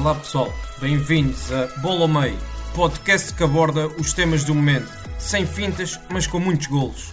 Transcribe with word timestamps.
Olá 0.00 0.14
pessoal, 0.14 0.48
bem-vindos 0.80 1.52
a 1.52 1.66
Bola 1.80 2.02
ao 2.02 2.08
Meio, 2.08 2.36
podcast 2.74 3.34
que 3.34 3.44
aborda 3.44 3.86
os 3.86 4.12
temas 4.14 4.44
do 4.44 4.54
momento, 4.54 4.88
sem 5.18 5.44
fintas, 5.46 5.98
mas 6.10 6.26
com 6.26 6.38
muitos 6.38 6.66
golos. 6.68 7.12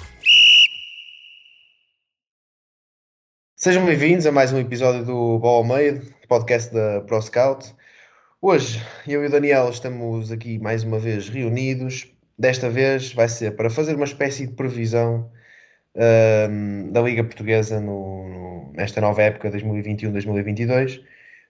Sejam 3.55 3.85
bem-vindos 3.85 4.25
a 4.25 4.31
mais 4.31 4.53
um 4.53 4.59
episódio 4.59 5.03
do 5.03 5.37
Bola 5.39 5.57
ao 5.57 5.63
Meio, 5.65 6.01
podcast 6.29 6.73
da 6.73 7.01
Pro 7.01 7.21
Scout. 7.21 7.75
Hoje, 8.41 8.81
eu 9.07 9.23
e 9.23 9.27
o 9.27 9.31
Daniel 9.31 9.69
estamos 9.69 10.31
aqui 10.31 10.57
mais 10.59 10.83
uma 10.83 10.97
vez 10.99 11.27
reunidos. 11.27 12.07
Desta 12.39 12.69
vez 12.69 13.11
vai 13.13 13.27
ser 13.27 13.55
para 13.55 13.69
fazer 13.69 13.95
uma 13.95 14.05
espécie 14.05 14.47
de 14.47 14.53
previsão 14.53 15.29
ahm, 15.95 16.91
da 16.91 17.01
Liga 17.01 17.23
Portuguesa 17.23 17.81
no- 17.81 18.29
no- 18.29 18.71
nesta 18.73 19.01
nova 19.01 19.23
época 19.23 19.49
2021-2022. 19.51 21.01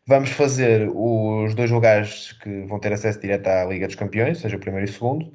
Vamos 0.07 0.29
fazer 0.31 0.89
os 0.95 1.53
dois 1.53 1.70
lugares 1.70 2.31
que 2.34 2.61
vão 2.66 2.79
ter 2.79 2.93
acesso 2.93 3.20
direto 3.20 3.47
à 3.47 3.66
Liga 3.66 3.88
dos 3.88 3.95
Campeões, 3.95 4.39
seja 4.39 4.55
o 4.55 4.59
primeiro 4.59 4.88
e 4.88 4.89
o 4.89 4.94
segundo, 4.94 5.33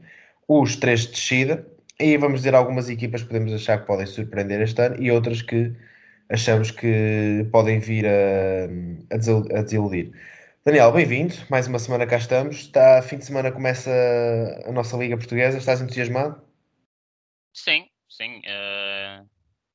os 0.49 0.77
três 0.77 1.01
de 1.03 1.11
descida, 1.13 1.67
e 2.01 2.17
vamos 2.17 2.41
dizer 2.41 2.55
algumas 2.55 2.89
equipas 2.89 3.21
que 3.23 3.29
podemos 3.29 3.53
achar 3.53 3.81
que 3.81 3.87
podem 3.87 4.07
surpreender 4.07 4.61
este 4.63 4.81
ano 4.81 4.97
e 5.03 5.11
outras 5.11 5.43
que 5.43 5.73
achamos 6.31 6.71
que 6.71 7.47
podem 7.53 7.79
vir 7.81 8.07
a, 8.07 9.15
a 9.15 9.17
desil- 9.19 9.47
a 9.55 9.63
desiludir. 9.63 10.13
Daniel, 10.65 10.93
bem-vindo, 10.93 11.35
mais 11.51 11.67
uma 11.69 11.79
semana 11.79 12.07
cá 12.07 12.17
estamos. 12.17 12.57
Está, 12.57 13.03
fim 13.03 13.19
de 13.19 13.27
semana 13.27 13.53
começa 13.53 13.91
a 14.67 14.73
nossa 14.73 14.97
Liga 14.97 15.17
Portuguesa, 15.19 15.59
estás 15.59 15.81
entusiasmado? 15.83 16.41
Sim, 17.53 17.89
sim. 18.09 18.41
eh, 18.45 19.23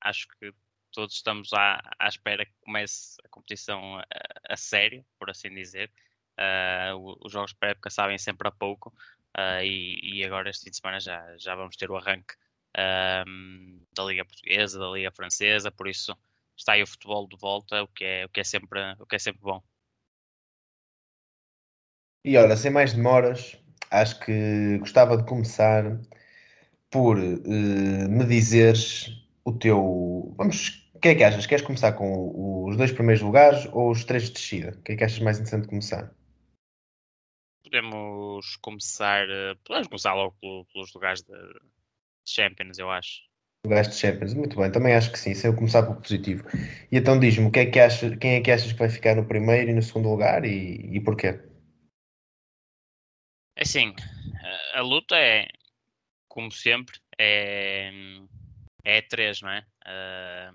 acho 0.01 0.27
que 0.39 0.51
todos 0.97 1.15
estamos 1.15 1.53
à, 1.53 1.79
à 1.99 2.07
espera 2.07 2.45
que 2.45 2.53
comece 2.61 3.17
a 3.23 3.29
competição 3.29 3.99
a, 3.99 4.05
a 4.49 4.57
sério, 4.57 5.05
por 5.19 5.29
assim 5.29 5.49
dizer. 5.53 5.91
O- 6.95 7.17
os 7.25 7.31
jogos 7.31 7.53
pré-época 7.53 7.89
sabem 7.89 8.17
sempre 8.17 8.47
a 8.47 8.51
pouco 8.51 8.93
eh, 9.37 9.65
e, 9.65 10.19
e 10.19 10.23
agora 10.25 10.49
este 10.49 10.65
fim 10.65 10.71
de 10.71 10.77
semana 10.77 10.99
já, 10.99 11.37
já 11.37 11.55
vamos 11.55 11.75
ter 11.77 11.89
o 11.91 11.97
arranque 11.97 12.33
ehm, 12.75 13.81
da 13.93 14.03
Liga 14.05 14.25
Portuguesa, 14.25 14.79
da 14.79 14.89
Liga 14.89 15.11
Francesa, 15.11 15.71
por 15.71 15.87
isso 15.87 16.15
está 16.55 16.73
aí 16.73 16.83
o 16.83 16.87
futebol 16.87 17.27
de 17.27 17.37
volta, 17.37 17.83
o 17.83 17.87
que 17.87 18.03
é, 18.05 18.25
o 18.25 18.29
que 18.29 18.39
é, 18.41 18.43
sempre, 18.43 18.79
o 18.99 19.05
que 19.05 19.15
é 19.15 19.19
sempre 19.19 19.41
bom. 19.41 19.61
E 22.23 22.37
olha, 22.37 22.55
sem 22.57 22.69
mais 22.71 22.93
demoras, 22.93 23.57
acho 23.89 24.19
que 24.19 24.77
gostava 24.79 25.17
de 25.17 25.25
começar 25.25 25.99
por 26.91 27.17
eh, 27.19 28.07
me 28.09 28.25
dizeres 28.25 29.09
o 29.45 29.53
teu. 29.53 30.33
Vamos, 30.37 30.86
o 30.97 30.99
que 30.99 31.09
é 31.09 31.15
que 31.15 31.23
achas? 31.23 31.45
Queres 31.45 31.63
começar 31.65 31.93
com 31.93 32.65
os 32.67 32.75
dois 32.75 32.91
primeiros 32.91 33.21
lugares 33.23 33.65
ou 33.71 33.91
os 33.91 34.03
três 34.03 34.23
de 34.25 34.33
descida? 34.33 34.71
O 34.77 34.81
que 34.83 34.93
é 34.93 34.95
que 34.97 35.03
achas 35.03 35.19
mais 35.19 35.37
interessante 35.37 35.67
começar? 35.67 36.11
Podemos 37.63 38.55
começar, 38.57 39.29
eh, 39.29 39.55
podemos 39.63 39.87
começar 39.87 40.13
logo 40.13 40.35
pelo- 40.39 40.65
pelos 40.65 40.93
lugares 40.93 41.21
de 41.21 41.33
Champions, 42.25 42.77
eu 42.79 42.89
acho. 42.89 43.21
Lugares 43.65 43.89
de 43.89 43.95
Champions, 43.95 44.33
muito 44.33 44.55
bem, 44.57 44.71
também 44.71 44.95
acho 44.95 45.11
que 45.11 45.19
sim, 45.19 45.33
se 45.33 45.45
eu 45.47 45.55
começar 45.55 45.83
pelo 45.83 46.01
positivo. 46.01 46.43
E 46.91 46.97
então 46.97 47.19
diz-me, 47.19 47.47
o 47.47 47.51
que 47.51 47.59
é 47.59 47.65
que 47.65 47.79
achas, 47.79 48.15
quem 48.17 48.35
é 48.35 48.41
que 48.41 48.51
achas 48.51 48.71
que 48.71 48.79
vai 48.79 48.89
ficar 48.89 49.15
no 49.15 49.27
primeiro 49.27 49.69
e 49.69 49.73
no 49.73 49.81
segundo 49.81 50.09
lugar 50.09 50.45
e, 50.45 50.95
e 50.95 51.01
porquê? 51.01 51.39
É 53.55 53.63
Assim, 53.63 53.93
a, 54.73 54.81
luta 54.81 55.15
é, 55.17 55.47
como 56.27 56.51
sempre, 56.51 56.99
é, 57.19 57.91
é 58.83 59.01
três, 59.01 59.41
não 59.41 59.49
é? 59.49 59.65
Ah, 59.85 60.53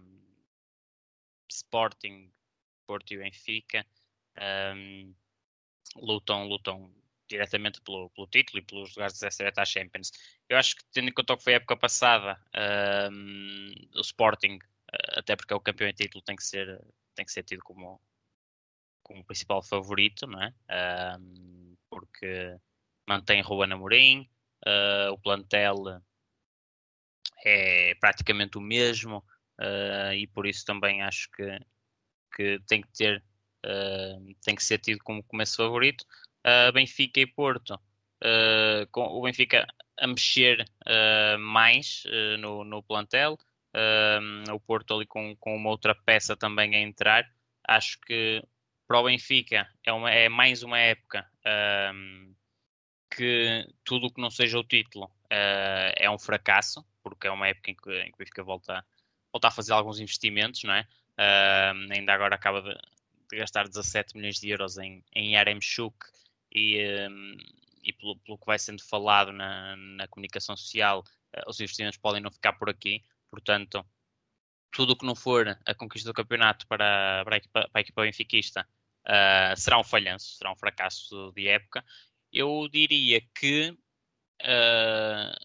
Sporting, 1.52 2.32
Porto 2.86 3.12
e 3.12 3.18
Benfica 3.18 3.86
ahm, 4.36 5.14
lutam, 5.96 6.46
lutam 6.48 6.92
diretamente 7.28 7.80
pelo, 7.80 8.10
pelo 8.10 8.26
título 8.26 8.58
e 8.58 8.62
pelos 8.62 8.94
lugares 8.94 9.18
de 9.18 9.26
acesso 9.26 9.60
à 9.60 9.64
Champions. 9.64 10.12
Eu 10.48 10.58
acho 10.58 10.76
que, 10.76 10.84
tendo 10.92 11.08
em 11.08 11.12
conta 11.12 11.32
o 11.32 11.36
que 11.36 11.44
foi 11.44 11.54
a 11.54 11.56
época 11.56 11.76
passada, 11.76 12.38
ahm, 12.54 13.72
o 13.94 14.00
Sporting, 14.00 14.58
ah, 14.92 15.20
até 15.20 15.36
porque 15.36 15.52
é 15.52 15.56
o 15.56 15.60
campeão 15.60 15.88
em 15.88 15.94
título, 15.94 16.22
tem 16.22 16.36
que 16.36 16.44
ser, 16.44 16.80
tem 17.14 17.24
que 17.24 17.32
ser 17.32 17.42
tido 17.44 17.62
como, 17.62 18.00
como 19.02 19.24
principal 19.24 19.62
favorito, 19.62 20.26
não 20.26 20.42
é? 20.42 20.54
Ahm, 20.68 21.74
porque 21.88 22.58
mantém 23.06 23.40
Ruben 23.42 23.72
Amorim, 23.72 24.28
ah, 24.66 25.10
o 25.12 25.18
plantel 25.18 26.02
é 27.44 27.94
praticamente 27.96 28.58
o 28.58 28.60
mesmo 28.60 29.24
ah, 29.58 30.14
e 30.14 30.26
por 30.26 30.46
isso 30.46 30.64
também 30.64 31.02
acho 31.02 31.30
que, 31.30 31.58
que 32.36 32.60
tem 32.66 32.82
que 32.82 32.88
ter 32.92 33.22
ah, 33.64 34.18
tem 34.44 34.54
que 34.54 34.64
ser 34.64 34.78
tido 34.78 35.02
como 35.04 35.22
começo 35.24 35.56
favorito. 35.56 36.04
Ah, 36.44 36.72
Benfica 36.72 37.20
e 37.20 37.26
Porto, 37.26 37.78
com 38.90 39.02
o 39.02 39.22
Benfica 39.22 39.66
a 39.98 40.06
mexer 40.06 40.64
mais 41.40 42.04
no, 42.38 42.64
no 42.64 42.82
plantel, 42.82 43.38
o 44.52 44.60
Porto 44.60 44.94
ali 44.94 45.06
com, 45.06 45.36
com 45.36 45.56
uma 45.56 45.70
outra 45.70 45.94
peça 45.94 46.36
também 46.36 46.74
a 46.76 46.80
entrar. 46.80 47.28
Acho 47.66 48.00
que 48.00 48.42
para 48.86 49.00
o 49.00 49.04
Benfica 49.04 49.68
é, 49.84 49.92
uma, 49.92 50.10
é 50.10 50.28
mais 50.28 50.62
uma 50.62 50.78
época 50.78 51.28
que 53.14 53.66
tudo 53.84 54.06
o 54.06 54.12
que 54.12 54.20
não 54.20 54.30
seja 54.30 54.58
o 54.58 54.64
título 54.64 55.10
eh, 55.30 55.94
é 55.96 56.10
um 56.10 56.18
fracasso, 56.18 56.84
porque 57.02 57.26
é 57.26 57.30
uma 57.30 57.48
época 57.48 57.70
em 57.70 57.74
que, 57.74 57.90
em 58.00 58.10
que 58.10 58.14
o 58.14 58.18
Benfica 58.18 58.42
volta, 58.42 58.84
volta 59.32 59.48
a 59.48 59.50
fazer 59.50 59.72
alguns 59.72 60.00
investimentos, 60.00 60.62
não 60.64 60.74
é? 60.74 60.86
Ah, 61.16 61.72
ainda 61.90 62.12
agora 62.12 62.34
acaba 62.34 62.62
de, 62.62 62.74
de 63.30 63.36
gastar 63.38 63.68
17 63.68 64.16
milhões 64.16 64.40
de 64.40 64.50
euros 64.50 64.78
em, 64.78 65.04
em 65.14 65.34
Yaremchuk 65.34 65.96
e, 66.54 66.78
e 67.82 67.92
pelo, 67.92 68.16
pelo 68.20 68.38
que 68.38 68.46
vai 68.46 68.58
sendo 68.58 68.82
falado 68.82 69.32
na, 69.32 69.76
na 69.76 70.08
comunicação 70.08 70.56
social, 70.56 71.04
eh, 71.32 71.42
os 71.46 71.60
investimentos 71.60 71.98
podem 71.98 72.20
não 72.20 72.30
ficar 72.30 72.52
por 72.54 72.68
aqui, 72.68 73.02
portanto, 73.30 73.84
tudo 74.70 74.92
o 74.92 74.96
que 74.96 75.06
não 75.06 75.14
for 75.14 75.58
a 75.66 75.74
conquista 75.74 76.08
do 76.08 76.14
campeonato 76.14 76.66
para, 76.66 77.22
para, 77.24 77.34
a, 77.34 77.38
equipa, 77.38 77.68
para 77.70 77.80
a 77.80 77.80
equipa 77.80 78.02
benfiquista 78.02 78.66
ah, 79.04 79.54
será 79.56 79.78
um 79.78 79.84
falhanço, 79.84 80.36
será 80.36 80.52
um 80.52 80.56
fracasso 80.56 81.32
de 81.34 81.48
época 81.48 81.84
eu 82.32 82.68
diria 82.68 83.20
que 83.34 83.76
ah, 84.42 85.36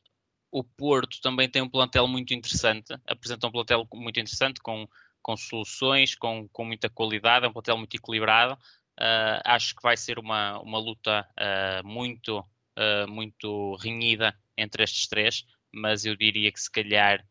o 0.60 0.64
Porto 0.64 1.22
também 1.22 1.50
tem 1.50 1.62
um 1.62 1.70
plantel 1.70 2.08
muito 2.08 2.34
interessante, 2.34 2.94
apresenta 3.06 3.48
um 3.48 3.52
plantel 3.52 3.88
muito 3.94 4.20
interessante, 4.20 4.60
com, 4.62 4.88
com 5.22 5.38
soluções, 5.38 6.16
com, 6.16 6.48
com 6.50 6.66
muita 6.66 6.90
qualidade, 6.90 7.46
é 7.46 7.50
um 7.50 7.54
plantel 7.54 7.78
muito 7.78 7.96
equilibrado. 7.96 8.58
Ah, 9.00 9.42
acho 9.46 9.76
que 9.76 9.82
vai 9.84 9.96
ser 9.96 10.18
uma, 10.20 10.60
uma 10.60 10.80
luta 10.80 11.28
ah, 11.38 11.82
muito, 11.84 12.44
ah, 12.76 13.06
muito 13.08 13.76
renhida 13.76 14.38
entre 14.58 14.84
estes 14.84 15.08
três, 15.08 15.46
mas 15.72 16.06
eu 16.06 16.16
diria 16.16 16.52
que 16.52 16.60
se 16.60 16.72
calhar, 16.72 17.24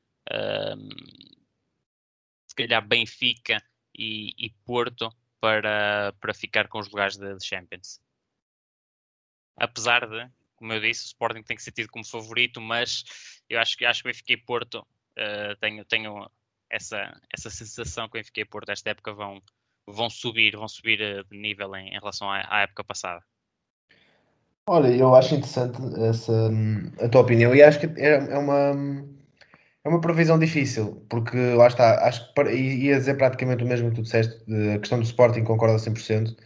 se 2.47 2.55
calhar 2.55 2.87
Benfica 2.87 3.63
e, 3.97 4.33
e 4.39 4.51
Porto 4.65 5.11
para, 5.41 6.13
para 6.21 6.35
ficar 6.35 6.69
com 6.69 6.79
os 6.79 6.89
lugares 6.89 7.17
de 7.17 7.45
Champions 7.45 8.01
apesar 9.57 10.07
de, 10.07 10.31
como 10.57 10.73
eu 10.73 10.81
disse, 10.81 11.05
o 11.05 11.07
Sporting 11.07 11.43
tem 11.43 11.57
que 11.57 11.63
ser 11.63 11.73
tido 11.73 11.89
como 11.89 12.05
favorito, 12.05 12.61
mas 12.61 13.05
eu 13.49 13.61
acho 13.61 13.77
que 13.77 13.85
acho 13.85 14.03
que 14.03 14.09
o 14.09 14.13
Benfica 14.13 14.33
e 14.33 14.37
Porto 14.37 14.81
uh, 14.81 15.57
tenho, 15.61 15.85
tenho 15.85 16.31
essa, 16.71 17.13
essa 17.33 17.51
sensação 17.51 18.09
que 18.09 18.19
o 18.19 18.21
Benfica 18.21 18.41
e 18.41 18.45
Porto 18.45 18.71
esta 18.71 18.91
época 18.91 19.13
vão, 19.13 19.41
vão 19.87 20.11
subir, 20.11 20.57
vão 20.57 20.69
subir 20.69 21.01
uh, 21.01 21.25
de 21.31 21.39
nível 21.39 21.75
em, 21.77 21.89
em 21.89 21.99
relação 21.99 22.31
à, 22.31 22.45
à, 22.49 22.63
época 22.63 22.85
passada. 22.85 23.23
Olha, 24.69 24.89
eu 24.89 25.15
acho 25.15 25.37
interessante 25.37 25.79
essa, 26.01 26.51
a 27.01 27.09
tua 27.09 27.21
opinião 27.21 27.55
e 27.55 27.63
acho 27.63 27.79
que 27.79 27.87
é, 28.01 28.15
é 28.15 28.39
uma 28.39 28.75
é 29.87 29.89
uma 29.89 30.01
previsão 30.01 30.37
difícil, 30.37 31.07
porque 31.09 31.55
lá 31.55 31.69
está, 31.69 32.09
acho 32.09 32.35
que 32.35 32.43
ia 32.51 32.99
dizer 32.99 33.17
praticamente 33.17 33.63
o 33.63 33.67
mesmo 33.69 33.91
que 33.91 33.95
tu 33.95 34.03
disseste, 34.03 34.43
a 34.75 34.81
questão 34.81 34.99
do 34.99 35.05
Sporting 35.05 35.45
concorda 35.45 35.77
100%, 35.77 36.37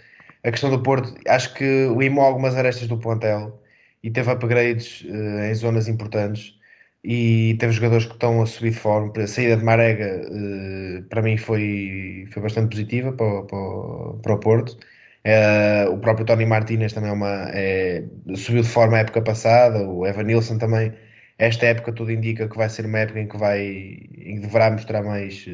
a 0.44 0.50
questão 0.50 0.68
do 0.68 0.82
Porto, 0.82 1.14
acho 1.26 1.54
que 1.54 1.88
limou 1.96 2.22
algumas 2.22 2.54
arestas 2.54 2.86
do 2.86 2.98
plantel 2.98 3.59
e 4.02 4.10
teve 4.10 4.30
upgrades 4.30 5.02
uh, 5.02 5.44
em 5.50 5.54
zonas 5.54 5.88
importantes 5.88 6.58
e 7.04 7.56
teve 7.58 7.72
jogadores 7.72 8.06
que 8.06 8.12
estão 8.14 8.42
a 8.42 8.46
subir 8.46 8.70
de 8.70 8.78
forma. 8.78 9.12
A 9.16 9.26
saída 9.26 9.56
de 9.56 9.64
Marega 9.64 10.22
uh, 10.28 11.02
para 11.08 11.22
mim 11.22 11.36
foi, 11.36 12.26
foi 12.32 12.42
bastante 12.42 12.70
positiva 12.70 13.12
para, 13.12 13.42
para, 13.44 14.18
para, 14.22 14.34
o 14.34 14.38
Porto 14.40 14.78
Uh, 15.26 15.92
o 15.92 15.98
próprio 15.98 16.24
Tony 16.24 16.46
Martinez 16.46 16.92
também 16.94 17.10
é 17.10 17.12
uma, 17.12 17.50
é, 17.52 18.04
subiu 18.34 18.62
de 18.62 18.68
forma 18.68 18.96
a 18.96 19.00
época 19.00 19.20
passada, 19.22 19.86
o 19.86 20.06
Evan 20.06 20.22
Nilsson 20.24 20.56
também. 20.58 20.92
Esta 21.38 21.66
época 21.66 21.92
tudo 21.92 22.10
indica 22.10 22.48
que 22.48 22.56
vai 22.56 22.68
ser 22.70 22.86
uma 22.86 22.98
época 23.00 23.20
em 23.20 23.28
que 23.28 23.36
vai 23.36 23.60
em 23.60 24.36
que 24.36 24.40
deverá 24.40 24.70
mostrar 24.70 25.02
mais, 25.02 25.46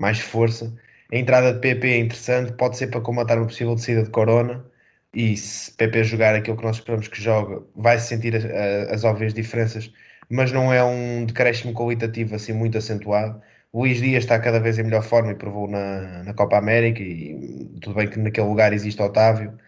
mais 0.00 0.18
força. 0.20 0.72
A 1.12 1.16
entrada 1.16 1.52
de 1.52 1.60
PP 1.60 1.88
é 1.88 1.98
interessante, 1.98 2.52
pode 2.54 2.76
ser 2.76 2.88
para 2.88 3.00
combatar 3.00 3.38
uma 3.38 3.46
possível 3.46 3.74
descida 3.74 4.02
de 4.02 4.10
Corona. 4.10 4.64
E 5.14 5.36
se 5.36 5.72
PP 5.72 6.04
jogar 6.04 6.34
aquilo 6.34 6.56
que 6.56 6.64
nós 6.64 6.76
esperamos 6.76 7.08
que 7.08 7.20
joga, 7.20 7.62
vai 7.74 7.98
-se 7.98 8.08
sentir 8.08 8.36
as, 8.36 8.44
as 8.92 9.04
óbvias 9.04 9.32
diferenças, 9.34 9.90
mas 10.28 10.52
não 10.52 10.72
é 10.72 10.84
um 10.84 11.24
decréscimo 11.26 11.72
qualitativo 11.74 12.34
assim 12.34 12.52
muito 12.52 12.78
acentuado. 12.78 13.40
O 13.72 13.80
Luís 13.80 13.98
Dias 14.00 14.24
está 14.24 14.38
cada 14.40 14.60
vez 14.60 14.78
em 14.78 14.84
melhor 14.84 15.02
forma 15.02 15.32
e 15.32 15.34
provou 15.34 15.68
na, 15.68 16.22
na 16.24 16.34
Copa 16.34 16.56
América. 16.58 17.02
E 17.02 17.78
tudo 17.80 17.94
bem 17.96 18.08
que 18.08 18.18
naquele 18.18 18.46
lugar 18.48 18.72
existe 18.72 19.02
Otávio, 19.02 19.58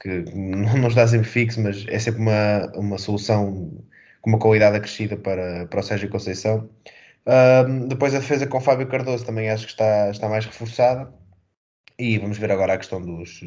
que 0.00 0.24
não 0.34 0.78
nos 0.78 0.94
dá 0.94 1.06
sempre 1.06 1.28
fixo, 1.28 1.60
mas 1.60 1.86
é 1.88 1.98
sempre 1.98 2.20
uma, 2.22 2.72
uma 2.76 2.98
solução 2.98 3.70
com 4.20 4.30
uma 4.30 4.38
qualidade 4.38 4.76
acrescida 4.76 5.16
para, 5.16 5.66
para 5.66 5.80
o 5.80 5.82
Sérgio 5.82 6.10
Conceição. 6.10 6.68
Um, 7.26 7.88
depois 7.88 8.14
a 8.14 8.18
defesa 8.18 8.46
com 8.46 8.58
o 8.58 8.60
Fábio 8.60 8.88
Cardoso 8.88 9.24
também 9.24 9.48
acho 9.50 9.66
que 9.66 9.72
está, 9.72 10.10
está 10.10 10.28
mais 10.28 10.44
reforçada. 10.46 11.12
E 11.98 12.18
vamos 12.18 12.38
ver 12.38 12.50
agora 12.50 12.74
a 12.74 12.78
questão 12.78 13.00
dos, 13.00 13.42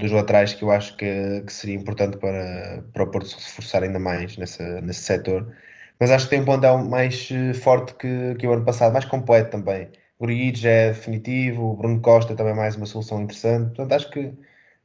dos 0.00 0.12
laterais, 0.12 0.54
que 0.54 0.62
eu 0.62 0.70
acho 0.70 0.96
que, 0.96 1.42
que 1.46 1.52
seria 1.52 1.76
importante 1.76 2.16
para, 2.18 2.82
para 2.92 3.02
o 3.04 3.10
Porto 3.10 3.28
se 3.28 3.36
reforçar 3.36 3.82
ainda 3.82 3.98
mais 3.98 4.36
nessa, 4.36 4.80
nesse 4.80 5.00
setor. 5.02 5.54
Mas 6.00 6.10
acho 6.10 6.26
que 6.26 6.30
tem 6.30 6.40
um 6.40 6.44
plantel 6.44 6.78
mais 6.78 7.28
eh, 7.30 7.54
forte 7.54 7.94
que, 7.94 8.34
que 8.36 8.46
o 8.46 8.52
ano 8.52 8.64
passado, 8.64 8.92
mais 8.92 9.04
completo 9.04 9.50
também. 9.50 9.88
O 10.18 10.26
já 10.54 10.70
é 10.70 10.88
definitivo, 10.88 11.72
o 11.72 11.76
Bruno 11.76 12.00
Costa 12.00 12.34
também 12.36 12.52
é 12.52 12.56
mais 12.56 12.76
uma 12.76 12.86
solução 12.86 13.22
interessante. 13.22 13.68
Portanto, 13.76 13.92
acho 13.94 14.10
que 14.10 14.32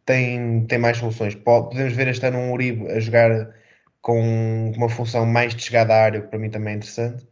tem, 0.05 0.65
tem 0.67 0.79
mais 0.79 0.97
soluções. 0.97 1.35
Podemos 1.35 1.93
ver 1.93 2.07
este 2.09 2.25
ano 2.25 2.39
um 2.39 2.53
Uribe 2.53 2.89
a 2.91 2.99
jogar 2.99 3.53
com 4.01 4.71
uma 4.77 4.89
função 4.89 5.25
mais 5.25 5.55
de 5.55 5.63
chegada 5.63 5.93
à 5.93 6.03
área, 6.05 6.21
que 6.21 6.27
para 6.27 6.39
mim 6.39 6.49
também 6.49 6.73
é 6.75 6.77
interessante. 6.77 7.27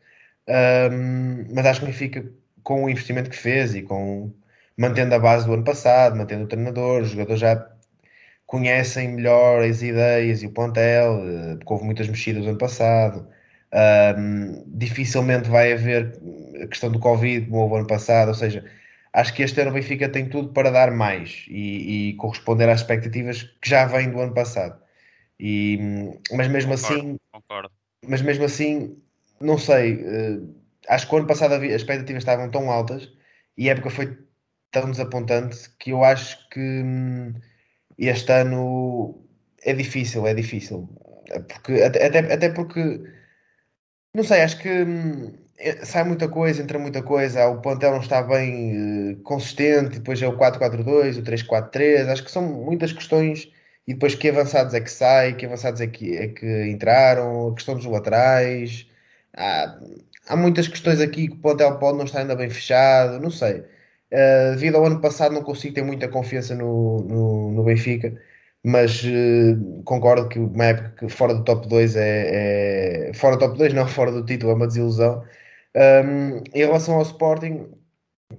Um, 0.47 1.53
mas 1.55 1.65
acho 1.65 1.85
que 1.85 1.91
fica 1.93 2.25
com 2.63 2.83
o 2.85 2.89
investimento 2.89 3.29
que 3.29 3.37
fez 3.37 3.75
e 3.75 3.83
com 3.83 4.33
mantendo 4.77 5.15
a 5.15 5.19
base 5.19 5.45
do 5.45 5.53
ano 5.53 5.63
passado, 5.63 6.15
mantendo 6.15 6.45
o 6.45 6.47
treinador, 6.47 7.03
os 7.03 7.09
jogadores 7.09 7.39
já 7.39 7.72
conhecem 8.45 9.09
melhor 9.09 9.63
as 9.63 9.81
ideias 9.81 10.43
e 10.43 10.47
o 10.47 10.51
plantel, 10.51 11.21
eh, 11.27 11.55
porque 11.57 11.73
houve 11.73 11.85
muitas 11.85 12.07
mexidas 12.07 12.43
no 12.43 12.49
ano 12.49 12.57
passado. 12.57 13.27
Um, 14.17 14.63
dificilmente 14.67 15.49
vai 15.49 15.73
haver 15.73 16.19
a 16.61 16.67
questão 16.67 16.91
do 16.91 16.99
Covid 16.99 17.47
como 17.47 17.63
houve 17.63 17.77
ano 17.77 17.87
passado, 17.87 18.27
ou 18.27 18.35
seja, 18.35 18.63
acho 19.13 19.33
que 19.33 19.41
este 19.43 19.59
ano 19.61 19.71
o 19.71 19.73
Benfica 19.73 20.07
tem 20.09 20.29
tudo 20.29 20.53
para 20.53 20.69
dar 20.69 20.91
mais 20.91 21.45
e, 21.49 22.09
e 22.11 22.13
corresponder 22.17 22.69
às 22.69 22.81
expectativas 22.81 23.43
que 23.61 23.69
já 23.69 23.85
vêm 23.85 24.11
do 24.11 24.19
ano 24.19 24.33
passado. 24.33 24.79
E, 25.39 25.79
mas 26.31 26.47
mesmo 26.47 26.75
concordo, 26.75 26.99
assim, 26.99 27.17
concordo. 27.31 27.71
mas 28.07 28.21
mesmo 28.21 28.45
assim, 28.45 29.01
não 29.41 29.57
sei, 29.57 29.95
uh, 29.95 30.55
acho 30.87 31.07
que 31.07 31.15
o 31.15 31.17
ano 31.17 31.27
passado 31.27 31.53
as 31.55 31.63
expectativas 31.63 32.21
estavam 32.21 32.49
tão 32.51 32.69
altas 32.71 33.09
e 33.57 33.69
a 33.69 33.73
época 33.73 33.89
foi 33.89 34.17
tão 34.71 34.91
desapontante 34.91 35.69
que 35.79 35.91
eu 35.91 36.03
acho 36.03 36.47
que 36.49 36.59
hum, 36.59 37.33
este 38.07 38.31
ano 38.31 39.15
é 39.63 39.73
difícil, 39.73 40.27
é 40.27 40.33
difícil. 40.33 40.89
Porque, 41.47 41.81
até, 41.81 42.07
até, 42.33 42.49
porque 42.49 43.01
não 44.15 44.23
sei, 44.23 44.41
acho 44.41 44.59
que 44.59 44.69
é, 45.57 45.85
sai 45.85 46.03
muita 46.03 46.27
coisa, 46.27 46.61
entra 46.61 46.77
muita 46.79 47.01
coisa. 47.01 47.47
O 47.47 47.61
plantel 47.61 47.91
não 47.91 47.99
está 47.99 48.21
bem 48.21 49.13
uh, 49.13 49.23
consistente. 49.23 49.99
Depois 49.99 50.21
é 50.21 50.27
o 50.27 50.37
4-4-2, 50.37 51.19
o 51.19 51.23
3-4-3. 51.23 52.07
Acho 52.09 52.23
que 52.23 52.31
são 52.31 52.43
muitas 52.43 52.93
questões. 52.93 53.51
E 53.87 53.93
depois 53.93 54.15
que 54.15 54.29
avançados 54.29 54.73
é 54.73 54.81
que 54.81 54.91
sai, 54.91 55.35
que 55.35 55.45
avançados 55.45 55.81
é 55.81 55.87
que, 55.87 56.17
é 56.17 56.27
que 56.29 56.67
entraram, 56.67 57.49
a 57.49 57.55
questão 57.55 57.75
dos 57.75 57.85
laterais. 57.85 58.87
Há, 59.35 59.79
há 60.27 60.35
muitas 60.37 60.67
questões 60.67 61.01
aqui 61.01 61.27
que 61.27 61.35
o 61.35 61.41
plantel 61.41 61.77
pode 61.79 61.97
não 61.97 62.05
estar 62.05 62.19
ainda 62.21 62.35
bem 62.35 62.49
fechado. 62.49 63.19
Não 63.19 63.31
sei. 63.31 63.63
Uh, 64.13 64.51
devido 64.51 64.77
ao 64.77 64.85
ano 64.85 65.01
passado, 65.01 65.33
não 65.33 65.43
consigo 65.43 65.73
ter 65.73 65.83
muita 65.83 66.07
confiança 66.07 66.55
no, 66.55 66.99
no, 67.03 67.51
no 67.51 67.63
Benfica 67.63 68.15
mas 68.63 69.03
uh, 69.03 69.83
concordo 69.83 70.29
que 70.29 70.39
uma 70.39 70.65
época 70.65 71.09
fora 71.09 71.33
do 71.35 71.43
top 71.43 71.67
2 71.67 71.95
é, 71.97 73.09
é, 73.09 73.13
Fora 73.13 73.35
do 73.35 73.39
top 73.39 73.57
2, 73.57 73.73
não, 73.73 73.87
fora 73.87 74.11
do 74.11 74.25
título, 74.25 74.51
é 74.53 74.55
uma 74.55 74.67
desilusão. 74.67 75.23
Um, 75.75 76.37
em 76.53 76.59
relação 76.59 76.95
ao 76.95 77.01
Sporting, 77.03 77.69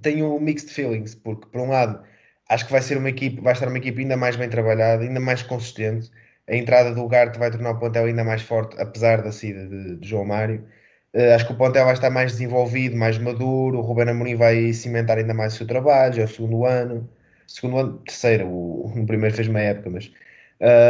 tenho 0.01 0.39
mixed 0.39 0.71
feelings, 0.71 1.15
porque 1.15 1.47
por 1.49 1.61
um 1.61 1.69
lado 1.69 2.03
acho 2.49 2.65
que 2.65 2.71
vai 2.71 2.81
ser 2.81 2.97
uma 2.97 3.09
equipe, 3.09 3.41
vai 3.41 3.53
estar 3.53 3.67
uma 3.67 3.77
equipe 3.77 4.01
ainda 4.01 4.17
mais 4.17 4.35
bem 4.35 4.49
trabalhada, 4.49 5.03
ainda 5.03 5.19
mais 5.19 5.43
consistente. 5.43 6.11
A 6.47 6.55
entrada 6.55 6.93
do 6.93 7.03
Ugarte 7.03 7.39
vai 7.39 7.51
tornar 7.51 7.71
o 7.71 7.79
plantel 7.79 8.05
ainda 8.05 8.23
mais 8.23 8.41
forte, 8.41 8.79
apesar 8.79 9.21
da 9.23 9.31
saída 9.31 9.67
de, 9.67 9.97
de 9.97 10.07
João 10.07 10.25
Mário. 10.25 10.67
Uh, 11.15 11.33
acho 11.35 11.47
que 11.47 11.53
o 11.53 11.57
plantel 11.57 11.85
vai 11.85 11.93
estar 11.93 12.09
mais 12.09 12.33
desenvolvido, 12.33 12.95
mais 12.97 13.17
maduro. 13.17 13.79
O 13.79 13.81
Ruben 13.81 14.09
Amorim 14.09 14.35
vai 14.35 14.73
cimentar 14.73 15.17
ainda 15.17 15.33
mais 15.33 15.53
o 15.53 15.57
seu 15.57 15.67
trabalho, 15.67 16.15
já 16.15 16.21
é 16.23 16.25
o 16.25 16.27
segundo 16.27 16.65
ano 16.65 17.09
segundo 17.47 17.77
ano, 17.77 17.97
terceiro, 17.99 18.47
o, 18.47 18.87
o 18.95 19.05
primeiro 19.05 19.35
fez 19.35 19.47
uma 19.47 19.59
época, 19.61 19.89
mas, 19.89 20.11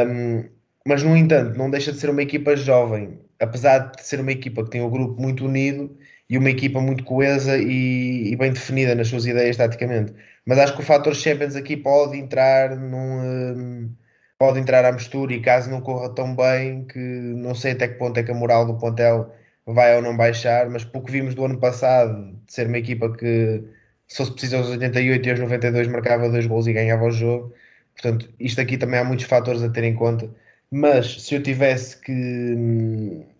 um, 0.07 0.50
mas 0.88 1.04
no 1.04 1.16
entanto, 1.16 1.57
não 1.57 1.69
deixa 1.69 1.92
de 1.92 2.00
ser 2.00 2.10
uma 2.10 2.22
equipa 2.24 2.56
jovem, 2.56 3.19
apesar 3.39 3.92
de 3.92 4.06
ser 4.06 4.19
uma 4.19 4.31
equipa 4.31 4.63
que 4.63 4.72
tem 4.72 4.81
um 4.81 4.89
grupo 4.89 5.22
muito 5.22 5.45
unido 5.45 5.95
e 6.30 6.38
uma 6.38 6.50
equipa 6.50 6.81
muito 6.81 7.04
coesa 7.04 7.57
e, 7.57 8.31
e 8.31 8.36
bem 8.36 8.51
definida 8.51 8.95
nas 8.95 9.07
suas 9.07 9.25
ideias 9.25 9.57
taticamente. 9.57 10.13
Mas 10.45 10.57
acho 10.60 10.75
que 10.75 10.81
o 10.81 10.86
fator 10.86 11.16
Champions 11.16 11.56
aqui 11.56 11.77
pode 11.77 12.18
entrar 12.18 12.75
num. 12.75 13.19
Um, 13.56 13.95
pode 14.38 14.60
entrar 14.60 14.83
à 14.86 14.92
mistura 14.92 15.33
e 15.33 15.42
caso 15.42 15.69
não 15.69 15.81
corra 15.81 16.13
tão 16.13 16.36
bem 16.36 16.86
que 16.86 17.00
não 17.00 17.56
sei 17.56 17.72
até 17.72 17.88
que 17.88 17.95
ponto 17.98 18.19
é 18.19 18.24
que 18.24 18.31
a 18.31 18.33
moral 18.33 18.66
do 18.66 18.77
plantel 18.77 19.33
vai 19.65 19.95
ou 19.95 20.01
não 20.01 20.15
baixar, 20.15 20.69
mas 20.69 20.83
pouco 20.83 21.12
vimos 21.12 21.35
do 21.35 21.45
ano 21.45 21.59
passado 21.59 22.33
de 22.45 22.53
ser 22.53 22.67
uma 22.67 22.77
equipa 22.77 23.12
que 23.12 23.63
se 24.07 24.17
fosse 24.17 24.31
preciso 24.31 24.57
aos 24.57 24.69
88 24.69 25.27
e 25.27 25.31
aos 25.31 25.39
92 25.39 25.88
marcava 25.88 26.29
dois 26.29 26.45
gols 26.47 26.67
e 26.67 26.73
ganhava 26.73 27.06
o 27.06 27.12
jogo. 27.12 27.53
Portanto, 27.94 28.29
isto 28.39 28.62
aqui 28.62 28.77
também 28.77 29.00
há 29.00 29.03
muitos 29.03 29.25
fatores 29.25 29.63
a 29.63 29.69
ter 29.69 29.83
em 29.83 29.95
conta. 29.95 30.29
Mas 30.71 31.23
se 31.23 31.35
eu 31.35 31.44
tivesse 31.44 32.00
que. 32.01 32.13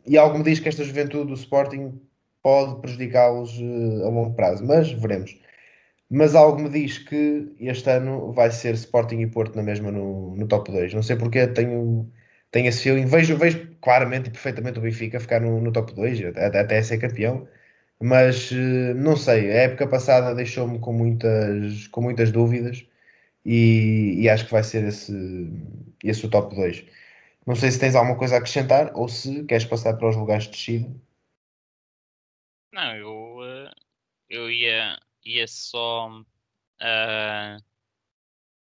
E 0.08 0.18
algo 0.18 0.38
me 0.38 0.44
diz 0.44 0.60
que 0.60 0.70
esta 0.70 0.84
juventude 0.84 1.28
do 1.28 1.34
Sporting 1.34 2.00
pode 2.42 2.80
prejudicá-los 2.82 3.58
uh, 3.60 4.06
a 4.06 4.10
longo 4.10 4.34
prazo, 4.36 4.64
mas 4.66 4.92
veremos. 4.92 5.38
Mas 6.10 6.36
algo 6.36 6.62
me 6.62 6.70
diz 6.70 7.00
que 7.00 7.52
este 7.60 7.90
ano 7.90 8.32
vai 8.32 8.52
ser 8.52 8.76
Sporting 8.76 9.20
e 9.22 9.28
Porto 9.28 9.56
na 9.56 9.64
mesma 9.64 9.92
no, 9.92 10.36
no 10.36 10.48
top 10.48 10.72
2. 10.72 10.94
Não 10.94 11.04
sei 11.04 11.16
porque 11.16 11.48
tenho, 11.48 12.10
tenho 12.52 12.68
esse 12.68 12.84
feeling. 12.84 13.06
Vejo, 13.06 13.38
vejo 13.38 13.76
claramente 13.82 14.28
e 14.30 14.32
perfeitamente 14.32 14.80
o 14.80 14.82
Benfica 14.82 15.20
ficar 15.20 15.42
no, 15.42 15.62
no 15.62 15.72
top 15.72 15.94
2, 15.94 16.24
até, 16.26 16.60
até 16.60 16.82
ser 16.82 16.98
campeão 17.00 17.48
mas 18.00 18.52
eh, 18.52 18.94
não 18.94 19.16
sei, 19.16 19.52
a 19.52 19.56
época 19.64 19.88
passada 19.88 20.36
deixou-me 20.36 20.80
com 20.80 20.94
muitas, 20.94 21.88
com 21.88 22.02
muitas 22.02 22.32
dúvidas 22.32 22.86
e, 23.46 24.22
e, 24.24 24.30
acho 24.30 24.46
que 24.46 24.52
vai 24.52 24.64
ser 24.64 24.86
esse, 24.86 25.14
esse 26.04 26.26
o 26.26 26.30
top 26.30 26.56
2. 26.56 26.86
Não 27.46 27.56
sei 27.56 27.72
se 27.72 27.80
tens 27.80 27.96
alguma 27.96 28.18
coisa 28.18 28.36
a 28.36 28.38
acrescentar 28.40 28.92
ou 28.96 29.08
se 29.10 29.44
queres 29.46 29.66
passar 29.66 29.96
para 29.98 30.10
os 30.10 30.16
lugares 30.16 30.46
de 30.46 30.52
descida. 30.52 30.90
Não, 32.74 32.96
eu, 32.96 33.38
eh, 33.44 33.72
eu 34.30 34.52
ia, 34.52 35.00
ia 35.24 35.48
só 35.48 36.10
uh, 36.10 37.64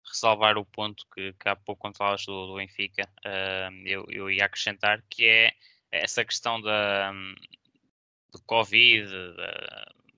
ressalvar 0.09 0.57
o 0.57 0.65
ponto 0.65 1.05
que, 1.13 1.33
que 1.33 1.49
há 1.49 1.55
pouco 1.55 1.81
quando 1.81 1.97
falas 1.97 2.25
do, 2.25 2.47
do 2.47 2.55
Benfica, 2.55 3.07
uh, 3.25 3.87
eu, 3.87 4.05
eu 4.09 4.29
ia 4.29 4.45
acrescentar 4.45 5.03
que 5.09 5.25
é 5.25 5.53
essa 5.91 6.23
questão 6.25 6.61
da, 6.61 7.11
de 7.11 8.41
Covid, 8.45 9.07
de, 9.07 9.33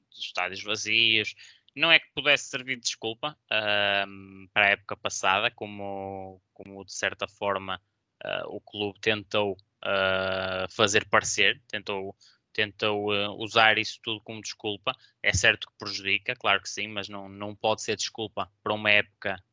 dos 0.10 0.20
estádios 0.20 0.64
vazios, 0.64 1.36
não 1.76 1.92
é 1.92 2.00
que 2.00 2.12
pudesse 2.14 2.50
servir 2.50 2.76
de 2.76 2.84
desculpa 2.84 3.38
uh, 3.46 4.50
para 4.54 4.66
a 4.66 4.70
época 4.72 4.98
passada, 4.98 5.50
como, 5.52 6.42
como 6.54 6.84
de 6.84 6.94
certa 6.94 7.28
forma 7.28 7.82
uh, 8.24 8.56
o 8.56 8.60
clube 8.60 9.00
tentou 9.00 9.54
uh, 9.54 10.70
fazer 10.70 11.08
parecer, 11.08 11.62
tentou, 11.68 12.16
tentou 12.52 13.10
usar 13.42 13.78
isso 13.78 14.00
tudo 14.04 14.22
como 14.22 14.42
desculpa. 14.42 14.96
É 15.24 15.34
certo 15.34 15.68
que 15.68 15.78
prejudica, 15.78 16.36
claro 16.36 16.62
que 16.62 16.70
sim, 16.70 16.88
mas 16.88 17.10
não, 17.10 17.30
não 17.30 17.56
pode 17.56 17.82
ser 17.82 17.96
desculpa 17.96 18.52
para 18.64 18.74
uma 18.74 18.92
época 18.92 19.44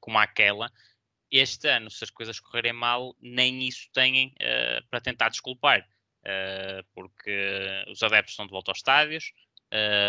como 0.00 0.18
aquela. 0.18 0.70
Este 1.30 1.68
ano, 1.68 1.90
se 1.90 2.04
as 2.04 2.10
coisas 2.10 2.38
correrem 2.38 2.72
mal, 2.72 3.16
nem 3.20 3.66
isso 3.66 3.88
têm 3.92 4.34
para 4.90 5.00
tentar 5.00 5.28
desculpar 5.28 5.86
uh, 6.24 6.84
porque 6.94 7.84
os 7.88 8.02
adeptos 8.02 8.32
estão 8.32 8.46
de 8.46 8.52
volta 8.52 8.70
aos 8.70 8.78
estádios, 8.78 9.32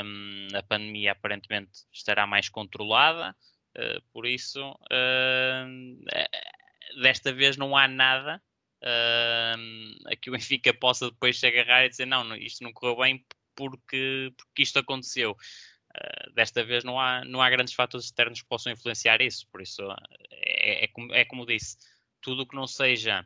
um, 0.03 0.47
a 0.55 0.63
pandemia 0.63 1.11
aparentemente 1.11 1.71
estará 1.91 2.25
mais 2.25 2.49
controlada, 2.49 3.35
uh, 3.77 4.01
por 4.11 4.25
isso 4.25 4.71
uh, 4.71 7.01
desta 7.01 7.33
vez 7.33 7.57
não 7.57 7.75
há 7.75 7.87
nada 7.87 8.41
a 8.85 10.15
que 10.15 10.29
o 10.29 10.33
Benfica 10.33 10.73
possa 10.73 11.09
depois 11.09 11.39
se 11.39 11.47
agarrar 11.47 11.85
e 11.85 11.89
dizer 11.89 12.05
não, 12.05 12.35
isto 12.35 12.63
não 12.63 12.71
correu 12.71 12.97
bem 12.97 13.25
porque, 13.55 14.33
porque 14.37 14.63
isto 14.63 14.79
aconteceu. 14.79 15.31
Uh, 15.31 16.33
desta 16.33 16.63
vez 16.63 16.83
não 16.83 16.99
há, 16.99 17.23
não 17.23 17.41
há 17.41 17.49
grandes 17.49 17.73
fatores 17.73 18.07
externos 18.07 18.41
que 18.41 18.47
possam 18.49 18.73
influenciar 18.73 19.21
isso, 19.21 19.47
por 19.49 19.61
isso 19.61 19.81
é, 20.29 20.83
é, 20.83 20.87
como, 20.87 21.13
é 21.13 21.23
como 21.23 21.45
disse, 21.45 21.77
tudo 22.19 22.41
o 22.41 22.45
que 22.45 22.55
não 22.55 22.67
seja 22.67 23.25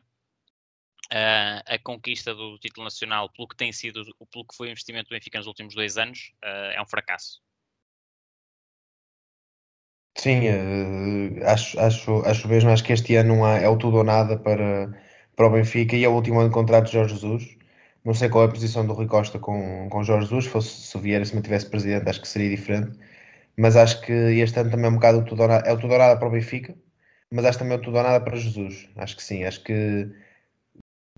uh, 1.12 1.62
a 1.66 1.78
conquista 1.82 2.32
do 2.32 2.56
título 2.58 2.84
nacional 2.84 3.28
pelo 3.30 3.48
que 3.48 3.56
tem 3.56 3.72
sido, 3.72 4.04
pelo 4.30 4.44
que 4.44 4.54
foi 4.54 4.68
o 4.68 4.70
investimento 4.70 5.08
do 5.08 5.14
Benfica 5.14 5.38
nos 5.38 5.48
últimos 5.48 5.74
dois 5.74 5.98
anos, 5.98 6.32
uh, 6.44 6.70
é 6.72 6.80
um 6.80 6.86
fracasso. 6.86 7.42
Sim, 10.16 10.40
acho, 11.44 11.80
acho, 11.80 12.22
acho 12.26 12.48
mesmo, 12.48 12.70
acho 12.70 12.84
que 12.84 12.92
este 12.92 13.16
ano 13.16 13.46
é 13.46 13.68
o 13.68 13.78
tudo 13.78 13.98
ou 13.98 14.04
nada 14.04 14.38
para, 14.38 14.92
para 15.40 15.48
o 15.48 15.52
Benfica 15.56 15.96
e 15.96 16.04
é 16.04 16.08
o 16.08 16.12
último 16.12 16.38
ano 16.40 16.50
de 16.50 16.54
contrato 16.54 16.86
de 16.86 16.92
Jorge 16.92 17.14
Jesus 17.14 17.60
não 18.04 18.14
sei 18.14 18.28
qual 18.28 18.44
é 18.44 18.46
a 18.48 18.50
posição 18.50 18.86
do 18.86 18.92
Rui 18.92 19.06
Costa 19.06 19.38
com, 19.38 19.88
com 19.90 20.02
Jorge 20.02 20.26
Jesus. 20.26 20.44
Se, 20.46 20.50
fosse, 20.50 20.68
se 20.68 20.96
o 20.96 21.00
Vieira 21.00 21.24
se 21.24 21.34
mantivesse 21.34 21.68
presidente, 21.68 22.08
acho 22.08 22.20
que 22.20 22.28
seria 22.28 22.48
diferente. 22.50 22.98
Mas 23.56 23.76
acho 23.76 24.00
que 24.02 24.12
este 24.12 24.58
ano 24.60 24.70
também 24.70 24.86
é 24.86 24.88
um 24.90 24.94
bocado 24.94 25.18
o 25.18 25.24
tudo 25.24 25.42
é 25.44 25.72
o 25.72 25.78
tudo 25.78 25.98
nada 25.98 26.16
para 26.18 26.28
o 26.28 26.30
Benfica, 26.30 26.74
mas 27.30 27.44
acho 27.44 27.58
também 27.58 27.76
o 27.78 27.82
tudo 27.82 28.02
nada 28.02 28.20
para 28.24 28.36
Jesus. 28.36 28.88
Acho 28.96 29.16
que 29.16 29.22
sim. 29.22 29.44
Acho 29.44 29.62
que 29.64 30.08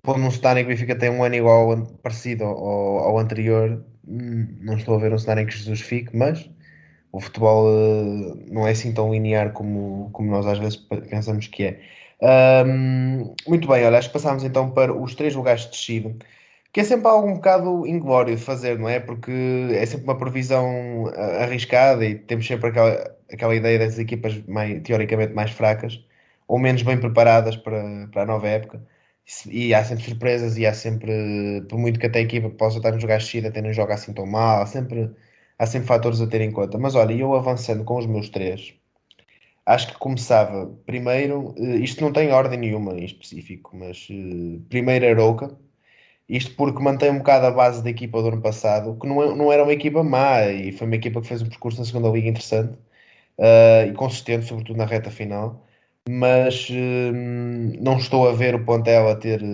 pode 0.03 0.19
não 0.19 0.29
estar 0.29 0.57
em 0.57 0.65
que 0.65 0.65
o 0.65 0.75
Benfica 0.75 0.95
tem 0.97 1.09
um 1.09 1.23
ano 1.23 1.35
igual 1.35 1.85
parecido 2.03 2.43
ao, 2.45 2.99
ao 2.99 3.19
anterior, 3.19 3.85
não 4.05 4.77
estou 4.77 4.95
a 4.95 4.99
ver 4.99 5.13
um 5.13 5.17
cenário 5.17 5.43
em 5.43 5.47
que 5.47 5.57
Jesus 5.57 5.81
fique, 5.81 6.15
mas 6.15 6.49
o 7.11 7.19
futebol 7.21 7.65
uh, 7.67 8.35
não 8.51 8.67
é 8.67 8.71
assim 8.71 8.93
tão 8.93 9.11
linear 9.13 9.53
como, 9.53 10.09
como 10.11 10.31
nós 10.31 10.45
às 10.47 10.59
vezes 10.59 10.77
pensamos 11.09 11.47
que 11.47 11.63
é. 11.63 11.81
Um, 12.23 13.35
muito 13.47 13.67
bem, 13.67 13.85
olha, 13.85 13.97
acho 13.97 14.07
que 14.07 14.13
passámos 14.13 14.43
então 14.45 14.71
para 14.71 14.93
os 14.93 15.13
três 15.13 15.35
lugares 15.35 15.63
de 15.63 15.71
descida 15.71 16.15
que 16.73 16.81
é 16.81 16.83
sempre 16.83 17.07
algo 17.07 17.27
um 17.29 17.35
bocado 17.35 17.87
inglório 17.87 18.35
de 18.35 18.41
fazer, 18.43 18.79
não 18.79 18.89
é? 18.89 18.99
Porque 18.99 19.31
é 19.73 19.85
sempre 19.85 20.05
uma 20.05 20.17
previsão 20.17 21.07
ah, 21.15 21.43
arriscada 21.43 22.05
e 22.05 22.15
temos 22.15 22.47
sempre 22.47 22.69
aquela, 22.69 23.17
aquela 23.31 23.55
ideia 23.55 23.79
das 23.79 23.99
equipas 23.99 24.37
mais, 24.47 24.81
teoricamente 24.83 25.33
mais 25.33 25.51
fracas 25.51 26.03
ou 26.47 26.59
menos 26.59 26.81
bem 26.83 26.99
preparadas 26.99 27.55
para, 27.57 28.07
para 28.09 28.23
a 28.23 28.25
nova 28.25 28.47
época. 28.47 28.85
E 29.49 29.73
há 29.73 29.83
sempre 29.83 30.03
surpresas 30.05 30.57
e 30.57 30.65
há 30.65 30.73
sempre, 30.73 31.63
por 31.69 31.79
muito 31.79 31.99
que 31.99 32.07
até 32.07 32.19
a 32.19 32.21
equipa 32.23 32.49
possa 32.49 32.77
estar 32.77 32.91
no 32.91 32.99
jogar 32.99 33.17
descida, 33.19 33.49
até 33.49 33.61
não 33.61 33.71
joga 33.73 33.93
assim 33.93 34.13
tão 34.13 34.25
mal, 34.25 34.61
há 34.61 34.65
sempre, 34.65 35.11
há 35.57 35.65
sempre 35.65 35.87
fatores 35.87 36.21
a 36.21 36.27
ter 36.27 36.41
em 36.41 36.51
conta. 36.51 36.77
Mas 36.77 36.95
olha, 36.95 37.13
eu 37.13 37.33
avançando 37.35 37.83
com 37.85 37.97
os 37.97 38.05
meus 38.07 38.29
três, 38.29 38.75
acho 39.65 39.87
que 39.87 39.97
começava 39.97 40.67
primeiro, 40.85 41.53
eh, 41.57 41.77
isto 41.77 42.01
não 42.01 42.11
tem 42.13 42.31
ordem 42.31 42.59
nenhuma 42.59 42.93
em 42.93 43.05
específico, 43.05 43.75
mas 43.75 44.07
eh, 44.11 44.59
primeiro 44.69 45.07
Arouca, 45.07 45.57
isto 46.27 46.55
porque 46.55 46.81
mantém 46.81 47.11
um 47.11 47.19
bocado 47.19 47.45
a 47.47 47.51
base 47.51 47.83
da 47.83 47.89
equipa 47.89 48.21
do 48.21 48.29
ano 48.29 48.41
passado, 48.41 48.97
que 48.99 49.07
não, 49.07 49.21
é, 49.23 49.35
não 49.35 49.51
era 49.51 49.63
uma 49.63 49.73
equipa 49.73 50.03
má 50.03 50.43
e 50.47 50.71
foi 50.71 50.87
uma 50.87 50.95
equipa 50.95 51.21
que 51.21 51.27
fez 51.27 51.41
um 51.41 51.49
percurso 51.49 51.79
na 51.79 51.85
segunda 51.85 52.09
liga 52.09 52.29
interessante 52.29 52.77
uh, 53.37 53.87
e 53.89 53.93
consistente, 53.93 54.45
sobretudo 54.45 54.77
na 54.77 54.85
reta 54.85 55.11
final. 55.11 55.65
Mas 56.09 56.69
uh, 56.69 57.13
não 57.81 57.97
estou 57.97 58.27
a 58.27 58.33
ver 58.33 58.55
o 58.55 58.65
Pontel 58.65 59.09
a 59.09 59.15
ter 59.15 59.41
uh, 59.43 59.45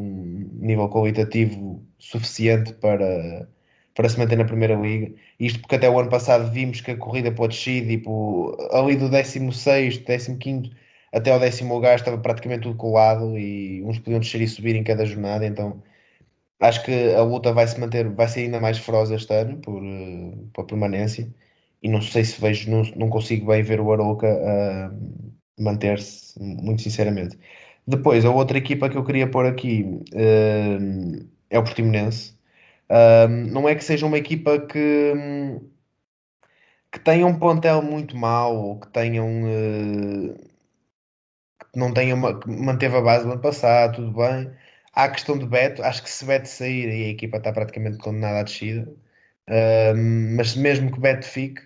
um 0.00 0.50
nível 0.60 0.88
qualitativo 0.88 1.82
suficiente 1.98 2.72
para, 2.74 3.48
para 3.98 4.08
se 4.08 4.16
manter 4.16 4.38
na 4.38 4.44
primeira 4.44 4.76
liga. 4.76 5.12
Isto 5.40 5.58
porque 5.60 5.74
até 5.74 5.90
o 5.90 5.98
ano 5.98 6.08
passado 6.08 6.52
vimos 6.52 6.80
que 6.80 6.92
a 6.92 6.96
corrida 6.96 7.32
para 7.32 7.46
o 7.46 7.48
tipo, 7.48 8.56
ali 8.72 8.94
do 8.94 9.08
16, 9.10 9.98
15 10.38 10.70
até 11.12 11.32
ao 11.32 11.40
décimo 11.40 11.74
lugar 11.74 11.96
estava 11.96 12.16
praticamente 12.18 12.62
tudo 12.62 12.76
colado 12.76 13.36
e 13.36 13.82
uns 13.84 13.98
podiam 13.98 14.20
descer 14.20 14.40
e 14.40 14.46
subir 14.46 14.76
em 14.76 14.84
cada 14.84 15.04
jornada, 15.04 15.44
então 15.46 15.82
acho 16.60 16.84
que 16.84 17.14
a 17.14 17.22
luta 17.22 17.52
vai 17.52 17.66
se 17.66 17.80
manter, 17.80 18.08
vai 18.10 18.28
ser 18.28 18.42
ainda 18.42 18.60
mais 18.60 18.78
feroz 18.78 19.10
este 19.10 19.34
ano 19.34 19.58
por, 19.58 19.82
uh, 19.82 20.50
por 20.54 20.66
permanência 20.66 21.28
e 21.82 21.88
não 21.88 22.00
sei 22.02 22.24
se 22.24 22.40
vejo, 22.40 22.70
não, 22.70 22.82
não 22.96 23.08
consigo 23.10 23.46
bem 23.46 23.62
ver 23.64 23.80
o 23.80 23.92
Aroca 23.92 24.28
a 24.28 24.92
manter-se, 25.60 26.38
muito 26.40 26.82
sinceramente. 26.82 27.38
Depois, 27.86 28.24
a 28.24 28.30
outra 28.30 28.58
equipa 28.58 28.88
que 28.88 28.96
eu 28.96 29.04
queria 29.04 29.28
pôr 29.30 29.46
aqui 29.46 29.84
uh, 30.14 31.26
é 31.50 31.58
o 31.58 31.64
Portimonense. 31.64 32.37
Uh, 32.90 33.28
não 33.28 33.68
é 33.68 33.74
que 33.74 33.84
seja 33.84 34.06
uma 34.06 34.18
equipa 34.18 34.58
que, 34.60 35.12
que 36.90 36.98
tenha 37.00 37.26
um 37.26 37.38
plantel 37.38 37.82
muito 37.82 38.16
mau 38.16 38.56
ou 38.56 38.80
que 38.80 38.88
tenha 38.88 39.22
um, 39.22 40.34
não 41.74 41.92
tenha 41.92 42.14
uma, 42.14 42.38
manteve 42.46 42.96
a 42.96 43.00
base 43.00 43.24
do 43.24 43.32
ano 43.32 43.40
passado, 43.40 43.96
tudo 43.96 44.12
bem. 44.12 44.50
Há 44.94 45.04
a 45.04 45.10
questão 45.10 45.38
de 45.38 45.46
Beto, 45.46 45.82
acho 45.82 46.02
que 46.02 46.10
se 46.10 46.24
Beto 46.24 46.48
sair 46.48 46.88
e 46.88 47.04
a 47.06 47.08
equipa 47.10 47.36
está 47.38 47.52
praticamente 47.52 47.98
condenada 47.98 48.40
à 48.40 48.42
descida, 48.42 48.90
uh, 49.48 49.96
mas 50.36 50.56
mesmo 50.56 50.90
que 50.92 51.00
Beto 51.00 51.26
fique, 51.26 51.60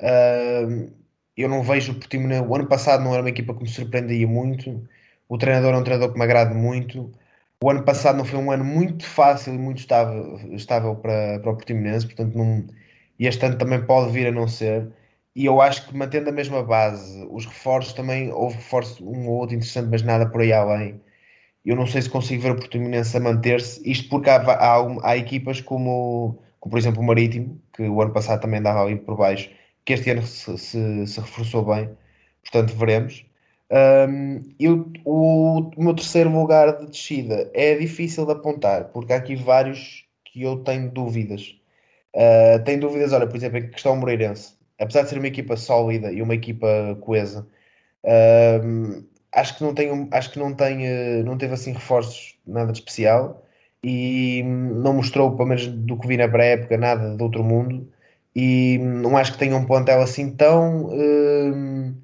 uh, 0.00 0.92
eu 1.36 1.48
não 1.48 1.62
vejo 1.62 1.92
o 1.92 1.94
Portimonense. 1.96 2.46
O 2.48 2.54
ano 2.54 2.68
passado 2.68 3.04
não 3.04 3.12
era 3.12 3.22
uma 3.22 3.30
equipa 3.30 3.54
que 3.54 3.62
me 3.62 3.68
surpreendia 3.68 4.26
muito, 4.26 4.86
o 5.28 5.38
treinador 5.38 5.74
é 5.74 5.78
um 5.78 5.84
treinador 5.84 6.12
que 6.12 6.18
me 6.18 6.24
agrada 6.24 6.54
muito. 6.54 7.12
O 7.62 7.70
ano 7.70 7.84
passado 7.84 8.16
não 8.16 8.24
foi 8.24 8.38
um 8.38 8.50
ano 8.50 8.64
muito 8.64 9.06
fácil 9.06 9.54
e 9.54 9.58
muito 9.58 9.78
estável, 9.78 10.36
estável 10.52 10.96
para, 10.96 11.38
para 11.40 11.50
o 11.52 11.54
Portimonense, 11.54 12.06
portanto, 12.06 12.36
não, 12.36 12.66
este 13.18 13.44
ano 13.46 13.56
também 13.56 13.84
pode 13.86 14.10
vir 14.12 14.26
a 14.26 14.32
não 14.32 14.48
ser 14.48 14.92
e 15.34 15.46
eu 15.46 15.60
acho 15.60 15.86
que 15.88 15.96
mantendo 15.96 16.28
a 16.30 16.32
mesma 16.32 16.62
base, 16.62 17.26
os 17.30 17.46
reforços 17.46 17.94
também, 17.94 18.32
houve 18.32 18.56
reforço 18.56 19.08
um 19.08 19.28
ou 19.28 19.36
outro 19.40 19.56
interessante, 19.56 19.88
mas 19.90 20.02
nada 20.02 20.28
por 20.28 20.40
aí 20.42 20.52
além. 20.52 21.00
Eu 21.64 21.76
não 21.76 21.86
sei 21.86 22.02
se 22.02 22.10
consigo 22.10 22.42
ver 22.42 22.52
o 22.52 22.56
Portimonense 22.56 23.16
a 23.16 23.20
manter-se, 23.20 23.80
isto 23.90 24.08
porque 24.10 24.30
há, 24.30 24.36
há, 24.42 25.10
há, 25.10 25.16
equipas 25.16 25.60
como, 25.60 26.42
como, 26.60 26.72
por 26.72 26.78
exemplo, 26.78 27.02
o 27.02 27.06
Marítimo, 27.06 27.60
que 27.74 27.82
o 27.84 28.02
ano 28.02 28.12
passado 28.12 28.42
também 28.42 28.60
andava 28.60 28.82
ali 28.84 28.96
por 28.96 29.16
baixo, 29.16 29.50
que 29.84 29.94
este 29.94 30.10
ano 30.10 30.22
se, 30.26 30.58
se, 30.58 31.06
se 31.06 31.20
reforçou 31.20 31.64
bem, 31.64 31.90
portanto 32.42 32.76
veremos. 32.76 33.24
Um, 33.72 34.42
eu, 34.60 34.92
o, 35.04 35.70
o 35.76 35.82
meu 35.82 35.94
terceiro 35.94 36.30
lugar 36.30 36.78
de 36.78 36.86
descida 36.86 37.50
é 37.54 37.74
difícil 37.74 38.26
de 38.26 38.32
apontar, 38.32 38.90
porque 38.92 39.12
há 39.12 39.16
aqui 39.16 39.34
vários 39.34 40.04
que 40.24 40.42
eu 40.42 40.58
tenho 40.58 40.90
dúvidas. 40.90 41.56
Uh, 42.14 42.62
tenho 42.64 42.80
dúvidas, 42.80 43.12
olha, 43.12 43.26
por 43.26 43.36
exemplo, 43.36 43.58
a 43.58 43.62
questão 43.62 43.96
Moreirense 43.96 44.56
apesar 44.82 45.02
de 45.02 45.10
ser 45.10 45.18
uma 45.18 45.28
equipa 45.28 45.56
sólida 45.56 46.12
e 46.12 46.20
uma 46.20 46.34
equipa 46.34 46.98
coesa, 47.00 47.46
acho 49.32 49.56
que 49.56 49.64
não 49.64 49.74
tem, 49.74 50.08
acho 50.10 50.30
que 50.32 50.38
não 50.38 50.54
tem, 50.54 51.22
não 51.24 51.38
teve 51.38 51.54
assim 51.54 51.72
reforços 51.72 52.36
nada 52.46 52.72
de 52.72 52.78
especial 52.78 53.44
e 53.82 54.42
não 54.44 54.94
mostrou, 54.94 55.36
pelo 55.36 55.48
menos 55.48 55.66
do 55.66 55.98
que 55.98 56.06
vi 56.06 56.16
na 56.16 56.28
pré-época, 56.28 56.76
nada 56.76 57.16
de 57.16 57.22
outro 57.22 57.42
mundo 57.44 57.88
e 58.34 58.78
não 58.78 59.16
acho 59.16 59.32
que 59.32 59.38
tenha 59.38 59.56
um 59.56 59.66
plantel 59.66 60.00
assim 60.00 60.34
tão 60.34 60.86
uh, 60.86 61.94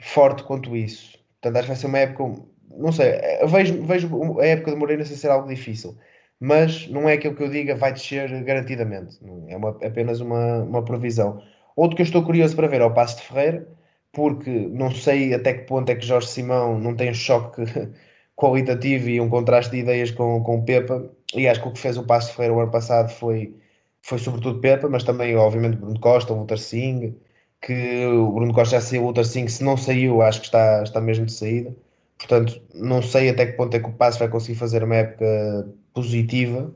forte 0.00 0.42
quanto 0.44 0.76
isso. 0.76 1.18
Portanto, 1.40 1.56
acho 1.56 1.62
que 1.64 1.72
vai 1.72 1.76
ser 1.76 1.86
uma 1.86 1.98
época, 1.98 2.42
não 2.76 2.92
sei, 2.92 3.12
vejo, 3.46 3.82
vejo 3.84 4.40
a 4.40 4.46
época 4.46 4.72
de 4.72 4.76
Moreira 4.76 5.04
sem 5.04 5.16
ser 5.16 5.30
algo 5.30 5.48
difícil 5.48 5.96
mas 6.40 6.88
não 6.88 7.08
é 7.08 7.12
aquilo 7.14 7.36
que 7.36 7.42
eu 7.42 7.50
diga 7.50 7.76
vai 7.76 7.92
descer 7.92 8.42
garantidamente. 8.44 9.18
É 9.48 9.56
uma, 9.56 9.70
apenas 9.84 10.20
uma, 10.20 10.62
uma 10.62 10.84
previsão. 10.84 11.42
Outro 11.76 11.96
que 11.96 12.02
eu 12.02 12.04
estou 12.04 12.24
curioso 12.24 12.56
para 12.56 12.66
ver 12.66 12.80
é 12.80 12.84
o 12.84 12.94
Passo 12.94 13.18
de 13.18 13.22
Ferreira, 13.24 13.68
porque 14.12 14.50
não 14.50 14.90
sei 14.90 15.34
até 15.34 15.54
que 15.54 15.66
ponto 15.66 15.90
é 15.90 15.94
que 15.94 16.06
Jorge 16.06 16.28
Simão 16.28 16.78
não 16.78 16.96
tem 16.96 17.10
um 17.10 17.14
choque 17.14 17.62
qualitativo 18.36 19.08
e 19.10 19.20
um 19.20 19.28
contraste 19.28 19.70
de 19.72 19.78
ideias 19.78 20.10
com, 20.10 20.42
com 20.42 20.58
o 20.58 20.64
Pepa. 20.64 21.10
E 21.34 21.46
acho 21.46 21.62
que 21.62 21.68
o 21.68 21.72
que 21.72 21.78
fez 21.78 21.96
o 21.98 22.06
Passo 22.06 22.28
de 22.30 22.36
Ferreira 22.36 22.54
o 22.56 22.60
ano 22.60 22.70
passado 22.70 23.10
foi, 23.10 23.54
foi 24.02 24.18
sobretudo 24.18 24.60
Pepa, 24.60 24.88
mas 24.88 25.04
também, 25.04 25.36
obviamente, 25.36 25.76
Bruno 25.76 26.00
Costa, 26.00 26.34
Walter 26.34 26.58
Singh, 26.58 27.14
que 27.62 28.06
o 28.06 28.32
Bruno 28.32 28.54
Costa 28.54 28.76
já 28.76 28.80
saiu, 28.80 29.02
o 29.02 29.04
Walter 29.06 29.24
Singh, 29.24 29.48
se 29.48 29.64
não 29.64 29.76
saiu, 29.76 30.22
acho 30.22 30.40
que 30.40 30.46
está, 30.46 30.82
está 30.82 31.00
mesmo 31.00 31.26
de 31.26 31.32
saída. 31.32 31.74
Portanto, 32.18 32.60
não 32.74 33.02
sei 33.02 33.30
até 33.30 33.46
que 33.46 33.52
ponto 33.52 33.74
é 33.76 33.80
que 33.80 33.88
o 33.88 33.92
Passo 33.92 34.18
vai 34.18 34.28
conseguir 34.28 34.58
fazer 34.58 34.84
uma 34.84 34.96
época 34.96 35.68
positiva. 35.94 36.72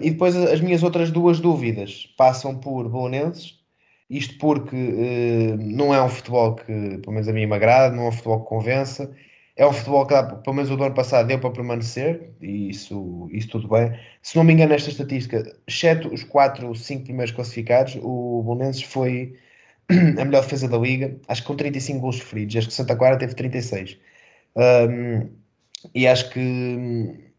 E 0.00 0.10
depois 0.10 0.36
as 0.36 0.60
minhas 0.60 0.82
outras 0.82 1.10
duas 1.10 1.40
dúvidas 1.40 2.06
passam 2.16 2.58
por 2.58 2.88
Bolonenses 2.88 3.62
isto 4.12 4.36
porque 4.36 4.76
uh, 4.76 5.56
não 5.58 5.94
é 5.94 6.02
um 6.02 6.08
futebol 6.08 6.54
que, 6.54 6.98
pelo 6.98 7.12
menos 7.12 7.28
a 7.28 7.32
mim, 7.32 7.46
me 7.46 7.54
agrada, 7.54 7.96
não 7.96 8.04
é 8.04 8.08
um 8.08 8.12
futebol 8.12 8.42
que 8.42 8.48
convença. 8.48 9.10
É 9.56 9.66
um 9.66 9.72
futebol 9.72 10.06
que, 10.06 10.14
pelo 10.44 10.54
menos 10.54 10.70
o 10.70 10.76
do 10.76 10.84
ano 10.84 10.94
passado, 10.94 11.26
deu 11.28 11.38
para 11.38 11.50
permanecer, 11.50 12.30
e 12.40 12.68
isso, 12.68 13.28
isso 13.32 13.48
tudo 13.48 13.68
bem. 13.68 13.98
Se 14.20 14.36
não 14.36 14.44
me 14.44 14.52
engano, 14.52 14.72
nesta 14.72 14.90
estatística, 14.90 15.42
exceto 15.66 16.12
os 16.12 16.24
4 16.24 16.68
ou 16.68 16.74
5 16.74 17.04
primeiros 17.04 17.34
classificados, 17.34 17.96
o 18.02 18.42
Bolonenses 18.44 18.82
foi 18.82 19.34
a 20.20 20.24
melhor 20.24 20.42
defesa 20.42 20.68
da 20.68 20.78
liga, 20.78 21.18
acho 21.28 21.42
que 21.42 21.48
com 21.48 21.56
35 21.56 22.00
gols 22.00 22.16
sofridos. 22.16 22.56
Acho 22.56 22.68
que 22.68 22.74
Santa 22.74 22.96
Clara 22.96 23.18
teve 23.18 23.34
36. 23.34 23.98
Um, 24.56 25.30
e 25.94 26.06
acho 26.06 26.30
que 26.30 27.32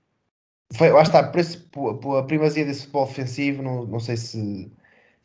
foi, 0.74 0.92
lá 0.92 1.02
está, 1.04 1.24
por, 1.24 1.40
esse, 1.40 1.58
por, 1.58 1.98
por 2.00 2.18
a 2.18 2.24
primazia 2.24 2.66
desse 2.66 2.82
futebol 2.82 3.04
ofensivo, 3.04 3.62
não, 3.64 3.86
não 3.86 4.00
sei 4.00 4.18
se 4.18 4.72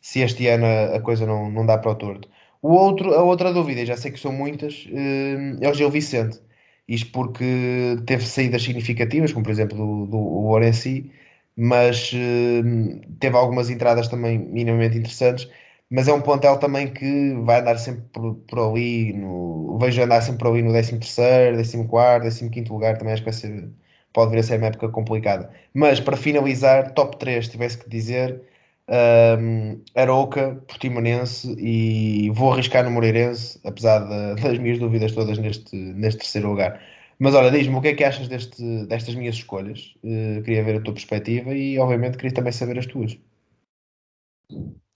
se 0.01 0.21
este 0.21 0.47
ano 0.49 0.67
a, 0.67 0.97
a 0.97 1.01
coisa 1.01 1.27
não, 1.27 1.51
não 1.51 1.67
dá 1.67 1.79
para 1.79 1.91
o 1.91 1.95
torto. 1.95 2.29
O 2.63 2.73
outro, 2.73 3.15
a 3.15 3.23
outra 3.23 3.53
dúvida, 3.53 3.85
já 3.87 3.97
sei 3.97 4.11
que 4.13 4.21
são 4.21 4.33
muitas, 4.33 4.87
eh, 4.93 5.57
é 5.61 5.71
o 5.71 5.75
Gil 5.75 5.91
Vicente. 5.91 6.41
Isto 6.89 7.13
porque 7.13 7.97
teve 8.07 8.25
saídas 8.27 8.63
significativas, 8.63 9.33
como 9.33 9.45
por 9.45 9.51
exemplo 9.53 9.77
do, 9.77 10.07
do 10.07 10.47
Orenci, 10.49 11.11
mas 11.57 12.13
uh, 12.13 13.01
teve 13.21 13.37
algumas 13.37 13.69
entradas 13.71 14.09
também 14.09 14.39
minimamente 14.39 14.97
interessantes. 14.99 15.49
Mas 15.90 16.07
é 16.09 16.12
um 16.12 16.21
plantel 16.21 16.59
também 16.59 16.92
que 16.92 17.33
vai 17.45 17.61
andar 17.61 17.78
sempre 17.78 18.02
por, 18.12 18.35
por 18.35 18.59
ali, 18.59 19.12
no, 19.14 19.78
vejo 19.78 20.02
andar 20.02 20.21
sempre 20.23 20.40
por 20.40 20.49
ali 20.49 20.62
no 20.62 20.73
13, 20.73 20.99
14, 20.99 22.50
15 22.50 22.71
lugar. 22.71 22.99
Também 22.99 23.14
acho 23.14 23.23
que 23.23 23.30
vai 23.30 23.38
ser, 23.38 23.71
pode 24.12 24.30
vir 24.33 24.38
a 24.40 24.42
ser 24.42 24.59
uma 24.59 24.66
época 24.68 24.88
complicada. 24.90 25.50
Mas 25.75 26.00
para 26.00 26.16
finalizar, 26.16 26.92
top 26.95 27.18
3, 27.18 27.49
tivesse 27.49 27.78
que 27.78 27.88
dizer 27.88 28.42
um, 28.88 29.83
Arouca, 29.95 30.57
Portimonense 30.66 31.54
e 31.59 32.30
vou 32.30 32.52
arriscar 32.52 32.85
no 32.85 32.90
Moreirense, 32.90 33.61
apesar 33.64 34.00
de, 34.00 34.40
das 34.42 34.59
minhas 34.59 34.78
dúvidas 34.78 35.12
todas 35.12 35.38
neste, 35.38 35.75
neste 35.76 36.21
terceiro 36.21 36.49
lugar. 36.49 36.80
Mas 37.18 37.35
olha, 37.35 37.50
diz-me 37.50 37.75
o 37.76 37.80
que 37.80 37.88
é 37.88 37.95
que 37.95 38.04
achas 38.04 38.28
deste, 38.28 38.62
destas 38.87 39.14
minhas 39.14 39.35
escolhas? 39.35 39.95
Uh, 40.04 40.42
queria 40.42 40.62
ver 40.62 40.76
a 40.76 40.80
tua 40.80 40.95
perspectiva 40.95 41.52
e, 41.54 41.78
obviamente, 41.78 42.16
queria 42.16 42.33
também 42.33 42.52
saber 42.52 42.78
as 42.78 42.87
tuas. 42.87 43.18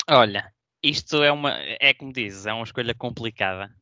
Olha, 0.08 0.52
isto 0.82 1.22
é 1.22 1.30
uma, 1.30 1.52
é 1.80 1.94
como 1.94 2.12
dizes, 2.12 2.46
é 2.46 2.52
uma 2.52 2.64
escolha 2.64 2.94
complicada. 2.94 3.72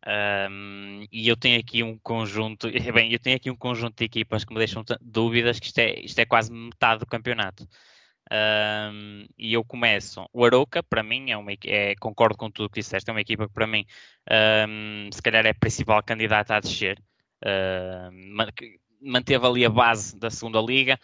Um, 0.51 1.07
e 1.11 1.29
eu 1.29 1.37
tenho 1.37 1.59
aqui 1.59 1.83
um 1.83 1.99
conjunto, 1.99 2.69
bem, 2.95 3.13
eu 3.13 3.19
tenho 3.19 3.37
aqui 3.37 3.51
um 3.51 3.57
conjunto 3.57 3.97
de 3.97 4.05
equipas 4.05 4.45
que 4.45 4.53
me 4.53 4.59
deixam 4.59 4.85
dúvidas 5.01 5.59
que 5.59 5.67
isto 5.67 5.79
é, 5.79 6.01
isto 6.01 6.19
é 6.19 6.27
quase 6.27 6.53
metade 6.53 7.01
do 7.01 7.07
campeonato. 7.07 7.67
Um, 8.33 9.27
e 9.39 9.53
eu 9.55 9.65
começo. 9.65 10.25
O 10.33 10.45
Arouca, 10.45 10.83
para 10.83 11.03
mim, 11.03 11.31
é 11.31 11.37
uma, 11.37 11.53
é, 11.65 11.95
concordo 11.97 12.37
com 12.37 12.51
tudo 12.51 12.67
o 12.67 12.71
que 12.71 12.81
disseste, 12.81 13.09
é 13.11 13.13
uma 13.13 13.21
equipa 13.21 13.49
que, 13.49 13.55
para 13.55 13.67
mim, 13.67 13.85
um, 14.69 15.11
se 15.13 15.23
calhar 15.23 15.45
é 15.47 15.51
a 15.51 15.55
principal 15.55 16.03
candidata 16.03 16.55
a 16.55 16.61
descer. 16.61 17.03
manteve 19.03 19.47
ali 19.47 19.65
a 19.65 19.71
base 19.71 20.17
da 20.19 20.31
segunda 20.31 20.61
liga, 20.61 20.99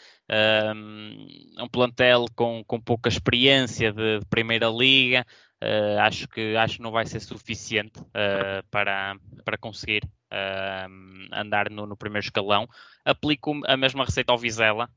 um, 0.75 1.27
um 1.65 1.69
plantel 1.69 2.27
com, 2.35 2.63
com 2.65 2.81
pouca 2.81 3.09
experiência 3.09 3.93
de, 3.93 4.21
de 4.21 4.27
primeira 4.27 4.69
liga, 4.69 5.25
uh, 5.63 6.01
acho 6.01 6.29
que 6.29 6.57
acho 6.57 6.77
que 6.77 6.83
não 6.83 6.91
vai 6.91 7.07
ser 7.07 7.21
suficiente 7.21 8.01
uh, 8.01 8.67
para, 8.71 9.17
para 9.45 9.59
conseguir 9.59 10.05
uh, 10.05 11.33
andar 11.33 11.71
no, 11.71 11.87
no, 11.87 11.97
primeiro 11.97 12.25
escalão. 12.25 12.69
Aplico 13.05 13.61
a 13.67 13.77
mesma 13.77 14.05
receita 14.05 14.33
ao 14.33 14.39
Vizela. 14.39 14.89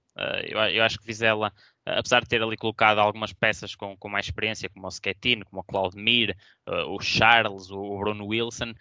Eu, 0.43 0.59
eu, 0.59 0.83
acho 0.83 0.99
que 0.99 1.05
Vizela 1.05 1.53
apesar 1.85 2.21
de 2.21 2.27
ter 2.27 2.43
ali 2.43 2.57
colocado 2.57 2.99
algumas 2.99 3.31
peças 3.31 3.73
com, 3.73 3.95
com 3.95 4.09
mais 4.09 4.25
experiência, 4.25 4.69
como 4.69 4.85
o 4.85 4.91
Schettino, 4.91 5.45
como 5.45 5.61
o 5.61 5.63
Claudemir, 5.63 6.35
o 6.87 6.99
Charles, 6.99 7.71
o 7.71 7.97
Bruno 7.97 8.27
Wilson, 8.27 8.73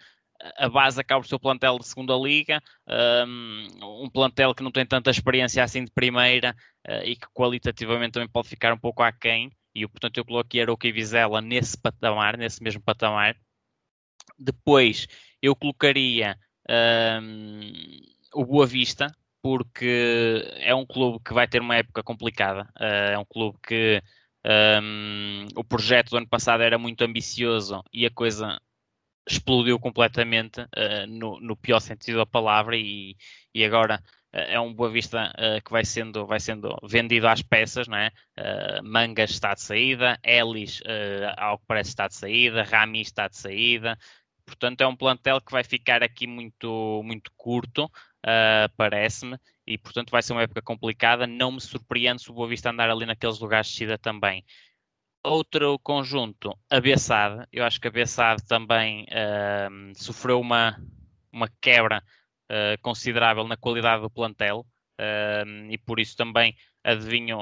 a 0.57 0.67
base 0.67 0.99
acaba 0.99 1.25
o 1.25 1.39
plantel 1.39 1.79
de 1.79 1.87
segunda 1.87 2.13
liga, 2.15 2.61
um, 3.81 4.09
plantel 4.09 4.53
que 4.53 4.61
não 4.61 4.71
tem 4.71 4.85
tanta 4.85 5.09
experiência 5.11 5.63
assim 5.63 5.85
de 5.85 5.91
primeira 5.91 6.53
e 7.05 7.15
que 7.15 7.27
qualitativamente 7.33 8.11
também 8.11 8.29
pode 8.29 8.49
ficar 8.49 8.73
um 8.73 8.77
pouco 8.77 9.01
aquém, 9.01 9.49
e 9.73 9.87
portanto 9.87 10.17
eu 10.17 10.25
coloquei 10.25 10.61
Aroca 10.61 10.87
e 10.87 10.91
Vizela 10.91 11.41
nesse 11.41 11.77
patamar, 11.77 12.37
nesse 12.37 12.61
mesmo 12.63 12.81
patamar. 12.81 13.35
Depois 14.37 15.07
eu 15.41 15.55
colocaria 15.55 16.37
um, 17.21 17.71
o 18.33 18.45
Boa 18.45 18.65
Vista, 18.65 19.13
porque 19.41 20.43
é 20.57 20.73
um 20.75 20.85
clube 20.85 21.23
que 21.23 21.33
vai 21.33 21.47
ter 21.47 21.61
uma 21.61 21.75
época 21.75 22.03
complicada. 22.03 22.63
Uh, 22.79 23.13
é 23.13 23.17
um 23.17 23.25
clube 23.25 23.57
que 23.65 24.01
um, 24.45 25.47
o 25.55 25.63
projeto 25.63 26.11
do 26.11 26.17
ano 26.17 26.27
passado 26.27 26.61
era 26.63 26.77
muito 26.77 27.03
ambicioso 27.03 27.83
e 27.91 28.05
a 28.05 28.11
coisa 28.11 28.59
explodiu 29.29 29.79
completamente 29.79 30.61
uh, 30.61 31.07
no, 31.07 31.39
no, 31.39 31.55
pior 31.55 31.79
sentido 31.79 32.17
da 32.17 32.25
palavra 32.25 32.75
e, 32.75 33.15
e 33.53 33.63
agora 33.63 34.01
é 34.31 34.59
um 34.59 34.73
Boa 34.73 34.89
Vista 34.89 35.31
uh, 35.31 35.63
que 35.63 35.71
vai 35.71 35.83
sendo, 35.83 36.25
vai 36.25 36.39
sendo 36.39 36.77
vendido 36.83 37.27
às 37.27 37.41
peças, 37.41 37.87
não 37.87 37.97
é? 37.97 38.11
Mangas 38.83 39.31
está 39.31 39.53
de 39.53 39.61
saída, 39.61 40.19
Ellis, 40.23 40.81
ao 41.37 41.57
que 41.57 41.65
parece, 41.67 41.89
está 41.89 42.07
de 42.07 42.15
saída, 42.15 42.63
Rami 42.63 43.01
está 43.01 43.27
de 43.27 43.37
saída, 43.37 43.97
portanto 44.45 44.81
é 44.81 44.87
um 44.87 44.95
plantel 44.95 45.41
que 45.41 45.51
vai 45.51 45.63
ficar 45.63 46.01
aqui 46.03 46.25
muito, 46.25 47.01
muito 47.03 47.31
curto 47.35 47.89
uh, 48.25 48.69
parece-me, 48.75 49.37
e 49.65 49.77
portanto 49.77 50.11
vai 50.11 50.21
ser 50.21 50.33
uma 50.33 50.43
época 50.43 50.61
complicada. 50.61 51.27
Não 51.27 51.51
me 51.51 51.61
surpreende 51.61 52.21
se 52.21 52.31
o 52.31 52.33
Boa 52.33 52.47
Vista 52.47 52.69
andar 52.69 52.89
ali 52.89 53.05
naqueles 53.05 53.39
lugares 53.39 53.67
de 53.67 53.73
descida 53.73 53.97
também. 53.97 54.43
Outro 55.23 55.77
conjunto, 55.79 56.57
a 56.69 56.79
Bessade. 56.79 57.45
Eu 57.51 57.65
acho 57.65 57.79
que 57.79 57.87
a 57.87 57.91
Bessade 57.91 58.45
também 58.45 59.03
uh, 59.03 59.93
sofreu 59.95 60.39
uma, 60.39 60.81
uma 61.31 61.49
quebra 61.61 61.97
uh, 61.97 62.18
considerável 62.81 63.47
na 63.47 63.55
qualidade 63.55 64.01
do 64.01 64.09
plantel 64.09 64.65
e 65.69 65.77
por 65.77 65.99
isso 65.99 66.17
também 66.17 66.55
adivinho 66.83 67.37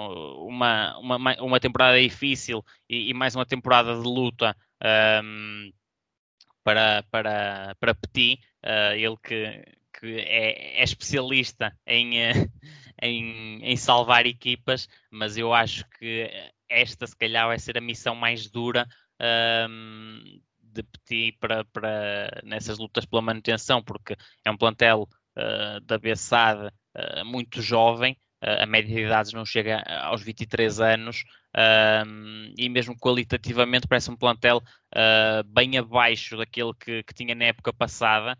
uma, 0.45 0.97
uma, 0.99 1.35
uma 1.41 1.59
temporada 1.59 1.99
difícil 1.99 2.63
e, 2.89 3.09
e 3.09 3.13
mais 3.13 3.35
uma 3.35 3.45
temporada 3.45 3.93
de 3.95 4.01
luta 4.01 4.55
um, 5.23 5.71
para, 6.63 7.03
para, 7.09 7.75
para 7.79 7.95
Petit, 7.95 8.41
uh, 8.65 8.93
ele 8.93 9.15
que, 9.23 9.63
que 9.99 10.19
é, 10.19 10.81
é 10.81 10.83
especialista 10.83 11.73
em, 11.85 12.19
eh, 12.19 12.33
em, 13.01 13.63
em, 13.63 13.77
salvar 13.77 14.25
equipas, 14.25 14.89
mas 15.09 15.37
eu 15.37 15.53
acho 15.53 15.87
que 15.97 16.29
esta, 16.67 17.07
se 17.07 17.15
calhar, 17.15 17.47
vai 17.47 17.57
ser 17.57 17.77
a 17.77 17.81
missão 17.81 18.15
mais 18.15 18.49
dura 18.49 18.85
um, 19.69 20.41
de 20.77 20.83
Petit 20.83 21.37
para, 21.39 21.65
para, 21.65 22.41
nessas 22.43 22.77
lutas 22.77 23.05
pela 23.05 23.21
manutenção, 23.21 23.83
porque 23.83 24.15
é 24.45 24.51
um 24.51 24.57
plantel 24.57 25.07
uh, 25.37 25.79
da 25.81 25.97
Bessade 25.97 26.67
uh, 26.67 27.25
muito 27.25 27.61
jovem, 27.61 28.13
uh, 28.43 28.63
a 28.63 28.65
média 28.65 28.95
de 28.95 29.01
idades 29.01 29.33
não 29.33 29.45
chega 29.45 29.81
aos 30.01 30.21
23 30.21 30.79
anos, 30.79 31.23
e 32.55 32.69
mesmo 32.69 32.95
qualitativamente 32.95 33.87
parece 33.87 34.11
um 34.11 34.15
plantel 34.15 34.57
uh, 34.57 35.43
bem 35.47 35.75
abaixo 35.75 36.37
daquele 36.37 36.71
que, 36.79 37.01
que, 37.01 37.13
tinha 37.15 37.33
na 37.33 37.45
época 37.45 37.73
passada. 37.73 38.37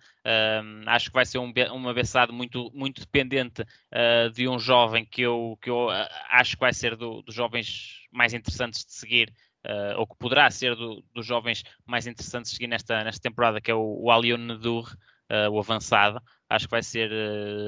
Acho 0.86 1.08
que 1.08 1.16
vai 1.16 1.26
ser 1.26 1.40
um, 1.40 1.52
uma 1.74 1.96
beçada 1.96 2.32
muito, 2.32 2.72
muito 2.76 3.02
dependente 3.02 3.64
uh, 3.64 4.30
de 4.32 4.48
um 4.48 4.60
jovem 4.60 5.04
que 5.04 5.24
eu, 5.24 5.58
que 5.60 5.70
eu 5.70 5.90
acho 6.30 6.58
que 6.58 6.60
vai 6.60 6.74
ser 6.74 6.96
do, 6.96 7.24
dos 7.24 7.34
jovens 7.34 8.06
mais 8.12 8.36
interessantes 8.36 8.86
de 8.86 8.94
seguir. 8.94 9.34
Ou 9.98 10.08
que 10.08 10.16
poderá 10.18 10.50
ser 10.50 10.76
do, 10.76 11.04
dos 11.14 11.26
jovens 11.26 11.64
mais 11.86 12.08
interessantes 12.08 12.52
seguir 12.52 12.68
nesta, 12.68 13.04
nesta 13.04 13.22
temporada, 13.22 13.60
que 13.60 13.70
é 13.70 13.76
o, 13.76 14.04
o 14.04 14.12
Alion 14.12 14.38
Nedur, 14.38 14.96
o 15.52 15.60
avançado. 15.60 16.22
Acho 16.50 16.68
que 16.68 16.72
vai 16.72 16.84
ser 16.84 17.12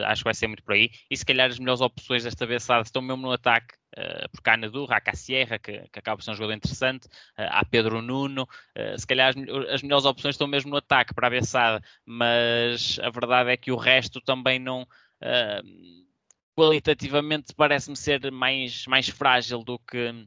acho 0.05 0.21
que 0.21 0.25
vai 0.25 0.33
ser 0.33 0.47
muito 0.47 0.63
por 0.63 0.73
aí. 0.73 0.89
E 1.11 1.17
se 1.17 1.25
calhar 1.25 1.49
as 1.49 1.59
melhores 1.59 1.81
opções 1.81 2.23
desta 2.23 2.47
beçada 2.47 2.83
estão 2.83 3.01
mesmo 3.01 3.23
no 3.23 3.31
ataque 3.31 3.75
Uh, 3.97 4.29
porque 4.31 4.49
há 4.49 4.55
Nadurra, 4.55 4.97
há 4.97 5.01
Cassierra, 5.01 5.57
que, 5.57 5.73
que 5.91 5.99
acaba 5.99 6.17
por 6.17 6.23
ser 6.23 6.31
um 6.31 6.35
jogador 6.35 6.53
interessante, 6.53 7.07
uh, 7.07 7.49
há 7.49 7.65
Pedro 7.65 8.01
Nuno, 8.03 8.43
uh, 8.43 8.99
se 8.99 9.07
calhar 9.07 9.29
as, 9.29 9.73
as, 9.73 9.81
melhores 9.81 10.05
opções 10.05 10.35
estão 10.35 10.47
mesmo 10.47 10.69
no 10.69 10.77
ataque 10.77 11.13
para 11.13 11.25
a 11.25 11.29
Bessada, 11.29 11.83
mas 12.05 12.99
a 12.99 13.09
verdade 13.09 13.49
é 13.49 13.57
que 13.57 13.71
o 13.71 13.75
resto 13.75 14.21
também 14.21 14.59
não 14.59 14.87
qualitativamente 16.55 17.53
parece-me 17.53 17.95
ser 17.97 18.31
mais, 18.31 18.85
mais 18.85 19.09
frágil 19.09 19.63
do 19.63 19.77
que, 19.79 20.25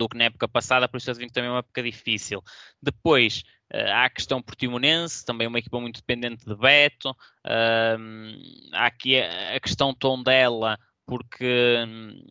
do 0.00 0.08
que 0.08 0.16
na 0.16 0.24
época 0.24 0.48
passada, 0.48 0.88
por 0.88 0.96
isso 0.96 1.10
eu 1.10 1.14
digo 1.14 1.32
também 1.32 1.48
é 1.48 1.52
uma 1.52 1.58
época 1.58 1.82
difícil. 1.82 2.42
Depois 2.82 3.42
há 3.72 4.06
a 4.06 4.10
questão 4.10 4.42
portimonense, 4.42 5.24
também 5.24 5.46
uma 5.46 5.58
equipa 5.58 5.78
muito 5.78 6.00
dependente 6.00 6.44
de 6.44 6.56
Beto, 6.56 7.14
há 7.44 8.86
aqui 8.86 9.20
a, 9.20 9.56
a 9.56 9.60
questão 9.60 9.94
Tondela, 9.94 10.78
porque 11.06 11.76
hum, 11.86 12.22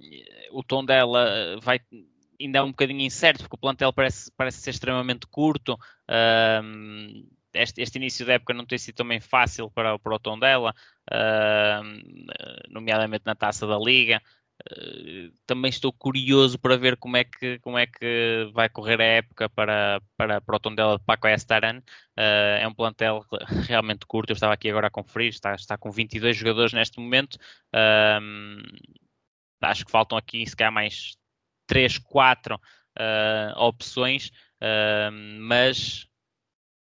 o 0.51 0.63
tom 0.63 0.83
dela 0.83 1.59
vai 1.61 1.79
ainda 2.41 2.59
é 2.59 2.61
um 2.63 2.69
bocadinho 2.69 3.01
incerto, 3.01 3.43
porque 3.43 3.55
o 3.55 3.59
plantel 3.59 3.91
parece, 3.91 4.31
parece 4.35 4.59
ser 4.59 4.69
extremamente 4.71 5.27
curto. 5.27 5.73
Uh, 6.09 7.27
este, 7.53 7.81
este, 7.81 7.97
início 7.97 8.25
da 8.25 8.33
época 8.33 8.53
não 8.53 8.65
tem 8.65 8.77
sido 8.77 8.95
também 8.95 9.19
fácil 9.19 9.69
para, 9.71 9.97
para 9.99 10.15
o 10.15 10.19
tom 10.19 10.39
dela, 10.39 10.73
uh, 11.11 12.69
nomeadamente 12.69 13.23
na 13.25 13.35
taça 13.35 13.67
da 13.67 13.77
Liga. 13.77 14.21
Uh, 14.59 15.31
também 15.45 15.69
estou 15.69 15.91
curioso 15.93 16.59
para 16.59 16.75
ver 16.75 16.97
como 16.97 17.15
é 17.15 17.23
que, 17.23 17.59
como 17.59 17.77
é 17.77 17.87
que 17.87 18.49
vai 18.53 18.67
correr 18.67 18.99
a 18.99 19.05
época 19.05 19.49
para, 19.49 20.01
para, 20.17 20.41
para 20.41 20.55
o 20.55 20.59
Tondela 20.59 20.97
de 20.97 21.03
Paco 21.05 21.27
Estaran. 21.27 21.79
Uh, 22.17 22.59
é 22.59 22.67
um 22.67 22.73
plantel 22.73 23.25
realmente 23.67 24.05
curto, 24.05 24.31
eu 24.31 24.33
estava 24.33 24.53
aqui 24.53 24.69
agora 24.69 24.87
a 24.87 24.91
conferir, 24.91 25.29
está, 25.29 25.55
está 25.55 25.77
com 25.77 25.89
22 25.89 26.35
jogadores 26.35 26.73
neste 26.73 26.99
momento. 26.99 27.35
Uh, 27.73 28.61
acho 29.61 29.85
que 29.85 29.91
faltam 29.91 30.17
aqui, 30.17 30.45
se 30.45 30.55
calhar, 30.55 30.73
mais 30.73 31.17
3, 31.67 31.97
4 31.99 32.59
opções, 33.55 34.29
mas 35.39 36.05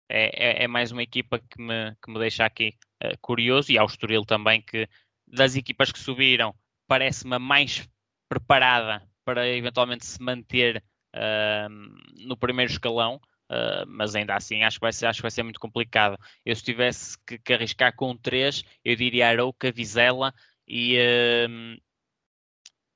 é, 0.08 0.62
é, 0.62 0.64
é, 0.64 0.68
mais 0.68 0.92
uma 0.92 1.02
equipa 1.02 1.38
que 1.38 1.62
me, 1.62 1.94
que 2.02 2.10
me 2.10 2.18
deixa 2.18 2.44
aqui 2.44 2.76
curioso, 3.22 3.72
e 3.72 3.78
ao 3.78 3.86
Estoril 3.86 4.24
também, 4.24 4.60
que 4.60 4.86
das 5.26 5.56
equipas 5.56 5.90
que 5.90 5.98
subiram 5.98 6.54
parece-me 6.86 7.34
a 7.36 7.38
mais 7.38 7.88
preparada 8.28 9.06
para 9.24 9.48
eventualmente 9.48 10.04
se 10.04 10.20
manter 10.22 10.82
uh, 11.14 12.26
no 12.26 12.36
primeiro 12.36 12.70
escalão. 12.70 13.20
Uh, 13.50 13.86
mas 13.86 14.14
ainda 14.14 14.34
assim 14.34 14.62
acho 14.62 14.78
que, 14.78 14.84
vai 14.84 14.92
ser, 14.92 15.06
acho 15.06 15.18
que 15.18 15.22
vai 15.22 15.30
ser 15.30 15.42
muito 15.42 15.60
complicado. 15.60 16.18
Eu 16.44 16.56
se 16.56 16.62
tivesse 16.62 17.16
que, 17.26 17.38
que 17.38 17.52
arriscar 17.52 17.94
com 17.94 18.16
três, 18.16 18.64
eu 18.84 18.96
diria 18.96 19.28
Arouca, 19.28 19.70
Vizela 19.70 20.32
e, 20.66 20.96
uh, 20.96 21.80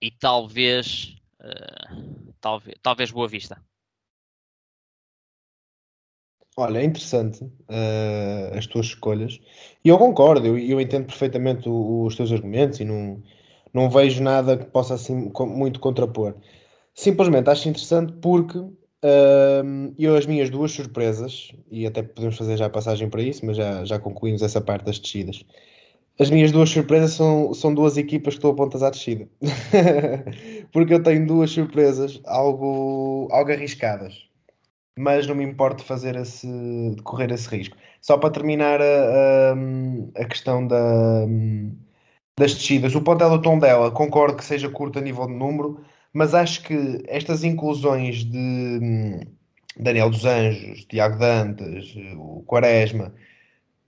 e 0.00 0.10
talvez, 0.10 1.16
uh, 1.40 2.32
talvez, 2.40 2.78
talvez 2.82 3.10
Boa 3.10 3.28
Vista. 3.28 3.62
Olha, 6.56 6.78
é 6.78 6.84
interessante 6.84 7.44
uh, 7.44 8.58
as 8.58 8.66
tuas 8.66 8.86
escolhas 8.86 9.38
e 9.84 9.88
eu 9.90 9.96
concordo, 9.96 10.44
eu, 10.44 10.58
eu 10.58 10.80
entendo 10.80 11.06
perfeitamente 11.06 11.68
o, 11.68 12.04
os 12.04 12.16
teus 12.16 12.32
argumentos 12.32 12.80
e 12.80 12.84
não, 12.84 13.22
não 13.72 13.90
vejo 13.90 14.22
nada 14.22 14.56
que 14.56 14.66
possa 14.66 14.94
assim 14.94 15.30
muito 15.40 15.80
contrapor. 15.80 16.34
Simplesmente 16.94 17.50
acho 17.50 17.68
interessante 17.68 18.12
porque 18.20 18.58
uh, 18.58 19.94
eu 19.98 20.16
as 20.16 20.26
minhas 20.26 20.50
duas 20.50 20.72
surpresas, 20.72 21.52
e 21.70 21.86
até 21.86 22.02
podemos 22.02 22.36
fazer 22.36 22.56
já 22.56 22.66
a 22.66 22.70
passagem 22.70 23.08
para 23.08 23.22
isso, 23.22 23.44
mas 23.46 23.56
já, 23.56 23.84
já 23.84 23.98
concluímos 23.98 24.42
essa 24.42 24.60
parte 24.60 24.84
das 24.84 24.98
descidas. 24.98 25.44
As 26.20 26.30
minhas 26.30 26.50
duas 26.50 26.70
surpresas 26.70 27.12
são, 27.12 27.54
são 27.54 27.72
duas 27.72 27.96
equipas 27.96 28.34
que 28.34 28.38
estou 28.38 28.52
a 28.52 28.56
pontas 28.56 28.82
à 28.82 28.90
descida. 28.90 29.28
porque 30.72 30.94
eu 30.94 31.02
tenho 31.02 31.26
duas 31.26 31.50
surpresas 31.50 32.20
algo, 32.24 33.28
algo 33.30 33.52
arriscadas 33.52 34.28
mas 34.98 35.26
não 35.28 35.34
me 35.34 35.44
importo 35.44 35.84
fazer 35.84 36.16
esse, 36.16 36.46
de 36.46 37.02
correr 37.02 37.30
esse 37.30 37.48
risco. 37.48 37.76
Só 38.02 38.18
para 38.18 38.30
terminar 38.30 38.80
a, 38.82 39.54
a, 39.54 40.22
a 40.22 40.24
questão 40.24 40.66
da, 40.66 41.24
das 42.38 42.54
descidas, 42.54 42.94
o 42.94 43.02
pontel 43.02 43.30
do 43.30 43.42
Tondela, 43.42 43.90
concordo 43.90 44.36
que 44.36 44.44
seja 44.44 44.68
curto 44.70 44.98
a 44.98 45.02
nível 45.02 45.26
de 45.26 45.34
número, 45.34 45.80
mas 46.12 46.34
acho 46.34 46.62
que 46.62 47.02
estas 47.08 47.44
inclusões 47.44 48.24
de 48.24 49.26
Daniel 49.76 50.10
dos 50.10 50.24
Anjos, 50.24 50.84
Tiago 50.86 51.18
Dantas, 51.18 51.94
o 52.16 52.42
Quaresma, 52.46 53.12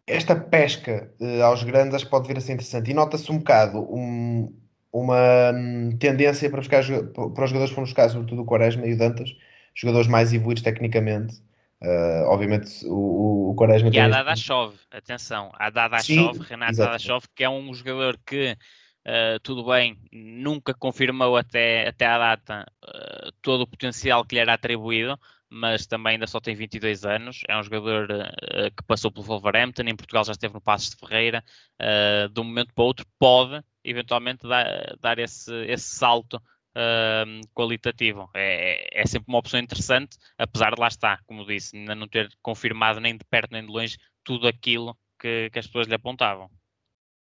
esta 0.07 0.35
pesca 0.35 1.13
uh, 1.21 1.43
aos 1.43 1.63
grandes 1.63 1.95
acho 1.95 2.05
que 2.05 2.11
pode 2.11 2.27
vir 2.29 2.37
a 2.37 2.41
ser 2.41 2.55
interessante. 2.55 2.91
E 2.91 2.95
nota-se 2.95 3.31
um 3.31 3.39
bocado 3.39 3.81
um, 3.83 4.53
uma 4.93 5.53
um, 5.53 5.97
tendência 5.99 6.51
para, 6.51 6.61
buscar, 6.61 6.83
para 6.85 7.45
os 7.45 7.51
jogadores 7.51 7.71
que 7.71 7.75
foram 7.75 7.87
buscar, 7.87 8.11
sobretudo 8.11 8.43
o 8.43 8.45
Quaresma 8.45 8.87
e 8.87 8.95
o 8.95 8.99
Dantas, 8.99 9.31
jogadores 9.75 10.09
mais 10.09 10.33
evoluídos 10.33 10.63
tecnicamente. 10.63 11.41
Uh, 11.83 12.29
obviamente 12.29 12.85
o, 12.85 13.53
o 13.53 13.55
Quaresma 13.55 13.89
e 13.89 13.93
tem... 13.93 14.03
a 14.03 14.09
Dada 14.09 14.37
chove, 14.37 14.79
atenção, 14.91 15.51
a 15.55 15.71
Dada 15.71 16.03
chove, 16.03 16.41
Renato 16.41 16.77
Dada 16.77 16.99
chove, 16.99 17.27
que 17.35 17.43
é 17.43 17.49
um 17.49 17.73
jogador 17.73 18.19
que 18.27 18.53
uh, 18.53 19.41
tudo 19.43 19.65
bem, 19.65 19.99
nunca 20.13 20.75
confirmou 20.75 21.39
até, 21.39 21.89
até 21.89 22.05
à 22.05 22.19
data 22.19 22.67
uh, 22.85 23.33
todo 23.41 23.63
o 23.63 23.67
potencial 23.67 24.27
que 24.27 24.35
lhe 24.35 24.43
era 24.43 24.53
atribuído, 24.53 25.19
mas 25.49 25.87
também 25.87 26.13
ainda 26.13 26.27
só 26.27 26.39
tem 26.39 26.55
22 26.55 27.07
anos. 27.07 27.41
É 27.49 27.57
um 27.57 27.63
jogador 27.63 28.07
que 28.77 28.85
passou 28.87 29.11
pelo 29.11 29.25
Wolverhampton, 29.25 29.83
em 29.83 29.97
Portugal 29.97 30.23
já 30.23 30.31
esteve 30.31 30.55
no 30.55 30.61
Passos 30.61 30.91
de 30.91 30.97
Ferreira. 30.97 31.43
De 32.33 32.41
um 32.41 32.45
momento 32.45 32.73
para 32.73 32.85
outro, 32.85 33.05
pode 33.19 33.61
eventualmente 33.83 34.47
dar, 34.47 34.95
dar 35.01 35.19
esse, 35.19 35.53
esse 35.65 35.97
salto 35.97 36.41
uh, 36.77 37.41
qualitativo. 37.55 38.29
É, 38.35 39.01
é, 39.01 39.07
sempre 39.07 39.29
uma 39.29 39.39
opção 39.39 39.61
interessante, 39.61 40.17
apesar 40.39 40.75
de 40.75 40.81
lá 40.81 40.89
estar, 40.89 41.21
como 41.27 41.47
disse, 41.47 41.77
ainda 41.77 41.95
não 41.95 42.09
ter 42.09 42.29
confirmado 42.43 43.01
nem 43.01 43.17
de 43.17 43.25
perto 43.25 43.53
nem 43.53 43.65
de 43.65 43.73
longe 43.73 43.99
tudo 44.25 44.47
aquilo 44.47 44.97
que, 45.19 45.51
que 45.51 45.59
as 45.59 45.67
pessoas 45.67 45.87
lhe 45.87 45.95
apontavam. 45.95 46.51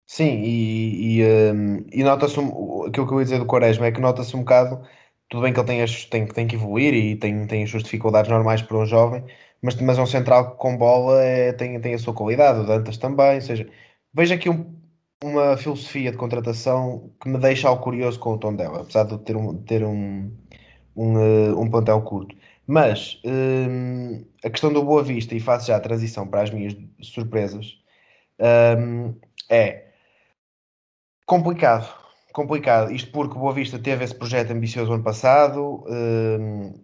Sim, 0.06 0.42
e, 0.44 1.18
e, 1.18 1.24
um, 1.52 1.84
e 1.92 2.04
nota-se 2.04 2.38
um, 2.38 2.84
aquilo 2.86 3.06
que 3.06 3.12
eu 3.12 3.18
ia 3.18 3.24
dizer 3.24 3.38
do 3.40 3.46
Quaresma 3.46 3.86
é 3.86 3.92
que 3.92 4.00
nota-se 4.00 4.36
um 4.36 4.40
bocado, 4.40 4.86
tudo 5.28 5.42
bem 5.42 5.52
que 5.52 5.58
ele 5.58 5.66
tem, 5.66 5.82
as, 5.82 6.04
tem, 6.04 6.26
tem 6.28 6.46
que 6.46 6.54
evoluir 6.54 6.94
e 6.94 7.16
tem, 7.16 7.46
tem 7.46 7.64
as 7.64 7.70
suas 7.70 7.82
dificuldades 7.82 8.30
normais 8.30 8.62
para 8.62 8.76
um 8.76 8.86
jovem, 8.86 9.24
mas, 9.60 9.74
mas 9.80 9.98
é 9.98 10.02
um 10.02 10.06
central 10.06 10.56
com 10.56 10.76
bola 10.76 11.22
é, 11.24 11.52
tem, 11.52 11.80
tem 11.80 11.94
a 11.94 11.98
sua 11.98 12.14
qualidade, 12.14 12.60
o 12.60 12.64
Dantas 12.64 12.98
também, 12.98 13.34
ou 13.36 13.40
seja, 13.40 13.68
veja 14.14 14.36
aqui 14.36 14.48
um, 14.48 14.76
uma 15.22 15.56
filosofia 15.56 16.10
de 16.12 16.16
contratação 16.18 17.10
que 17.20 17.28
me 17.28 17.38
deixa 17.38 17.68
algo 17.68 17.82
curioso 17.82 18.18
com 18.18 18.34
o 18.34 18.38
tom 18.38 18.54
dela, 18.54 18.82
apesar 18.82 19.04
de 19.04 19.18
ter 19.18 19.36
um, 19.36 19.56
ter 19.64 19.84
um, 19.84 20.30
um, 20.94 21.18
eh, 21.18 21.54
um 21.54 21.70
plantel 21.70 22.02
curto. 22.02 22.36
Mas 22.66 23.20
um, 23.24 24.24
a 24.44 24.50
questão 24.50 24.72
do 24.72 24.82
Boa 24.82 25.02
Vista, 25.02 25.34
e 25.34 25.40
faço 25.40 25.68
já 25.68 25.76
a 25.76 25.80
transição 25.80 26.26
para 26.26 26.42
as 26.42 26.50
minhas 26.50 26.76
surpresas, 27.00 27.78
um, 28.78 29.14
é 29.48 29.86
complicado. 31.26 31.88
Complicado. 32.32 32.92
Isto 32.92 33.10
porque 33.12 33.36
o 33.36 33.40
Boa 33.40 33.54
Vista 33.54 33.78
teve 33.78 34.04
esse 34.04 34.14
projeto 34.14 34.50
ambicioso 34.52 34.92
ano 34.92 35.02
passado. 35.02 35.84
Um, 35.88 36.74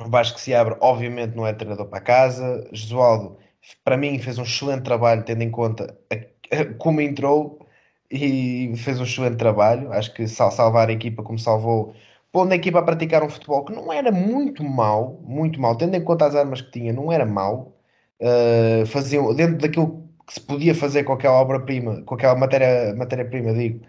o 0.00 0.10
Vasco 0.10 0.40
se 0.40 0.54
abre, 0.54 0.76
obviamente, 0.80 1.36
não 1.36 1.46
é 1.46 1.52
treinador 1.52 1.86
para 1.86 2.00
casa. 2.00 2.68
Jesualdo, 2.72 3.38
para 3.84 3.96
mim, 3.96 4.18
fez 4.18 4.38
um 4.38 4.42
excelente 4.42 4.82
trabalho, 4.84 5.24
tendo 5.24 5.42
em 5.42 5.50
conta 5.50 5.96
a, 6.12 6.56
a, 6.56 6.64
como 6.74 7.00
entrou 7.00 7.65
e 8.10 8.72
fez 8.76 9.00
um 9.00 9.04
excelente 9.04 9.36
trabalho. 9.36 9.92
Acho 9.92 10.12
que 10.14 10.26
salvar 10.28 10.88
a 10.88 10.92
equipa 10.92 11.22
como 11.22 11.38
salvou, 11.38 11.94
pondo 12.32 12.52
a 12.52 12.56
equipa 12.56 12.78
a 12.80 12.82
praticar 12.82 13.22
um 13.22 13.28
futebol 13.30 13.64
que 13.64 13.72
não 13.72 13.92
era 13.92 14.12
muito 14.12 14.62
mau, 14.64 15.20
muito 15.24 15.60
mau, 15.60 15.76
tendo 15.76 15.96
em 15.96 16.04
conta 16.04 16.26
as 16.26 16.34
armas 16.34 16.60
que 16.60 16.70
tinha, 16.72 16.92
não 16.92 17.12
era 17.12 17.26
mau. 17.26 17.76
Uh, 18.20 18.86
faziam 18.86 19.34
dentro 19.34 19.58
daquilo 19.58 20.08
que 20.26 20.34
se 20.34 20.40
podia 20.40 20.74
fazer 20.74 21.04
com 21.04 21.12
aquela 21.12 21.40
obra-prima, 21.40 22.02
com 22.02 22.14
aquela 22.14 22.34
matéria, 22.34 22.94
matéria-prima, 22.96 23.52
digo. 23.54 23.80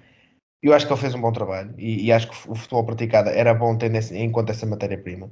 Eu 0.61 0.73
acho 0.73 0.87
que 0.87 0.93
ele 0.93 1.01
fez 1.01 1.13
um 1.15 1.21
bom 1.21 1.31
trabalho 1.31 1.73
e, 1.77 2.05
e 2.05 2.11
acho 2.11 2.27
que 2.29 2.51
o 2.51 2.55
futebol 2.55 2.85
praticado 2.85 3.29
era 3.29 3.53
bom 3.53 3.77
tendo 3.77 3.97
em 4.13 4.31
conta 4.31 4.51
essa 4.51 4.65
matéria-prima. 4.65 5.29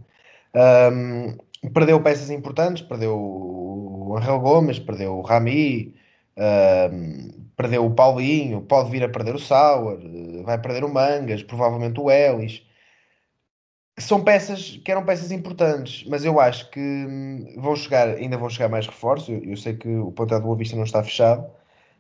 Um, 0.56 1.38
perdeu 1.72 2.02
peças 2.02 2.30
importantes, 2.30 2.84
perdeu 2.86 3.18
o 3.18 4.16
Angel 4.18 4.40
Gomes, 4.40 4.80
perdeu 4.80 5.18
o 5.18 5.22
Rami, 5.22 5.94
perdeu 7.56 7.86
o 7.86 7.94
Paulinho, 7.94 8.62
pode 8.62 8.92
vir 8.92 9.04
a 9.04 9.10
perder 9.10 9.36
o 9.36 9.40
Sauer, 9.40 10.00
vai 10.44 10.60
perder 10.60 10.84
o 10.84 10.94
Mangas, 10.94 11.44
provavelmente 11.44 12.00
o 12.00 12.12
Ellis. 12.12 12.64
São 13.98 14.24
peças 14.24 14.78
que 14.84 14.92
eram 14.92 15.06
peças 15.06 15.32
importantes, 15.32 16.06
mas 16.10 16.26
eu 16.26 16.40
acho 16.40 16.70
que 16.70 16.80
hum, 16.80 17.56
vão 17.58 17.76
chegar, 17.78 18.10
ainda 18.10 18.38
vão 18.38 18.50
chegar 18.50 18.68
mais 18.68 18.86
reforços. 18.88 19.30
Eu, 19.30 19.44
eu 19.44 19.56
sei 19.58 19.74
que 19.76 19.88
o 19.88 20.12
plantel 20.12 20.40
do 20.42 20.46
Boa 20.46 20.58
Vista 20.58 20.76
não 20.76 20.84
está 20.84 21.02
fechado, 21.02 21.50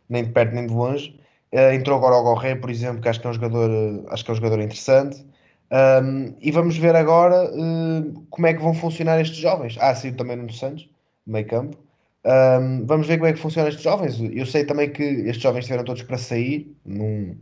nem 0.10 0.26
de 0.26 0.32
perto 0.32 0.54
nem 0.54 0.68
de 0.68 0.74
longe. 0.74 1.18
Uh, 1.54 1.72
entrou 1.74 1.98
agora 1.98 2.16
o 2.16 2.24
Gorré, 2.24 2.56
por 2.56 2.70
exemplo, 2.70 3.02
que 3.02 3.08
acho 3.08 3.22
que 3.22 3.28
é 3.28 3.30
um 3.30 3.34
jogador, 3.34 4.06
acho 4.10 4.26
que 4.26 4.32
é 4.32 4.34
um 4.34 4.36
jogador 4.36 4.60
interessante. 4.60 5.26
Um, 5.72 6.36
e 6.42 6.52
vamos 6.52 6.78
ver 6.78 6.96
agora 6.96 7.50
uh, 7.52 8.26
como 8.30 8.48
é 8.48 8.54
que 8.54 8.62
vão 8.62 8.74
funcionar 8.74 9.20
estes 9.22 9.38
jovens. 9.38 9.78
Ah, 9.80 9.96
sim, 9.96 10.14
também 10.14 10.36
no 10.36 10.52
Santos, 10.52 10.90
meio 11.26 11.48
campo. 11.48 11.78
Um, 12.26 12.86
vamos 12.88 13.08
ver 13.08 13.18
como 13.18 13.30
é 13.30 13.34
que 13.34 13.40
funcionam 13.40 13.70
estes 13.70 13.84
jovens. 13.84 14.20
Eu 14.20 14.46
sei 14.48 14.66
também 14.66 14.92
que 14.92 15.04
estes 15.04 15.42
jovens 15.42 15.62
estiveram 15.62 15.84
todos 15.86 16.02
para 16.04 16.18
sair, 16.18 16.76
não, 16.84 17.38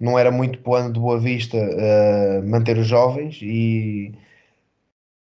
não 0.00 0.18
era 0.18 0.30
muito 0.32 0.58
plano 0.60 0.92
de 0.92 0.98
Boa 1.00 1.20
Vista 1.20 1.56
uh, 1.56 2.42
manter 2.48 2.76
os 2.76 2.86
jovens, 2.88 3.38
e, 3.42 4.12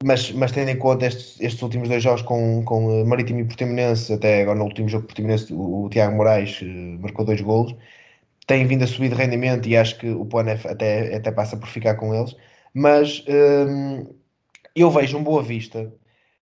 mas, 0.04 0.32
mas 0.32 0.52
tendo 0.52 0.70
em 0.70 0.78
conta 0.78 1.08
estes, 1.08 1.40
estes 1.42 1.62
últimos 1.62 1.90
dois 1.90 2.02
jogos 2.02 2.22
com, 2.22 2.64
com 2.64 3.04
Marítimo 3.06 3.42
e 3.42 3.46
Portimonense, 3.46 4.14
até 4.14 4.42
agora 4.44 4.58
no 4.60 4.66
último 4.66 4.88
jogo 4.88 5.06
Portimonense, 5.06 5.54
o, 5.54 5.86
o 5.86 5.90
Tiago 5.90 6.16
Moraes 6.16 6.62
uh, 6.62 6.66
marcou 7.02 7.26
dois 7.26 7.42
golos, 7.42 7.76
tem 8.48 8.66
vindo 8.66 8.84
a 8.84 8.88
subir 8.88 9.10
de 9.10 9.16
rendimento 9.16 9.68
e 9.68 9.78
acho 9.78 9.98
que 10.00 10.10
o 10.10 10.26
plano 10.26 10.52
até, 10.52 11.16
até 11.16 11.32
passa 11.32 11.58
por 11.58 11.68
ficar 11.70 11.96
com 11.96 12.16
eles. 12.16 12.36
Mas 12.74 13.24
um, 13.28 14.08
eu 14.76 14.90
vejo 14.92 15.18
um 15.18 15.24
Boa 15.24 15.44
Vista 15.44 15.92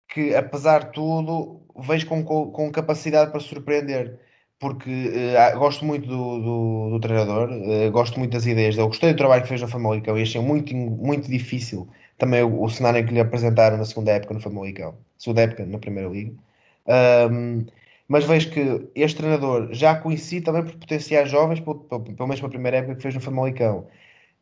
que, 0.07 0.35
apesar 0.35 0.85
de 0.85 0.93
tudo, 0.93 1.61
vejo 1.77 2.07
com, 2.07 2.23
com 2.23 2.71
capacidade 2.71 3.31
para 3.31 3.39
surpreender. 3.39 4.19
Porque 4.59 4.89
uh, 4.89 5.59
gosto 5.59 5.83
muito 5.83 6.07
do, 6.07 6.39
do, 6.39 6.89
do 6.91 6.99
treinador, 6.99 7.49
uh, 7.51 7.91
gosto 7.91 8.17
muito 8.17 8.31
das 8.31 8.45
ideias 8.45 8.75
dele, 8.75 8.87
gostei 8.87 9.11
do 9.11 9.17
trabalho 9.17 9.43
que 9.43 9.49
fez 9.49 9.61
no 9.61 9.67
Famalicão 9.67 10.17
e 10.17 10.21
achei 10.21 10.41
muito, 10.41 10.73
muito 10.73 11.29
difícil 11.29 11.89
também 12.17 12.41
o, 12.41 12.63
o 12.63 12.69
cenário 12.69 13.05
que 13.05 13.13
lhe 13.13 13.19
apresentaram 13.19 13.77
na 13.77 13.85
segunda 13.85 14.11
época 14.11 14.33
no 14.33 14.39
Famalicão, 14.39 14.97
segunda 15.17 15.41
época 15.41 15.65
na 15.65 15.77
Primeira 15.77 16.09
Liga. 16.09 16.33
Um, 16.87 17.65
mas 18.07 18.23
vejo 18.25 18.51
que 18.51 18.87
este 18.95 19.17
treinador 19.17 19.73
já 19.73 19.95
conheci 19.95 20.39
também 20.41 20.63
por 20.63 20.75
potenciais 20.75 21.29
jovens, 21.29 21.59
pelo, 21.59 21.75
pelo 21.79 22.27
menos 22.27 22.39
pela 22.39 22.49
primeira 22.49 22.77
época 22.77 22.95
que 22.95 23.01
fez 23.01 23.15
no 23.15 23.21
Famalicão. 23.21 23.87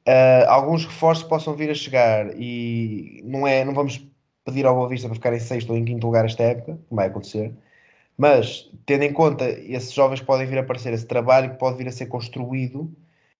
Uh, 0.08 0.45
alguns 0.49 0.86
reforços 0.86 1.23
possam 1.23 1.56
vir 1.56 1.69
a 1.69 1.73
chegar 1.73 2.30
e 2.38 3.21
não 3.26 3.47
é, 3.47 3.63
não 3.63 3.73
vamos 3.73 4.06
pedir 4.45 4.65
ao 4.65 4.75
Boa 4.75 4.89
Vista 4.89 5.08
para 5.08 5.15
ficar 5.15 5.34
em 5.34 5.39
sexto 5.39 5.71
ou 5.71 5.77
em 5.77 5.86
quinto 5.86 6.06
lugar 6.06 6.25
esta 6.25 6.43
época, 6.43 6.79
como 6.89 6.99
vai 6.99 7.08
acontecer, 7.08 7.53
mas 8.17 8.69
tendo 8.86 9.03
em 9.03 9.13
conta 9.13 9.49
esses 9.49 9.91
jovens 9.91 10.19
que 10.19 10.25
podem 10.25 10.45
vir 10.45 10.58
a 10.58 10.62
aparecer, 10.62 10.93
esse 10.93 11.06
trabalho 11.06 11.51
que 11.51 11.58
pode 11.58 11.77
vir 11.77 11.88
a 11.88 11.91
ser 11.91 12.08
construído, 12.08 12.91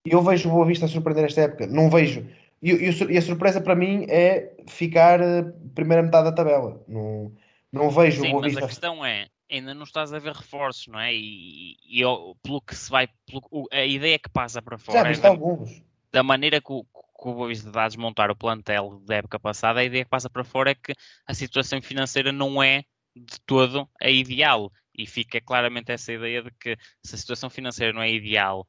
eu 0.06 0.22
vejo 0.22 0.50
o 0.50 0.52
Boa 0.52 0.66
Vista 0.66 0.86
a 0.86 0.90
surpreender 0.90 1.26
esta 1.26 1.42
época. 1.42 1.68
Não 1.68 1.90
vejo. 1.90 2.26
E, 2.62 2.72
e 2.72 3.18
a 3.18 3.22
surpresa 3.22 3.62
para 3.62 3.76
mim 3.76 4.06
é 4.10 4.54
ficar 4.68 5.22
uh, 5.22 5.52
primeira 5.76 6.02
metade 6.02 6.26
da 6.26 6.32
tabela. 6.32 6.82
Não, 6.88 7.32
não 7.72 7.90
vejo 7.90 8.22
Sim, 8.22 8.28
o 8.30 8.32
Boa 8.32 8.42
mas 8.42 8.52
Vista. 8.52 8.66
A 8.66 8.68
questão 8.68 9.06
é, 9.06 9.28
ainda 9.52 9.74
não 9.74 9.84
estás 9.84 10.14
a 10.14 10.20
ver 10.20 10.34
reforços, 10.34 10.88
não 10.88 11.00
é? 11.00 11.14
E, 11.14 11.78
e 11.88 12.02
eu, 12.02 12.36
pelo 12.42 12.62
que 12.62 12.76
se 12.76 12.90
vai, 12.90 13.08
pelo, 13.26 13.68
a 13.72 13.86
ideia 13.86 14.18
que 14.18 14.30
passa 14.30 14.62
para 14.62 14.78
fora. 14.78 15.00
Já 15.00 15.08
viste 15.10 15.26
é 15.26 15.30
alguns. 15.30 15.84
Da 16.12 16.24
maneira 16.24 16.62
que 16.62 16.72
o, 16.72 16.86
que 17.24 17.30
o 17.30 17.34
Boa 17.34 17.48
Vista 17.48 17.70
está 17.70 17.86
a 17.86 17.88
desmontar 17.88 18.30
o 18.30 18.36
plantel 18.36 19.02
da 19.06 19.16
época 19.16 19.40
passada, 19.40 19.80
a 19.80 19.84
ideia 19.84 20.04
que 20.04 20.10
passa 20.10 20.30
para 20.30 20.44
fora 20.44 20.72
é 20.72 20.76
que 20.76 20.94
a 21.26 21.34
situação 21.34 21.82
financeira 21.82 22.32
não 22.34 22.62
é 22.62 22.84
de 23.16 23.40
todo 23.46 23.90
a 24.02 24.10
ideal. 24.10 24.72
E 24.96 25.08
fica 25.08 25.42
claramente 25.42 25.92
essa 25.92 26.12
ideia 26.12 26.44
de 26.44 26.52
que 26.52 26.78
se 27.04 27.16
a 27.16 27.18
situação 27.18 27.50
financeira 27.50 27.94
não 27.94 28.02
é 28.02 28.12
ideal, 28.12 28.68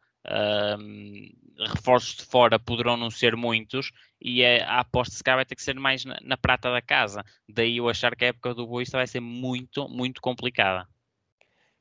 um, 0.78 1.28
reforços 1.68 2.16
de 2.16 2.24
fora 2.24 2.58
poderão 2.58 2.96
não 2.96 3.10
ser 3.10 3.36
muitos 3.36 3.90
e 4.20 4.42
a, 4.42 4.66
a 4.66 4.80
aposta 4.80 5.14
se 5.14 5.22
calhar 5.22 5.38
vai 5.38 5.44
ter 5.44 5.54
que 5.54 5.62
ser 5.62 5.74
mais 5.74 6.04
na, 6.04 6.16
na, 6.22 6.36
prata 6.36 6.70
da 6.70 6.80
casa. 6.80 7.22
Daí 7.46 7.76
eu 7.76 7.88
achar 7.88 8.16
que 8.16 8.24
a 8.24 8.28
época 8.28 8.54
do 8.54 8.66
Boista 8.66 8.96
vai 8.96 9.06
ser 9.06 9.20
muito, 9.20 9.86
muito 9.88 10.22
complicada. 10.22 10.88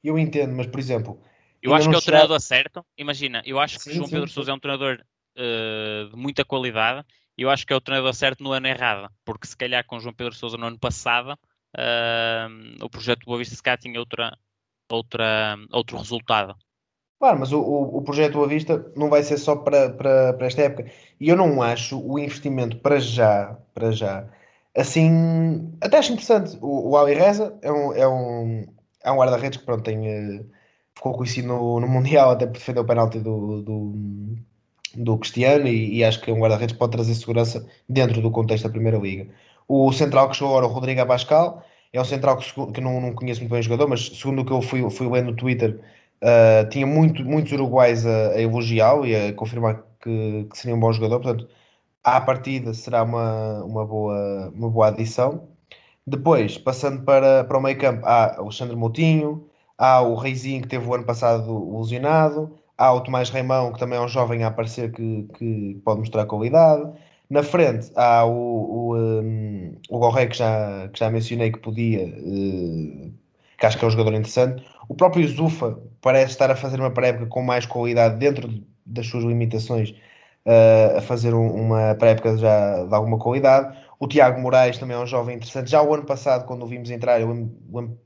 Eu 0.03 0.17
entendo, 0.17 0.53
mas 0.53 0.67
por 0.67 0.79
exemplo. 0.79 1.21
Eu 1.61 1.73
acho 1.73 1.87
que 1.87 1.95
é 1.95 1.97
o 1.97 2.01
treinador 2.01 2.41
certo. 2.41 2.85
Imagina, 2.97 3.41
eu 3.45 3.57
acho 3.57 3.79
sim, 3.79 3.91
que 3.91 3.95
João 3.95 4.07
sim, 4.07 4.15
Pedro. 4.15 4.29
Sousa 4.29 4.51
é 4.51 4.53
um 4.53 4.59
treinador 4.59 5.01
uh, 5.37 6.09
de 6.09 6.15
muita 6.15 6.45
qualidade. 6.45 7.05
E 7.37 7.41
eu 7.41 7.49
acho 7.49 7.65
que 7.65 7.73
é 7.73 7.75
o 7.75 7.81
treinador 7.81 8.13
certo 8.13 8.43
no 8.43 8.51
ano 8.51 8.67
errado, 8.67 9.09
porque 9.25 9.47
se 9.47 9.57
calhar 9.57 9.85
com 9.85 9.99
João 9.99 10.13
Pedro 10.13 10.35
Sousa 10.35 10.57
no 10.57 10.67
ano 10.67 10.79
passado 10.79 11.37
uh, 11.77 12.83
o 12.85 12.89
projeto 12.89 13.25
Boa 13.25 13.39
Vista 13.39 13.55
se 13.55 13.63
calhar 13.63 13.79
tinha 13.79 13.99
outra, 13.99 14.37
outra, 14.89 15.57
outro 15.71 15.97
resultado. 15.97 16.55
Claro, 17.19 17.39
mas 17.39 17.51
o, 17.51 17.59
o, 17.59 17.97
o 17.97 18.01
projeto 18.01 18.33
Boa 18.33 18.47
Vista 18.47 18.91
não 18.95 19.09
vai 19.09 19.23
ser 19.23 19.37
só 19.37 19.55
para, 19.55 19.89
para, 19.89 20.33
para 20.33 20.47
esta 20.47 20.61
época. 20.61 20.91
E 21.19 21.29
eu 21.29 21.35
não 21.35 21.61
acho 21.61 21.99
o 21.99 22.19
investimento 22.19 22.77
para 22.77 22.99
já, 22.99 23.57
para 23.73 23.91
já, 23.91 24.27
assim, 24.75 25.71
até 25.81 25.97
acho 25.97 26.11
interessante. 26.13 26.57
O, 26.61 26.91
o 26.91 26.97
Ali 26.97 27.13
Reza 27.13 27.57
é 27.61 27.71
um, 27.71 27.93
é 27.93 28.07
um, 28.07 28.65
é 29.03 29.11
um 29.11 29.17
guarda-redes 29.17 29.59
que 29.59 29.65
pronto, 29.65 29.83
tem, 29.83 30.07
eh, 30.07 30.45
ficou 30.95 31.13
conhecido 31.13 31.47
no, 31.47 31.79
no 31.79 31.87
Mundial 31.87 32.31
até 32.31 32.45
por 32.45 32.53
defender 32.53 32.79
o 32.81 32.85
penalti 32.85 33.19
do, 33.19 33.61
do, 33.61 33.93
do 34.95 35.17
Cristiano 35.17 35.67
e, 35.67 35.97
e, 35.97 36.03
acho 36.03 36.21
que 36.21 36.29
é 36.31 36.33
um 36.33 36.39
guarda-redes 36.39 36.73
que 36.73 36.79
pode 36.79 36.91
trazer 36.91 37.15
segurança 37.15 37.65
dentro 37.87 38.21
do 38.21 38.31
contexto 38.31 38.63
da 38.65 38.69
Primeira 38.69 38.97
Liga. 38.97 39.27
O 39.67 39.91
central 39.91 40.29
que 40.29 40.35
chegou 40.35 40.51
agora, 40.51 40.67
o 40.67 40.73
Rodrigo 40.73 41.01
Abascal, 41.01 41.63
é 41.91 42.01
um 42.01 42.05
central 42.05 42.37
que, 42.37 42.71
que 42.73 42.81
não, 42.81 42.99
não 43.01 43.13
conheço 43.13 43.41
muito 43.41 43.51
bem 43.51 43.59
o 43.59 43.63
jogador, 43.63 43.87
mas 43.87 44.07
segundo 44.17 44.41
o 44.41 44.45
que 44.45 44.51
eu 44.51 44.61
fui, 44.61 44.89
fui 44.89 45.09
lendo 45.09 45.27
no 45.31 45.35
Twitter, 45.35 45.79
uh, 46.21 46.67
tinha 46.69 46.85
muito, 46.87 47.23
muitos 47.23 47.51
uruguais 47.51 48.05
a, 48.05 48.29
a 48.29 48.41
elogiá-lo 48.41 49.05
e 49.05 49.15
a 49.15 49.33
confirmar 49.33 49.83
que, 50.01 50.47
que, 50.49 50.57
seria 50.57 50.75
um 50.75 50.79
bom 50.79 50.91
jogador, 50.91 51.19
portanto, 51.21 51.47
à 52.03 52.19
partida 52.21 52.73
será 52.73 53.03
uma, 53.03 53.63
uma, 53.63 53.85
boa, 53.85 54.51
uma 54.55 54.69
boa 54.69 54.87
adição. 54.89 55.47
Depois, 56.05 56.57
passando 56.57 57.03
para, 57.03 57.43
para 57.45 57.57
o 57.57 57.61
meio 57.61 57.77
campo, 57.77 58.05
há 58.05 58.37
Alexandre 58.37 58.75
Moutinho, 58.75 59.47
há 59.77 60.01
o 60.01 60.15
Reizinho 60.15 60.61
que 60.61 60.67
teve 60.67 60.85
o 60.87 60.93
ano 60.93 61.05
passado 61.05 61.79
lesionado, 61.79 62.59
há 62.77 62.93
o 62.93 63.01
Tomás 63.01 63.29
Reimão, 63.29 63.71
que 63.73 63.79
também 63.79 63.97
é 63.97 64.01
um 64.01 64.07
jovem 64.07 64.43
a 64.43 64.47
aparecer 64.47 64.91
que, 64.91 65.27
que 65.37 65.81
pode 65.85 65.99
mostrar 65.99 66.25
qualidade. 66.25 66.91
Na 67.29 67.43
frente 67.43 67.91
há 67.95 68.25
o, 68.25 68.31
o, 68.31 68.97
um, 68.97 69.77
o 69.89 69.99
Gorré, 69.99 70.27
que 70.27 70.37
já, 70.37 70.87
que 70.89 70.99
já 70.99 71.09
mencionei 71.09 71.51
que 71.51 71.59
podia, 71.59 72.05
uh, 72.05 73.13
que 73.57 73.65
acho 73.65 73.77
que 73.77 73.85
é 73.85 73.87
um 73.87 73.91
jogador 73.91 74.13
interessante. 74.13 74.63
O 74.87 74.95
próprio 74.95 75.27
Zufa 75.27 75.79
parece 76.01 76.31
estar 76.33 76.51
a 76.51 76.55
fazer 76.55 76.79
uma 76.79 76.91
pré-época 76.91 77.27
com 77.27 77.41
mais 77.41 77.65
qualidade 77.65 78.17
dentro 78.17 78.49
das 78.85 79.07
suas 79.07 79.23
limitações, 79.23 79.91
uh, 80.45 80.97
a 80.97 81.01
fazer 81.01 81.33
um, 81.33 81.47
uma 81.47 81.95
pré-época 81.95 82.37
já 82.37 82.83
de 82.85 82.93
alguma 82.93 83.17
qualidade. 83.17 83.77
O 83.99 84.07
Tiago 84.07 84.39
Moraes 84.41 84.77
também 84.77 84.97
é 84.97 84.99
um 84.99 85.07
jovem 85.07 85.35
interessante. 85.37 85.71
Já 85.71 85.81
o 85.81 85.93
ano 85.93 86.05
passado, 86.05 86.45
quando 86.45 86.63
o 86.63 86.67
vimos 86.67 86.91
entrar, 86.91 87.21
eu 87.21 87.49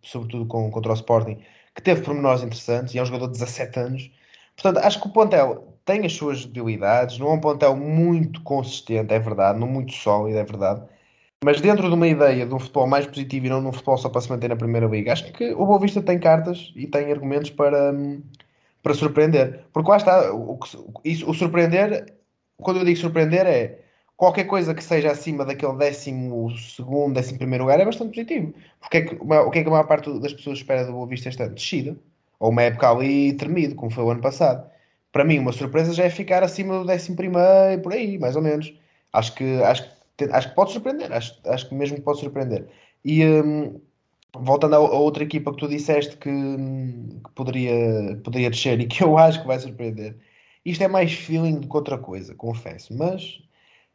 sobretudo 0.03 0.45
com, 0.45 0.69
contra 0.71 0.91
o 0.91 0.95
Sporting, 0.95 1.39
que 1.75 1.81
teve 1.81 2.01
pormenores 2.01 2.43
interessantes 2.43 2.93
e 2.93 2.99
é 2.99 3.01
um 3.01 3.05
jogador 3.05 3.27
de 3.27 3.33
17 3.33 3.79
anos. 3.79 4.11
Portanto, 4.57 4.83
acho 4.83 4.99
que 4.99 5.07
o 5.07 5.11
plantel 5.11 5.77
tem 5.85 6.05
as 6.05 6.13
suas 6.13 6.45
debilidades, 6.45 7.17
não 7.19 7.29
é 7.29 7.33
um 7.33 7.39
plantel 7.39 7.75
muito 7.75 8.41
consistente, 8.41 9.13
é 9.13 9.19
verdade, 9.19 9.59
não 9.59 9.67
muito 9.67 9.93
sólido, 9.93 10.37
é 10.37 10.43
verdade. 10.43 10.81
Mas 11.43 11.61
dentro 11.61 11.87
de 11.87 11.93
uma 11.93 12.07
ideia 12.07 12.45
de 12.45 12.53
um 12.53 12.59
futebol 12.59 12.87
mais 12.87 13.05
positivo 13.05 13.45
e 13.45 13.49
não 13.49 13.61
de 13.61 13.67
um 13.67 13.71
futebol 13.71 13.97
só 13.97 14.09
para 14.09 14.21
se 14.21 14.29
manter 14.29 14.49
na 14.49 14.55
Primeira 14.55 14.87
Liga, 14.87 15.13
acho 15.13 15.31
que 15.31 15.53
o 15.53 15.65
Boa 15.65 15.79
Vista 15.79 16.01
tem 16.01 16.19
cartas 16.19 16.73
e 16.75 16.87
tem 16.87 17.11
argumentos 17.11 17.51
para, 17.51 17.93
para 18.81 18.93
surpreender. 18.95 19.63
Porque 19.71 19.89
lá 19.89 19.97
está, 19.97 20.33
o, 20.33 20.59
o 20.59 21.33
surpreender, 21.33 22.13
quando 22.57 22.79
eu 22.79 22.85
digo 22.85 22.99
surpreender, 22.99 23.45
é 23.45 23.79
qualquer 24.17 24.45
coisa 24.45 24.73
que 24.73 24.83
seja 24.83 25.11
acima 25.11 25.45
daquele 25.45 25.77
décimo 25.77 26.49
segundo, 26.57 27.13
décimo 27.13 27.37
primeiro 27.37 27.65
lugar 27.65 27.79
é 27.79 27.85
bastante 27.85 28.09
positivo. 28.09 28.53
Porque 28.81 28.97
é 28.97 29.01
que, 29.03 29.15
o 29.15 29.51
que 29.51 29.59
é 29.59 29.61
que 29.61 29.67
a 29.69 29.71
maior 29.71 29.87
parte 29.87 30.19
das 30.19 30.33
pessoas 30.33 30.57
espera 30.57 30.85
do 30.85 30.93
Boa 30.93 31.07
Vista 31.07 31.29
este 31.29 31.43
ano? 31.43 31.53
Descida. 31.55 31.95
Ou 32.39 32.51
uma 32.51 32.63
época 32.63 32.89
ali 32.89 33.33
tremido, 33.33 33.75
como 33.75 33.91
foi 33.91 34.03
o 34.03 34.11
ano 34.11 34.21
passado. 34.21 34.69
Para 35.11 35.23
mim, 35.25 35.39
uma 35.39 35.51
surpresa 35.51 35.93
já 35.93 36.05
é 36.05 36.09
ficar 36.09 36.43
acima 36.43 36.79
do 36.79 36.85
décimo 36.85 37.15
primeiro, 37.15 37.81
por 37.81 37.93
aí, 37.93 38.17
mais 38.19 38.35
ou 38.35 38.41
menos. 38.41 38.73
Acho 39.13 39.33
que, 39.35 39.61
acho, 39.63 39.83
acho 40.31 40.49
que 40.49 40.55
pode 40.55 40.71
surpreender. 40.71 41.11
Acho, 41.11 41.39
acho 41.45 41.69
que 41.69 41.75
mesmo 41.75 42.01
pode 42.01 42.19
surpreender. 42.19 42.67
E 43.03 43.25
um, 43.25 43.81
voltando 44.35 44.75
a, 44.75 44.79
outra 44.79 45.23
equipa 45.23 45.51
que 45.51 45.57
tu 45.59 45.67
disseste 45.67 46.17
que, 46.17 46.29
que, 46.29 47.31
poderia, 47.35 48.19
poderia 48.23 48.49
descer 48.49 48.79
e 48.81 48.87
que 48.87 49.03
eu 49.03 49.17
acho 49.17 49.41
que 49.41 49.47
vai 49.47 49.59
surpreender. 49.59 50.17
Isto 50.65 50.83
é 50.83 50.87
mais 50.87 51.13
feeling 51.13 51.59
do 51.61 51.67
que 51.69 51.75
outra 51.77 51.97
coisa, 51.97 52.35
confesso. 52.35 52.95
Mas 52.95 53.41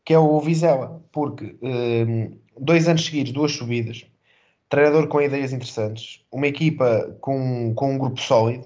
que 0.05 0.13
é 0.15 0.19
o 0.19 0.41
Vizela, 0.41 1.03
porque 1.13 1.57
um, 1.63 2.37
dois 2.59 2.89
anos 2.89 3.05
seguidos, 3.05 3.33
duas 3.33 3.53
subidas, 3.53 4.07
treinador 4.73 5.07
com 5.07 5.21
ideias 5.21 5.53
interessantes, 5.53 6.21
uma 6.33 6.47
equipa 6.47 7.15
com, 7.21 7.75
com 7.75 7.93
um 7.93 7.99
grupo 7.99 8.19
sólido, 8.19 8.65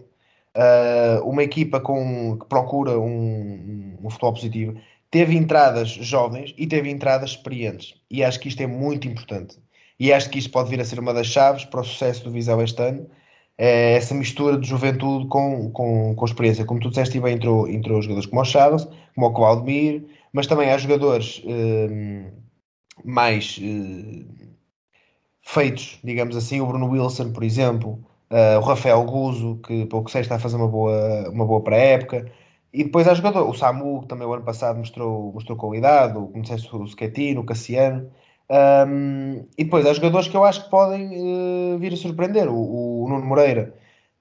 uh, 0.56 1.28
uma 1.28 1.42
equipa 1.42 1.80
com, 1.80 2.38
que 2.38 2.46
procura 2.46 2.96
um, 2.96 3.98
um, 4.00 4.08
futebol 4.08 4.32
positivo, 4.32 4.80
teve 5.10 5.34
entradas 5.34 5.88
jovens 5.88 6.54
e 6.56 6.64
teve 6.64 6.90
entradas 6.90 7.30
experientes. 7.30 7.94
E 8.08 8.22
acho 8.22 8.38
que 8.38 8.46
isto 8.46 8.62
é 8.62 8.68
muito 8.68 9.08
importante. 9.08 9.58
E 9.98 10.12
acho 10.12 10.30
que 10.30 10.38
isto 10.38 10.52
pode 10.52 10.70
vir 10.70 10.80
a 10.80 10.84
ser 10.84 11.00
uma 11.00 11.12
das 11.12 11.26
chaves 11.26 11.64
para 11.64 11.80
o 11.80 11.84
sucesso 11.84 12.22
do 12.22 12.30
Viseu 12.30 12.62
este 12.62 12.80
ano. 12.80 13.10
É 13.58 13.94
essa 13.94 14.14
mistura 14.14 14.56
de 14.56 14.68
juventude 14.68 15.26
com, 15.26 15.72
com, 15.72 16.14
com 16.14 16.24
experiência. 16.24 16.64
Como 16.64 16.78
tu 16.78 16.88
disseste, 16.88 17.18
bem 17.18 17.34
entrou, 17.34 17.68
entrou 17.68 18.00
jogadores 18.00 18.30
como 18.30 18.42
o 18.42 18.44
Chaves, 18.44 18.86
como 19.12 19.26
o 19.26 19.32
Claudemir, 19.32 20.04
mas 20.32 20.46
também 20.46 20.70
há 20.70 20.78
jogadores 20.78 21.42
uh, 21.44 22.32
mais 23.02 23.58
uh, 23.58 24.46
feitos, 25.46 26.00
digamos 26.02 26.36
assim, 26.36 26.60
o 26.60 26.66
Bruno 26.66 26.90
Wilson, 26.90 27.32
por 27.32 27.44
exemplo, 27.44 28.00
uh, 28.30 28.58
o 28.58 28.60
Rafael 28.60 29.02
Guzo, 29.04 29.60
que 29.64 29.86
que 29.86 30.10
sei 30.10 30.22
está 30.22 30.34
a 30.34 30.38
fazer 30.40 30.56
uma 30.56 30.66
boa, 30.66 31.30
uma 31.30 31.46
boa 31.46 31.62
pré-época, 31.62 32.30
e 32.72 32.82
depois 32.84 33.06
há 33.06 33.14
jogador, 33.14 33.48
o 33.48 33.54
Samu, 33.54 34.02
que 34.02 34.08
também 34.08 34.26
o 34.26 34.34
ano 34.34 34.42
passado 34.42 34.76
mostrou, 34.78 35.32
mostrou 35.32 35.56
qualidade, 35.56 36.18
o, 36.18 36.26
como 36.26 36.42
disseste, 36.42 36.68
o 36.74 36.86
Schettino, 36.88 37.42
o 37.42 37.44
Cassiano, 37.44 38.10
um, 38.50 39.46
e 39.56 39.64
depois 39.64 39.86
há 39.86 39.92
jogadores 39.94 40.28
que 40.28 40.36
eu 40.36 40.44
acho 40.44 40.64
que 40.64 40.70
podem 40.70 41.08
uh, 41.74 41.78
vir 41.78 41.92
a 41.92 41.96
surpreender. 41.96 42.48
O, 42.48 43.04
o 43.04 43.08
Nuno 43.08 43.24
Moreira 43.24 43.72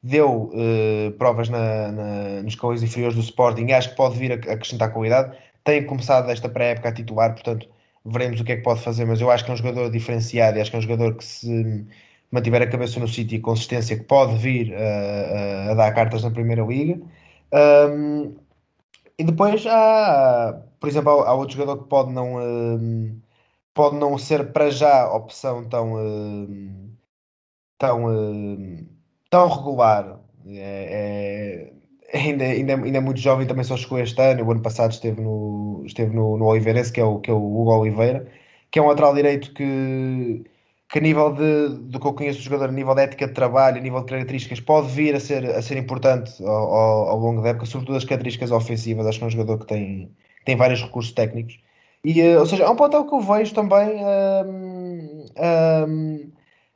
deu 0.01 0.51
uh, 0.53 1.11
provas 1.17 1.49
na, 1.49 1.91
na, 1.91 2.43
nos 2.43 2.55
calores 2.55 2.83
inferiores 2.83 3.15
do 3.15 3.21
Sporting 3.21 3.71
acho 3.71 3.89
que 3.89 3.95
pode 3.95 4.17
vir 4.17 4.31
a 4.31 4.35
acrescentar 4.35 4.93
qualidade. 4.93 5.35
Tem 5.63 5.83
começado 5.85 6.29
esta 6.29 6.47
pré-época 6.47 6.89
a 6.89 6.93
titular, 6.93 7.33
portanto, 7.33 7.67
veremos 8.05 8.39
o 8.39 8.43
que 8.43 8.51
é 8.53 8.57
que 8.57 8.63
pode 8.63 8.81
fazer, 8.81 9.05
mas 9.05 9.19
eu 9.21 9.31
acho 9.31 9.43
que 9.43 9.51
é 9.51 9.53
um 9.53 9.57
jogador 9.57 9.89
diferenciado 9.89 10.59
acho 10.59 10.69
que 10.69 10.75
é 10.75 10.79
um 10.79 10.83
jogador 10.83 11.15
que 11.15 11.25
se 11.25 11.85
mantiver 12.31 12.61
a 12.61 12.67
cabeça 12.67 12.99
no 12.99 13.07
sítio 13.07 13.37
e 13.37 13.41
consistência 13.41 13.97
que 13.97 14.03
pode 14.03 14.37
vir 14.37 14.73
a, 14.75 15.71
a, 15.71 15.73
dar 15.75 15.93
cartas 15.93 16.23
na 16.23 16.31
Primeira 16.31 16.63
Liga. 16.63 16.99
Um, 17.53 18.35
e 19.17 19.23
depois 19.23 19.65
há, 19.67 20.61
por 20.79 20.89
exemplo, 20.89 21.11
há, 21.23 21.33
outro 21.33 21.55
jogador 21.57 21.83
que 21.83 21.89
pode 21.89 22.11
não, 22.13 22.35
pode 23.73 23.95
não 23.97 24.17
ser 24.17 24.51
para 24.51 24.69
já 24.69 25.11
opção 25.11 25.67
tão, 25.69 25.95
tão, 27.77 28.05
tão 29.29 29.47
regular. 29.49 30.19
É, 30.47 31.71
é, 31.71 31.74
ainda, 32.15 32.45
ainda, 32.45 32.73
ainda 32.75 32.97
é 32.97 33.01
muito 33.01 33.19
jovem, 33.19 33.47
também 33.47 33.63
só 33.63 33.77
chegou 33.77 33.99
este 33.99 34.19
ano. 34.21 34.43
O 34.45 34.51
ano 34.51 34.61
passado 34.61 34.91
esteve 34.91 35.21
no, 35.21 35.83
esteve 35.85 36.15
no, 36.15 36.37
no 36.37 36.45
Oliveirense, 36.45 36.91
que 36.91 36.99
é, 36.99 37.03
o, 37.03 37.19
que 37.19 37.29
é 37.29 37.33
o 37.33 37.37
Hugo 37.37 37.71
Oliveira, 37.77 38.27
que 38.71 38.79
é 38.79 38.81
um 38.81 38.87
lateral 38.87 39.13
direito 39.13 39.53
que, 39.53 40.43
que 40.89 40.99
a 40.99 41.01
nível 41.01 41.33
de, 41.33 41.69
do 41.89 41.99
que 41.99 42.07
eu 42.07 42.13
conheço 42.13 42.39
do 42.39 42.43
jogador, 42.45 42.69
a 42.69 42.71
nível 42.71 42.95
de 42.95 43.01
ética 43.01 43.27
de 43.27 43.33
trabalho, 43.33 43.77
a 43.77 43.81
nível 43.81 43.99
de 44.01 44.05
características, 44.07 44.59
pode 44.59 44.87
vir 44.89 45.15
a 45.15 45.19
ser, 45.19 45.45
a 45.45 45.61
ser 45.61 45.77
importante 45.77 46.43
ao, 46.43 46.73
ao, 46.73 47.09
ao 47.09 47.19
longo 47.19 47.41
da 47.41 47.49
época, 47.49 47.65
sobretudo 47.65 47.97
as 47.97 48.05
características 48.05 48.51
ofensivas. 48.51 49.05
Acho 49.07 49.19
que 49.19 49.23
é 49.25 49.27
um 49.27 49.31
jogador 49.31 49.59
que 49.59 49.67
tem, 49.67 50.11
tem 50.45 50.55
vários 50.55 50.81
recursos 50.81 51.13
técnicos. 51.13 51.59
E, 52.03 52.21
uh, 52.21 52.39
ou 52.39 52.45
seja, 52.45 52.63
é 52.63 52.69
um 52.69 52.75
ponto 52.75 53.05
que 53.05 53.15
eu 53.15 53.21
vejo 53.21 53.53
também 53.53 53.89
um, 54.45 55.25
um, 55.87 56.31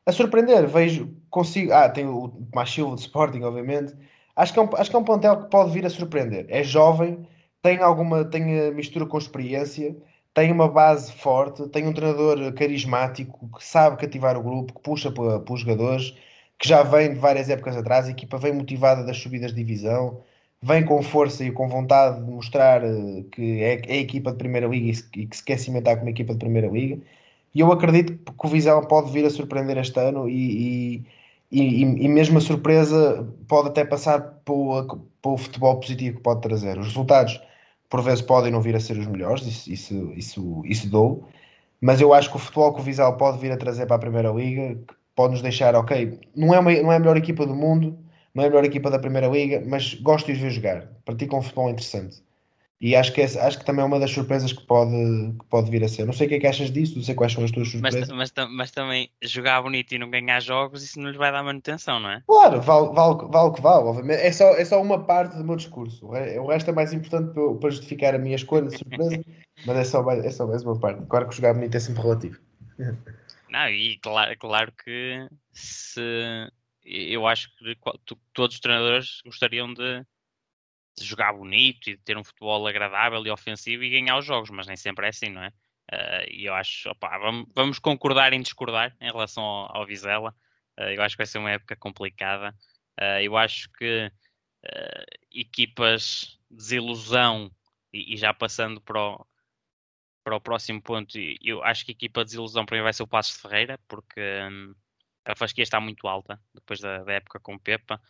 a 0.05 0.11
surpreender. 0.11 0.67
Vejo, 0.67 1.09
consigo. 1.29 1.71
Ah, 1.73 1.87
tem 1.89 2.05
o 2.07 2.29
Tomás 2.29 2.71
Silva 2.71 2.95
de 2.95 3.01
Sporting, 3.01 3.41
obviamente 3.43 3.95
Acho 4.39 4.53
que, 4.53 4.59
é 4.59 4.61
um, 4.61 4.69
acho 4.73 4.89
que 4.89 4.95
é 4.95 4.99
um 4.99 5.03
plantel 5.03 5.43
que 5.43 5.49
pode 5.49 5.71
vir 5.71 5.85
a 5.85 5.89
surpreender. 5.89 6.45
É 6.47 6.63
jovem, 6.63 7.27
tem 7.61 7.79
alguma 7.79 8.23
tem 8.23 8.71
mistura 8.73 9.05
com 9.05 9.17
experiência, 9.17 9.93
tem 10.33 10.49
uma 10.49 10.69
base 10.69 11.11
forte, 11.11 11.67
tem 11.67 11.85
um 11.85 11.91
treinador 11.93 12.53
carismático 12.53 13.49
que 13.57 13.63
sabe 13.65 13.97
cativar 13.97 14.37
o 14.37 14.41
grupo, 14.41 14.73
que 14.75 14.81
puxa 14.81 15.11
para, 15.11 15.43
os 15.51 15.59
jogadores, 15.59 16.15
que 16.57 16.69
já 16.69 16.83
vem 16.83 17.13
de 17.13 17.19
várias 17.19 17.49
épocas 17.49 17.75
atrás, 17.75 18.07
a 18.07 18.11
equipa 18.11 18.37
vem 18.37 18.53
motivada 18.53 19.03
das 19.03 19.17
subidas 19.17 19.51
de 19.51 19.57
divisão, 19.57 20.21
vem 20.61 20.85
com 20.85 21.01
força 21.03 21.43
e 21.43 21.51
com 21.51 21.67
vontade 21.67 22.23
de 22.23 22.31
mostrar 22.31 22.81
eh, 22.83 23.23
que 23.31 23.61
é, 23.61 23.81
é 23.87 23.93
a 23.93 23.97
equipa 23.97 24.31
de 24.31 24.37
Primeira 24.37 24.67
Liga 24.67 24.99
e 25.17 25.27
que 25.27 25.35
se 25.35 25.43
quer 25.43 25.59
cimentar 25.59 25.97
como 25.97 26.09
equipa 26.09 26.31
de 26.33 26.39
Primeira 26.39 26.67
Liga. 26.69 26.97
E 27.53 27.59
eu 27.59 27.71
acredito 27.71 28.13
que 28.33 28.45
o 28.47 28.49
Visão 28.49 28.81
pode 28.85 29.11
vir 29.11 29.25
a 29.25 29.29
surpreender 29.29 29.77
este 29.77 29.99
ano 29.99 30.29
e, 30.29 30.95
e 30.97 31.05
e, 31.51 31.81
e, 31.81 32.07
mesmo 32.07 32.37
a 32.37 32.41
surpresa 32.41 33.27
pode 33.47 33.69
até 33.69 33.83
passar 33.83 34.19
para 34.45 34.53
o, 34.53 34.85
para 35.21 35.31
o 35.31 35.37
futebol 35.37 35.79
positivo 35.79 36.17
que 36.17 36.23
pode 36.23 36.41
trazer. 36.41 36.77
Os 36.77 36.87
resultados 36.87 37.39
por 37.89 38.01
vezes 38.03 38.21
podem 38.21 38.51
não 38.51 38.61
vir 38.61 38.75
a 38.75 38.79
ser 38.79 38.97
os 38.97 39.07
melhores, 39.07 39.45
isso, 39.45 39.71
isso, 39.71 40.13
isso, 40.13 40.61
isso 40.65 40.89
dou, 40.89 41.27
mas 41.81 41.99
eu 42.01 42.13
acho 42.13 42.29
que 42.29 42.35
o 42.35 42.39
futebol 42.39 42.73
que 42.73 42.81
o 42.81 42.83
Vizela 42.83 43.17
pode 43.17 43.39
vir 43.39 43.51
a 43.51 43.57
trazer 43.57 43.87
para 43.87 43.95
a 43.95 43.99
Primeira 43.99 44.29
Liga 44.29 44.79
pode 45.15 45.33
nos 45.33 45.41
deixar, 45.41 45.75
ok, 45.75 46.19
não 46.35 46.53
é, 46.53 46.59
uma, 46.59 46.71
não 46.71 46.91
é 46.91 46.95
a 46.97 46.99
melhor 46.99 47.17
equipa 47.17 47.45
do 47.45 47.55
mundo, 47.55 47.97
não 48.33 48.43
é 48.43 48.47
a 48.47 48.49
melhor 48.49 48.63
equipa 48.65 48.89
da 48.91 48.99
Primeira 48.99 49.27
Liga, 49.27 49.63
mas 49.65 49.95
gosto 49.95 50.27
de 50.27 50.33
os 50.33 50.37
ver 50.39 50.51
jogar, 50.51 50.87
praticam 51.03 51.39
um 51.39 51.41
futebol 51.41 51.69
interessante. 51.69 52.23
E 52.81 52.95
acho 52.95 53.11
que, 53.11 53.19
é, 53.19 53.25
acho 53.25 53.59
que 53.59 53.65
também 53.65 53.83
é 53.83 53.85
uma 53.85 53.99
das 53.99 54.09
surpresas 54.09 54.53
que 54.53 54.65
pode, 54.65 54.91
que 55.37 55.45
pode 55.49 55.69
vir 55.69 55.83
a 55.83 55.87
ser. 55.89 56.05
Não 56.05 56.13
sei 56.13 56.27
o 56.27 56.29
que 56.29 56.35
é 56.35 56.39
que 56.39 56.47
achas 56.47 56.71
disso, 56.71 56.95
não 56.95 57.03
sei 57.03 57.13
quais 57.13 57.33
são 57.33 57.43
as 57.43 57.51
tuas 57.51 57.69
surpresas. 57.69 58.07
Mas, 58.07 58.31
mas, 58.33 58.49
mas 58.49 58.71
também 58.71 59.11
jogar 59.21 59.61
bonito 59.61 59.93
e 59.93 59.99
não 59.99 60.09
ganhar 60.09 60.39
jogos, 60.39 60.81
isso 60.81 60.97
não 60.97 61.09
lhes 61.09 61.17
vai 61.17 61.29
dar 61.29 61.43
manutenção, 61.43 61.99
não 61.99 62.09
é? 62.09 62.23
Claro, 62.25 62.61
vale, 62.61 62.93
vale, 62.93 63.27
vale 63.29 63.49
o 63.49 63.51
que 63.51 63.61
vale, 63.61 63.83
obviamente. 63.83 64.21
É 64.21 64.31
só, 64.31 64.49
é 64.55 64.63
só 64.63 64.81
uma 64.81 65.03
parte 65.03 65.35
do 65.35 65.43
meu 65.43 65.57
discurso. 65.57 66.07
O 66.07 66.47
resto 66.47 66.69
é 66.69 66.73
mais 66.73 66.93
importante 66.93 67.33
para, 67.33 67.53
para 67.55 67.69
justificar 67.69 68.15
a 68.15 68.17
minha 68.17 68.37
escolha 68.37 68.67
de 68.67 68.77
surpresa, 68.77 69.21
mas 69.67 69.77
é 69.77 69.83
só, 69.83 70.11
é 70.11 70.31
só 70.31 70.47
mais 70.47 70.63
uma 70.63 70.79
parte. 70.79 71.05
Claro 71.07 71.27
que 71.27 71.35
jogar 71.35 71.55
bonito 71.55 71.75
é 71.75 71.79
sempre 71.81 72.01
relativo. 72.01 72.39
Não, 73.49 73.67
e 73.67 73.97
claro, 73.97 74.37
claro 74.37 74.71
que 74.71 75.27
se 75.51 76.49
eu 76.85 77.27
acho 77.27 77.49
que 77.57 77.77
todos 78.33 78.55
os 78.55 78.61
treinadores 78.61 79.21
gostariam 79.25 79.73
de 79.73 80.05
de 80.99 81.05
jogar 81.05 81.33
bonito 81.33 81.89
e 81.89 81.95
de 81.95 82.03
ter 82.03 82.17
um 82.17 82.23
futebol 82.23 82.67
agradável 82.67 83.25
e 83.25 83.31
ofensivo 83.31 83.83
e 83.83 83.89
ganhar 83.89 84.17
os 84.17 84.25
jogos, 84.25 84.49
mas 84.49 84.67
nem 84.67 84.77
sempre 84.77 85.05
é 85.05 85.09
assim, 85.09 85.29
não 85.29 85.43
é? 85.43 85.51
Uh, 85.91 86.29
e 86.29 86.45
eu 86.45 86.53
acho, 86.53 86.87
opa, 86.89 87.17
vamos, 87.17 87.47
vamos, 87.55 87.79
concordar 87.79 88.31
em 88.31 88.41
discordar 88.41 88.95
em 89.01 89.11
relação 89.11 89.43
ao, 89.43 89.77
ao 89.77 89.85
Vizela. 89.87 90.35
Uh, 90.79 90.83
eu 90.83 91.01
acho 91.01 91.15
que 91.15 91.19
vai 91.19 91.25
ser 91.25 91.39
uma 91.39 91.49
época 91.49 91.75
complicada. 91.75 92.55
Uh, 92.99 93.21
eu 93.21 93.35
acho 93.35 93.71
que 93.71 94.11
equipas 95.31 96.37
desilusão, 96.51 97.49
e, 97.93 98.13
e, 98.13 98.17
já 98.17 98.33
passando 98.33 98.81
para 98.81 99.01
o, 99.01 99.25
para 100.23 100.35
o 100.35 100.41
próximo 100.41 100.81
ponto, 100.81 101.17
eu 101.41 101.63
acho 101.63 101.85
que 101.85 101.91
a 101.91 101.93
equipa 101.93 102.21
de 102.21 102.31
desilusão 102.31 102.65
para 102.65 102.77
mim 102.77 102.83
vai 102.83 102.93
ser 102.93 103.03
o 103.03 103.07
Passos 103.07 103.35
de 103.35 103.41
Ferreira, 103.41 103.79
porque 103.87 104.21
um, 104.51 104.75
a 105.25 105.35
fasquia 105.35 105.63
está 105.63 105.79
muito 105.79 106.07
alta 106.07 106.39
depois 106.53 106.79
da, 106.81 107.03
da 107.03 107.13
época 107.13 107.39
com 107.39 107.57
Pepa. 107.57 108.01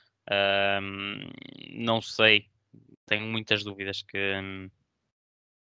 não 1.71 2.01
sei 2.01 2.49
tenho 3.09 3.25
muitas 3.25 3.63
dúvidas 3.63 4.03
que, 4.03 4.17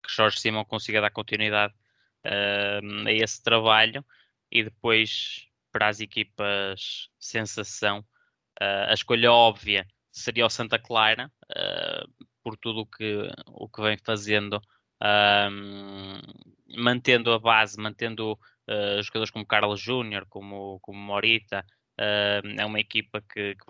que 0.04 0.14
Jorge 0.14 0.38
Simão 0.38 0.66
consiga 0.66 1.00
dar 1.00 1.12
continuidade 1.12 1.74
uh, 2.26 3.08
a 3.08 3.12
esse 3.12 3.42
trabalho 3.42 4.06
e 4.52 4.66
depois 4.66 5.48
para 5.72 5.88
as 5.88 6.02
equipas 6.02 7.10
sensação 7.18 8.00
uh, 8.62 8.90
a 8.90 8.94
escolha 8.94 9.32
óbvia 9.32 9.88
seria 10.12 10.46
o 10.46 10.50
Santa 10.50 10.78
Clara 10.78 11.32
uh, 11.52 12.26
por 12.44 12.58
tudo 12.58 12.82
o 12.82 12.86
que, 12.86 13.30
o 13.48 13.70
que 13.70 13.82
vem 13.82 13.98
fazendo 13.98 14.62
mantendo 16.78 17.34
a 17.34 17.40
base, 17.40 17.76
mantendo 17.82 18.38
jogadores 19.04 19.32
como 19.32 19.48
Carlos 19.48 19.82
Júnior, 19.82 20.28
como, 20.30 20.80
como 20.80 21.00
Morita 21.00 21.66
é 21.98 22.64
uma 22.64 22.80
equipa 22.80 23.20
que, 23.20 23.56
que 23.56 23.66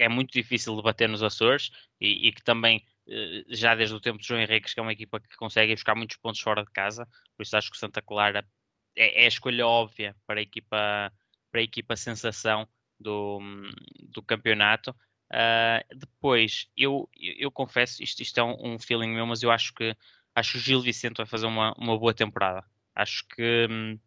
é 0.00 0.08
muito 0.08 0.32
difícil 0.32 0.74
de 0.74 0.82
bater 0.82 1.06
nos 1.06 1.22
Açores 1.22 1.70
e, 2.00 2.28
e, 2.28 2.32
que 2.32 2.42
também 2.42 2.82
já 3.48 3.74
desde 3.74 3.94
o 3.94 4.00
tempo 4.00 4.18
de 4.18 4.26
João 4.26 4.40
Henriques, 4.40 4.72
que 4.72 4.80
é 4.80 4.82
uma 4.82 4.92
equipa 4.92 5.20
que 5.20 5.36
consegue 5.36 5.74
buscar 5.74 5.94
muitos 5.94 6.16
pontos 6.16 6.40
fora 6.40 6.64
de 6.64 6.70
casa, 6.70 7.06
por 7.36 7.42
isso 7.42 7.56
acho 7.56 7.70
que 7.70 7.76
o 7.76 7.80
Santa 7.80 8.00
Clara 8.00 8.46
é, 8.96 9.22
é 9.22 9.24
a 9.24 9.28
escolha 9.28 9.66
óbvia 9.66 10.16
para 10.26 10.40
a 10.40 10.42
equipa, 10.42 11.12
para 11.50 11.60
a 11.60 11.64
equipa 11.64 11.96
sensação 11.96 12.68
do, 12.98 13.40
do 14.08 14.22
campeonato. 14.22 14.90
Uh, 15.32 15.96
depois, 15.96 16.68
eu, 16.76 17.08
eu 17.16 17.50
confesso, 17.50 18.02
isto, 18.02 18.20
isto 18.22 18.38
é 18.38 18.42
um, 18.42 18.74
um, 18.74 18.78
feeling 18.78 19.10
meu, 19.14 19.26
mas 19.26 19.42
eu 19.42 19.50
acho 19.50 19.72
que 19.74 19.96
acho 20.34 20.52
que 20.52 20.58
o 20.58 20.60
Gil 20.60 20.80
Vicente 20.80 21.18
vai 21.18 21.26
fazer 21.26 21.46
uma, 21.46 21.72
uma 21.78 21.98
boa 21.98 22.14
temporada. 22.14 22.64
Acho 22.94 23.26
que 23.28 23.66
hum, 23.70 23.98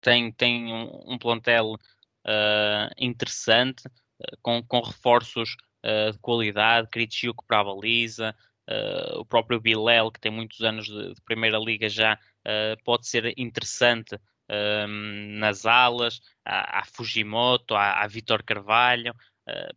tem, 0.00 0.30
tem 0.32 0.72
um, 0.72 1.14
um 1.14 1.18
plantel 1.18 1.74
uh, 1.74 2.94
interessante, 2.98 3.86
uh, 3.86 4.36
com, 4.42 4.62
com 4.62 4.80
reforços 4.80 5.56
uh, 5.84 6.12
de 6.12 6.18
qualidade, 6.18 6.88
Kritiuk 6.88 7.44
para 7.46 7.60
a 7.60 7.64
baliza, 7.64 8.34
uh, 8.68 9.20
o 9.20 9.24
próprio 9.24 9.60
Bilel, 9.60 10.10
que 10.10 10.20
tem 10.20 10.30
muitos 10.30 10.60
anos 10.60 10.86
de, 10.86 11.14
de 11.14 11.20
Primeira 11.22 11.58
Liga 11.58 11.88
já, 11.88 12.14
uh, 12.14 12.82
pode 12.84 13.06
ser 13.06 13.32
interessante 13.36 14.18
ehm, 14.48 15.38
nas 15.38 15.66
alas, 15.66 16.20
há, 16.44 16.80
há 16.80 16.84
Fujimoto, 16.84 17.74
há, 17.74 18.02
há 18.02 18.06
Vitor 18.06 18.42
Carvalho, 18.42 19.14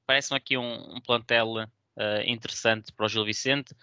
parece-me 0.06 0.38
aqui 0.38 0.58
um, 0.58 0.96
um 0.96 1.02
plantel 1.02 1.66
interessante 2.26 2.92
para 2.92 3.06
o 3.06 3.10
Gil 3.10 3.24
Vicente, 3.24 3.74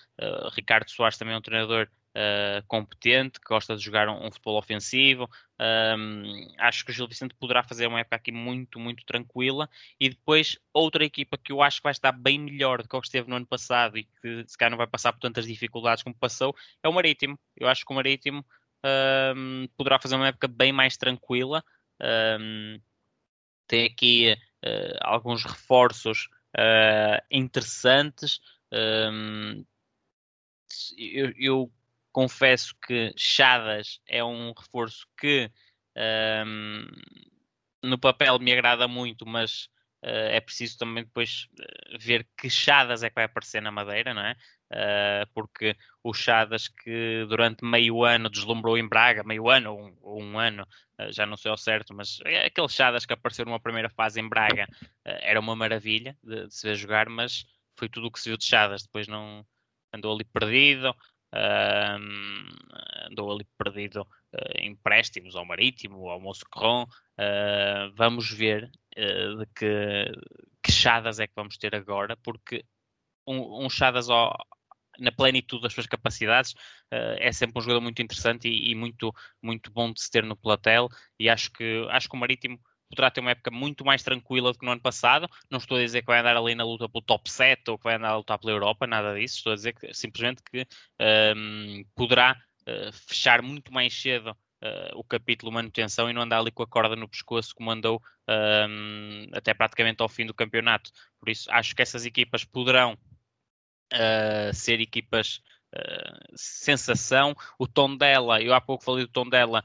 Ricardo 0.53 0.91
Soares 0.91 1.17
também 1.17 1.35
é 1.35 1.39
um 1.39 1.43
treinador 1.43 1.89
uh, 2.17 2.65
competente, 2.67 3.41
que 3.41 3.49
gosta 3.49 3.77
de 3.77 3.83
jogar 3.83 4.09
um, 4.09 4.27
um 4.27 4.31
futebol 4.31 4.59
ofensivo. 4.59 5.29
Um, 5.61 6.47
acho 6.59 6.85
que 6.85 6.91
o 6.91 6.95
Gil 6.95 7.09
Vicente 7.09 7.35
poderá 7.35 7.63
fazer 7.63 7.87
uma 7.87 8.01
época 8.01 8.17
aqui 8.17 8.33
muito, 8.33 8.79
muito 8.79 9.05
tranquila. 9.05 9.69
E 10.01 10.09
depois, 10.09 10.59
outra 10.73 11.05
equipa 11.05 11.37
que 11.37 11.53
eu 11.53 11.63
acho 11.63 11.79
que 11.79 11.85
vai 11.85 11.93
estar 11.93 12.13
bem 12.13 12.39
melhor 12.39 12.83
do 12.83 12.89
que 12.89 12.97
o 12.97 13.01
que 13.01 13.07
esteve 13.07 13.29
no 13.29 13.37
ano 13.37 13.47
passado 13.47 13.99
e 13.99 14.05
que 14.05 14.45
se 14.47 14.57
calhar 14.57 14.71
não 14.71 14.79
vai 14.79 14.87
passar 14.87 15.13
por 15.13 15.21
tantas 15.21 15.47
dificuldades 15.47 16.03
como 16.03 16.15
passou, 16.15 16.55
é 16.83 16.89
o 16.89 16.93
Marítimo. 16.93 17.39
Eu 17.57 17.69
acho 17.69 17.85
que 17.85 17.93
o 17.93 17.97
Marítimo 17.97 18.45
um, 19.37 19.69
poderá 19.77 19.99
fazer 19.99 20.17
uma 20.17 20.29
época 20.29 20.49
bem 20.49 20.73
mais 20.73 20.97
tranquila. 20.97 21.63
tem 23.67 23.87
aqui 23.87 24.33
uh, 24.65 24.99
alguns 25.01 25.45
reforços 25.45 26.29
uh, 26.57 27.23
interessantes. 27.31 28.41
Eu, 30.97 31.33
eu, 31.37 31.73
confesso 32.19 32.75
que 32.85 33.15
Chadas 33.17 34.01
é 34.05 34.25
um 34.25 34.53
reforço 34.53 35.07
que 35.17 35.49
um, 36.45 36.85
no 37.81 37.97
papel 37.97 38.41
me 38.41 38.53
agrada 38.53 38.89
muito, 38.89 39.25
mas 39.25 39.69
uh, 40.05 40.27
é 40.33 40.41
preciso 40.41 40.79
também 40.79 41.05
depois 41.05 41.47
eh, 41.61 41.97
ver 41.97 42.27
que 42.37 42.51
Chadas 42.51 43.05
é 43.05 43.09
que 43.09 43.15
vai 43.15 43.23
aparecer 43.23 43.63
na 43.63 43.71
Madeira, 43.71 44.13
não 44.13 44.23
é? 44.23 44.33
Uh, 44.69 45.33
porque 45.33 45.77
o 46.03 46.13
Chadas 46.13 46.67
que 46.67 47.25
durante 47.29 47.65
meio 47.65 48.03
ano 48.03 48.29
deslumbrou 48.29 48.77
em 48.77 48.89
Braga, 48.89 49.23
meio 49.23 49.49
ano 49.49 49.97
ou 50.01 50.19
um, 50.19 50.33
um 50.33 50.39
ano, 50.41 50.67
uh, 51.01 51.13
já 51.13 51.25
não 51.25 51.37
sei 51.37 51.53
ao 51.53 51.57
certo, 51.57 51.95
mas 51.95 52.19
é 52.25 52.47
aquele 52.47 52.69
Chadas 52.69 53.07
que 53.07 53.13
apareceu 53.13 53.45
numa 53.45 53.61
primeira 53.61 53.89
fase 53.91 54.21
em 54.21 54.29
Braga 54.29 54.67
era 55.05 55.39
uma 55.39 55.55
maravilha 55.55 56.17
de, 56.21 56.49
de, 56.49 56.53
se 56.53 56.67
ver 56.67 56.75
jogar, 56.75 57.09
mas 57.09 57.47
foi 57.77 57.89
tudo 57.89 58.09
o 58.09 58.11
que 58.11 58.19
se 58.19 58.29
viu 58.29 58.37
de 58.37 58.45
Chadas, 58.45 58.83
depois 58.83 59.07
não 59.07 59.47
andou 59.95 60.13
ali 60.13 60.25
perdido, 60.25 60.93
uh, 61.35 63.09
andou 63.11 63.33
ali 63.33 63.47
perdido 63.57 64.03
uh, 64.03 64.61
empréstimos 64.61 65.35
ao 65.37 65.45
Marítimo, 65.45 66.09
ao 66.09 66.21
Moscron. 66.21 66.85
Uh, 67.19 67.93
vamos 67.95 68.31
ver 68.31 68.71
uh, 68.97 69.39
de 69.39 69.47
que, 69.55 70.13
que 70.63 70.73
chadas 70.73 71.19
é 71.21 71.27
que 71.27 71.35
vamos 71.35 71.57
ter 71.59 71.75
agora, 71.75 72.17
porque 72.17 72.65
um, 73.27 73.65
um 73.65 73.71
chadas 73.71 74.09
ao, 74.09 74.37
na 74.99 75.13
plenitude 75.13 75.63
das 75.63 75.73
suas 75.73 75.87
capacidades, 75.87 76.53
uh, 76.93 77.17
é 77.19 77.33
sempre 77.33 77.59
um 77.59 77.63
jogador 77.63 77.81
muito 77.81 78.03
interessante 78.03 78.49
e, 78.49 78.71
e, 78.71 78.75
muito, 78.75 79.13
muito 79.43 79.71
bom 79.71 79.93
de 79.93 80.01
se 80.01 80.11
ter 80.11 80.25
no 80.25 80.37
platel. 80.37 80.89
E 81.19 81.29
acho 81.29 81.51
que, 81.53 81.87
acho 81.91 82.09
que 82.09 82.17
o 82.17 82.19
Marítimo 82.19 82.61
poderá 82.89 83.11
ter 83.11 83.21
uma 83.21 83.31
época 83.31 83.51
muito 83.51 83.85
mais 83.85 84.03
tranquila 84.03 84.53
do 84.53 84.59
que 84.59 84.65
no 84.65 84.73
ano 84.73 84.81
passado. 84.81 85.29
Não 85.51 85.59
estou 85.59 85.77
a 85.77 85.81
dizer 85.81 86.01
que 86.01 86.07
vai 86.07 86.21
andar 86.21 86.37
ali 86.37 86.55
na 86.55 86.65
luta 86.65 86.89
pelo 86.89 87.03
top 87.03 87.31
7 87.31 87.71
ou 87.71 87.79
que 87.79 87.85
vai 87.85 87.95
andar 87.95 88.11
a 88.11 88.17
lutar 88.17 88.39
pela 88.39 88.53
Europa, 88.53 88.87
nada 88.87 89.15
disso. 89.15 89.37
Estou 89.37 89.53
a 89.53 89.57
dizer 89.57 89.75
que, 89.75 89.93
simplesmente 89.93 90.43
que 90.43 90.67
um, 91.37 91.85
poderá 91.95 92.37
uh, 92.63 92.93
fechar 92.93 93.43
muito 93.43 93.73
mais 93.73 93.95
cedo 93.95 94.31
uh, 94.31 94.97
o 94.97 95.05
capítulo 95.05 95.53
manutenção 95.53 96.09
e 96.09 96.13
não 96.13 96.23
andar 96.23 96.39
ali 96.39 96.51
com 96.51 96.63
a 96.63 96.67
corda 96.67 96.97
no 96.97 97.09
pescoço 97.09 97.55
como 97.55 97.71
andou 97.71 98.03
um, 98.29 99.27
até 99.33 99.53
praticamente 99.53 100.03
ao 100.03 100.09
fim 100.09 100.27
do 100.27 100.35
campeonato. 100.35 100.91
Por 101.21 101.29
isso, 101.29 101.51
acho 101.51 101.75
que 101.75 101.83
essas 101.83 102.07
equipas 102.07 102.45
poderão 102.45 102.97
uh, 103.93 104.55
ser 104.55 104.81
equipas 104.81 105.41
sensação. 106.35 107.35
O 107.59 107.67
tom 107.67 107.95
dela, 107.95 108.41
eu 108.41 108.55
há 108.55 108.61
pouco 108.61 108.83
falei 108.83 109.05
do 109.05 109.13
tom 109.13 109.29
dela 109.29 109.63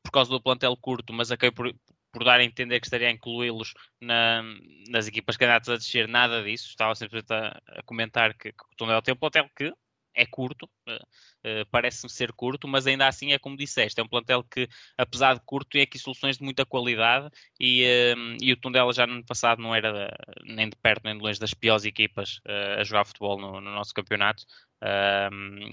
por 0.00 0.12
causa 0.12 0.30
do 0.30 0.40
plantel 0.40 0.76
curto, 0.76 1.12
mas 1.12 1.32
acabei 1.32 1.50
por, 1.50 1.74
por 2.12 2.24
dar 2.24 2.40
a 2.40 2.44
entender 2.44 2.80
que 2.80 2.86
estaria 2.86 3.08
a 3.08 3.10
incluí-los 3.10 3.74
na, 4.00 4.42
nas 4.88 5.08
equipas 5.08 5.36
candidatas 5.36 5.68
a 5.70 5.76
descer, 5.76 6.06
nada 6.08 6.42
disso. 6.42 6.68
Estava 6.68 6.94
simplesmente 6.94 7.32
a, 7.32 7.60
a 7.68 7.82
comentar 7.84 8.34
que, 8.34 8.52
que 8.52 8.64
o 8.64 8.76
Tondela 8.76 9.02
tem 9.02 9.14
um 9.14 9.16
plantel 9.16 9.48
que 9.56 9.72
é 10.14 10.26
curto, 10.26 10.68
uh, 10.88 10.92
uh, 10.92 11.66
parece-me 11.70 12.10
ser 12.10 12.32
curto, 12.32 12.68
mas 12.68 12.86
ainda 12.86 13.06
assim 13.06 13.32
é 13.32 13.38
como 13.38 13.56
disseste, 13.56 14.00
é 14.00 14.04
um 14.04 14.08
plantel 14.08 14.44
que, 14.44 14.68
apesar 14.96 15.34
de 15.34 15.40
curto, 15.44 15.70
tem 15.70 15.82
aqui 15.82 15.98
soluções 15.98 16.38
de 16.38 16.44
muita 16.44 16.66
qualidade 16.66 17.30
e, 17.58 17.84
uh, 18.14 18.36
e 18.40 18.52
o 18.52 18.56
Tondela 18.56 18.92
já 18.92 19.06
no 19.06 19.14
ano 19.14 19.24
passado 19.24 19.62
não 19.62 19.74
era 19.74 20.14
nem 20.44 20.68
de 20.68 20.76
perto 20.76 21.04
nem 21.04 21.16
de 21.16 21.22
longe 21.22 21.40
das 21.40 21.54
piores 21.54 21.84
equipas 21.84 22.40
a 22.78 22.84
jogar 22.84 23.04
futebol 23.04 23.38
no, 23.40 23.60
no 23.60 23.72
nosso 23.72 23.94
campeonato. 23.94 24.44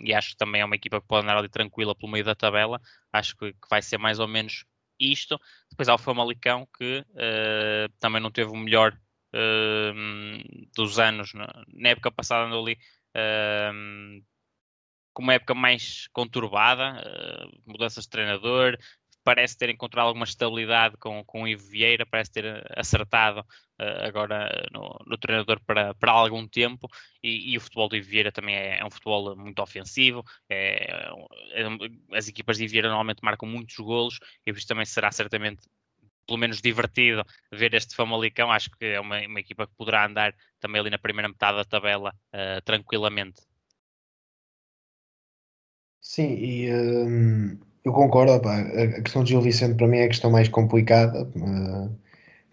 e 0.03 0.13
acho 0.13 0.31
que 0.31 0.37
também 0.37 0.61
é 0.61 0.65
uma 0.65 0.75
equipa 0.75 1.01
que 1.01 1.07
pode 1.07 1.23
andar 1.23 1.37
ali 1.37 1.49
tranquila 1.49 1.95
pelo 1.95 2.11
meio 2.11 2.23
da 2.23 2.35
tabela. 2.35 2.79
Acho 3.11 3.35
que 3.35 3.53
vai 3.69 3.81
ser 3.81 3.97
mais 3.97 4.19
ou 4.19 4.27
menos 4.27 4.65
isto. 4.99 5.39
Depois 5.69 5.87
há 5.87 5.95
o 5.95 5.97
Famalicão, 5.97 6.67
que 6.77 6.99
uh, 6.99 7.93
também 7.99 8.21
não 8.21 8.31
teve 8.31 8.51
o 8.51 8.57
melhor 8.57 8.97
uh, 9.33 10.67
dos 10.75 10.99
anos. 10.99 11.33
Na 11.33 11.89
época 11.89 12.11
passada 12.11 12.45
andou 12.45 12.65
ali 12.65 12.77
uh, 13.15 14.23
com 15.13 15.23
uma 15.23 15.33
época 15.33 15.53
mais 15.53 16.07
conturbada, 16.13 17.03
mudanças 17.65 18.05
de 18.05 18.09
treinador, 18.09 18.77
parece 19.29 19.55
ter 19.55 19.69
encontrado 19.69 20.07
alguma 20.07 20.25
estabilidade 20.25 20.97
com, 20.97 21.23
com 21.23 21.43
o 21.43 21.47
Ivo 21.47 21.69
Vieira, 21.69 22.03
parece 22.03 22.31
ter 22.31 22.65
acertado 22.75 23.41
uh, 23.41 24.07
agora 24.07 24.67
no, 24.73 24.97
no, 25.05 25.17
treinador 25.19 25.61
para, 25.67 25.93
para 25.93 26.11
algum 26.11 26.47
tempo 26.47 26.89
e, 27.21 27.53
e, 27.53 27.55
o 27.55 27.61
futebol 27.61 27.87
do 27.87 27.95
Ivo 27.95 28.09
Vieira 28.09 28.31
também 28.31 28.55
é, 28.55 28.79
é 28.79 28.85
um 28.85 28.89
futebol 28.89 29.35
muito 29.35 29.61
ofensivo, 29.61 30.23
é, 30.49 31.11
é, 31.51 31.63
as 32.17 32.27
equipas 32.27 32.57
de 32.57 32.63
Ivo 32.63 32.71
Vieira 32.71 32.87
normalmente 32.87 33.19
marcam 33.21 33.47
muitos 33.47 33.75
golos 33.75 34.17
e 34.47 34.49
isso 34.49 34.65
também 34.65 34.85
será 34.85 35.11
certamente 35.11 35.61
pelo 36.25 36.39
menos 36.39 36.59
divertido 36.59 37.23
ver 37.51 37.75
este 37.75 37.95
Famalicão, 37.95 38.51
acho 38.51 38.71
que 38.71 38.85
é 38.85 38.99
uma, 38.99 39.19
uma 39.27 39.39
equipa 39.39 39.67
que 39.67 39.75
poderá 39.77 40.07
andar 40.07 40.33
também 40.59 40.81
ali 40.81 40.89
na 40.89 40.97
primeira 40.97 41.29
metade 41.29 41.57
da 41.57 41.65
tabela 41.65 42.15
uh, 42.33 42.61
tranquilamente. 42.65 43.43
Sim, 46.01 46.33
e 46.33 46.73
um, 46.73 47.68
eu 47.83 47.93
concordo, 47.93 48.39
pá, 48.41 48.59
a 48.59 49.01
questão 49.01 49.23
de 49.23 49.31
Gil 49.31 49.41
Vicente 49.41 49.75
para 49.75 49.87
mim 49.87 49.97
é 49.97 50.05
a 50.05 50.09
questão 50.09 50.31
mais 50.31 50.49
complicada, 50.49 51.23
uh, 51.23 51.89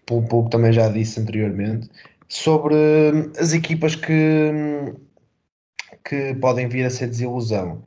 pelo 0.05 0.23
pouco 0.27 0.49
também 0.49 0.71
já 0.71 0.89
disse 0.89 1.19
anteriormente, 1.19 1.89
sobre 2.29 2.75
hum, 2.75 3.31
as 3.39 3.53
equipas 3.53 3.95
que, 3.95 4.13
hum, 4.53 4.95
que 6.03 6.33
podem 6.35 6.67
vir 6.67 6.85
a 6.85 6.89
ser 6.89 7.07
desilusão. 7.07 7.83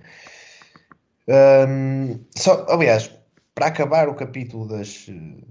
Um, 1.28 2.18
só, 2.36 2.66
aliás, 2.68 3.10
para 3.54 3.66
acabar 3.66 4.08
o 4.08 4.14
capítulo 4.14 4.66
das, 4.68 5.06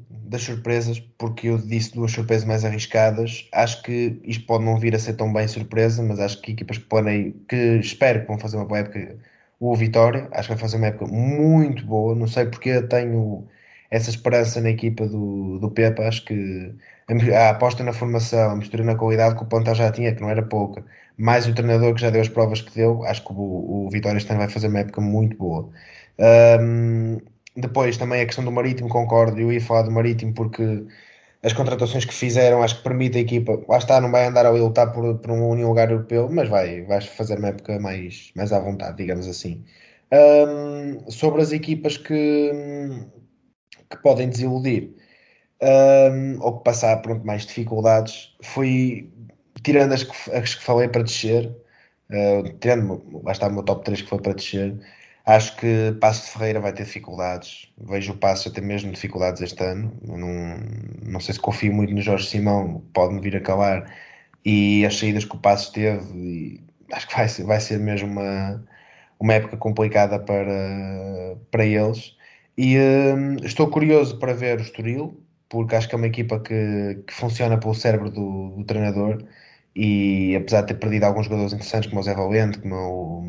das 0.10 0.42
surpresas, 0.42 1.00
porque 1.18 1.48
eu 1.48 1.58
disse 1.58 1.94
duas 1.94 2.12
surpresas 2.12 2.46
mais 2.46 2.66
arriscadas, 2.66 3.48
acho 3.54 3.82
que 3.84 4.20
isto 4.24 4.46
pode 4.46 4.66
não 4.66 4.80
vir 4.80 4.96
a 4.96 5.00
ser 5.00 5.14
tão 5.14 5.32
bem 5.32 5.48
surpresa, 5.48 6.04
mas 6.04 6.20
acho 6.20 6.42
que 6.42 6.52
equipas 6.52 6.78
que 6.78 6.86
podem, 6.86 7.32
que 7.48 7.78
espero 7.80 8.22
que 8.22 8.28
vão 8.28 8.40
fazer 8.40 8.58
uma 8.58 8.66
boa 8.66 8.80
época, 8.80 9.18
o 9.60 9.76
Vitória, 9.76 10.28
acho 10.32 10.48
que 10.50 10.54
vai 10.56 10.58
fazer 10.62 10.78
uma 10.78 10.88
época 10.88 11.08
muito 11.08 11.86
boa, 11.86 12.16
não 12.16 12.28
sei 12.28 12.46
porque 12.46 12.82
tenho 12.84 13.48
essa 13.92 14.10
esperança 14.10 14.62
na 14.62 14.70
equipa 14.70 15.08
do, 15.08 15.60
do 15.60 15.72
Pepa, 15.72 16.04
acho 16.08 16.24
que 16.26 16.74
a, 17.36 17.50
aposta 17.50 17.84
na 17.84 17.94
formação, 17.94 18.52
a 18.52 18.56
mistura 18.56 18.84
na 18.84 18.96
qualidade 18.96 19.36
que 19.36 19.44
o 19.44 19.46
Ponta 19.48 19.74
já 19.74 19.92
tinha, 19.92 20.14
que 20.14 20.22
não 20.22 20.30
era 20.30 20.44
pouca, 20.44 20.86
mais 21.18 21.48
o 21.48 21.54
treinador 21.54 21.94
que 21.96 22.02
já 22.02 22.10
deu 22.10 22.22
as 22.22 22.30
provas 22.30 22.62
que 22.62 22.74
deu, 22.74 23.04
acho 23.06 23.24
que 23.26 23.34
o, 23.34 23.86
o 23.88 23.90
Vitória 23.92 24.18
este 24.18 24.30
ano 24.32 24.40
vai 24.40 24.50
fazer 24.50 24.68
uma 24.68 24.80
época 24.80 25.02
muito 25.02 25.36
boa. 25.38 25.70
Um, 26.20 27.18
depois 27.56 27.98
também 27.98 28.22
a 28.22 28.26
questão 28.26 28.44
do 28.44 28.52
Marítimo, 28.52 28.90
concordo, 28.90 29.40
eu 29.40 29.52
ia 29.52 29.62
falar 29.62 29.84
do 29.84 29.92
Marítimo 29.92 30.34
porque 30.34 30.86
as 31.44 31.54
contratações 31.54 32.06
que 32.06 32.14
fizeram 32.14 32.62
acho 32.64 32.78
que 32.78 32.84
permite 32.84 33.18
a 33.18 33.22
equipa, 33.22 33.62
lá 33.68 33.78
está, 33.78 34.02
não 34.02 34.12
vai 34.12 34.26
andar 34.28 34.46
a 34.46 34.50
lutar 34.52 34.92
por, 34.92 35.18
por 35.20 35.32
um 35.32 35.50
único 35.50 35.70
lugar 35.70 35.90
europeu, 35.90 36.30
mas 36.30 36.50
vai, 36.50 36.82
vai 36.84 37.02
fazer 37.02 37.38
uma 37.40 37.50
época 37.50 37.80
mais, 37.80 38.32
mais 38.36 38.52
à 38.52 38.60
vontade, 38.60 38.98
digamos 38.98 39.28
assim. 39.28 39.64
Um, 40.12 41.10
sobre 41.10 41.42
as 41.42 41.52
equipas 41.52 41.98
que, 41.98 42.52
que 43.90 43.98
podem 44.02 44.30
desiludir 44.30 44.92
um, 45.62 46.42
ou 46.42 46.58
que 46.58 46.64
passar 46.64 47.02
por 47.02 47.24
mais 47.24 47.46
dificuldades, 47.46 48.36
foi 48.42 49.12
tirando 49.64 49.94
as 49.94 50.04
que, 50.04 50.32
as 50.32 50.56
que 50.56 50.64
falei 50.64 50.88
para 50.90 51.04
descer, 51.04 51.48
uh, 52.12 52.58
tirando, 52.60 53.22
lá 53.24 53.32
está 53.32 53.48
o 53.48 53.54
meu 53.54 53.64
top 53.64 53.84
3 53.86 54.02
que 54.02 54.10
foi 54.10 54.22
para 54.22 54.34
descer 54.34 54.78
Acho 55.30 55.56
que 55.58 55.96
Passo 56.02 56.26
de 56.26 56.32
Ferreira 56.32 56.60
vai 56.60 56.74
ter 56.74 56.86
dificuldades. 56.86 57.72
Vejo 57.78 58.14
o 58.14 58.18
Passo 58.18 58.50
a 58.50 58.52
ter 58.52 58.62
mesmo 58.62 58.92
dificuldades 58.92 59.44
este 59.44 59.64
ano. 59.64 59.96
Não, 60.02 60.18
não 61.06 61.20
sei 61.20 61.36
se 61.36 61.40
confio 61.40 61.72
muito 61.72 61.94
no 61.94 62.02
Jorge 62.02 62.26
Simão, 62.28 62.84
pode-me 62.94 63.22
vir 63.22 63.36
a 63.38 63.42
calar. 63.42 63.94
E 64.44 64.84
as 64.88 64.98
saídas 64.98 65.26
que 65.26 65.36
o 65.36 65.40
Passo 65.40 65.72
teve, 65.72 66.64
acho 66.92 67.08
que 67.08 67.16
vai 67.16 67.30
ser, 67.30 67.44
vai 67.44 67.60
ser 67.62 67.78
mesmo 67.80 68.08
uma, 68.12 68.66
uma 69.20 69.34
época 69.34 69.56
complicada 69.58 70.20
para, 70.20 71.38
para 71.52 71.64
eles. 71.66 72.18
E 72.58 72.78
hum, 72.80 73.38
estou 73.44 73.70
curioso 73.70 74.18
para 74.20 74.34
ver 74.34 74.58
o 74.60 74.64
Estoril, 74.64 75.24
porque 75.48 75.76
acho 75.76 75.88
que 75.88 75.94
é 75.96 75.98
uma 75.98 76.08
equipa 76.08 76.40
que, 76.40 77.04
que 77.06 77.14
funciona 77.14 77.60
pelo 77.60 77.76
cérebro 77.76 78.10
do, 78.10 78.50
do 78.58 78.64
treinador. 78.66 79.24
E 79.76 80.36
apesar 80.36 80.62
de 80.62 80.70
ter 80.70 80.80
perdido 80.80 81.04
alguns 81.06 81.26
jogadores 81.26 81.54
interessantes, 81.54 81.90
como 81.90 82.02
o 82.02 82.04
Zé 82.04 82.16
Valente, 82.16 82.60
como 82.60 82.76
o 82.76 83.24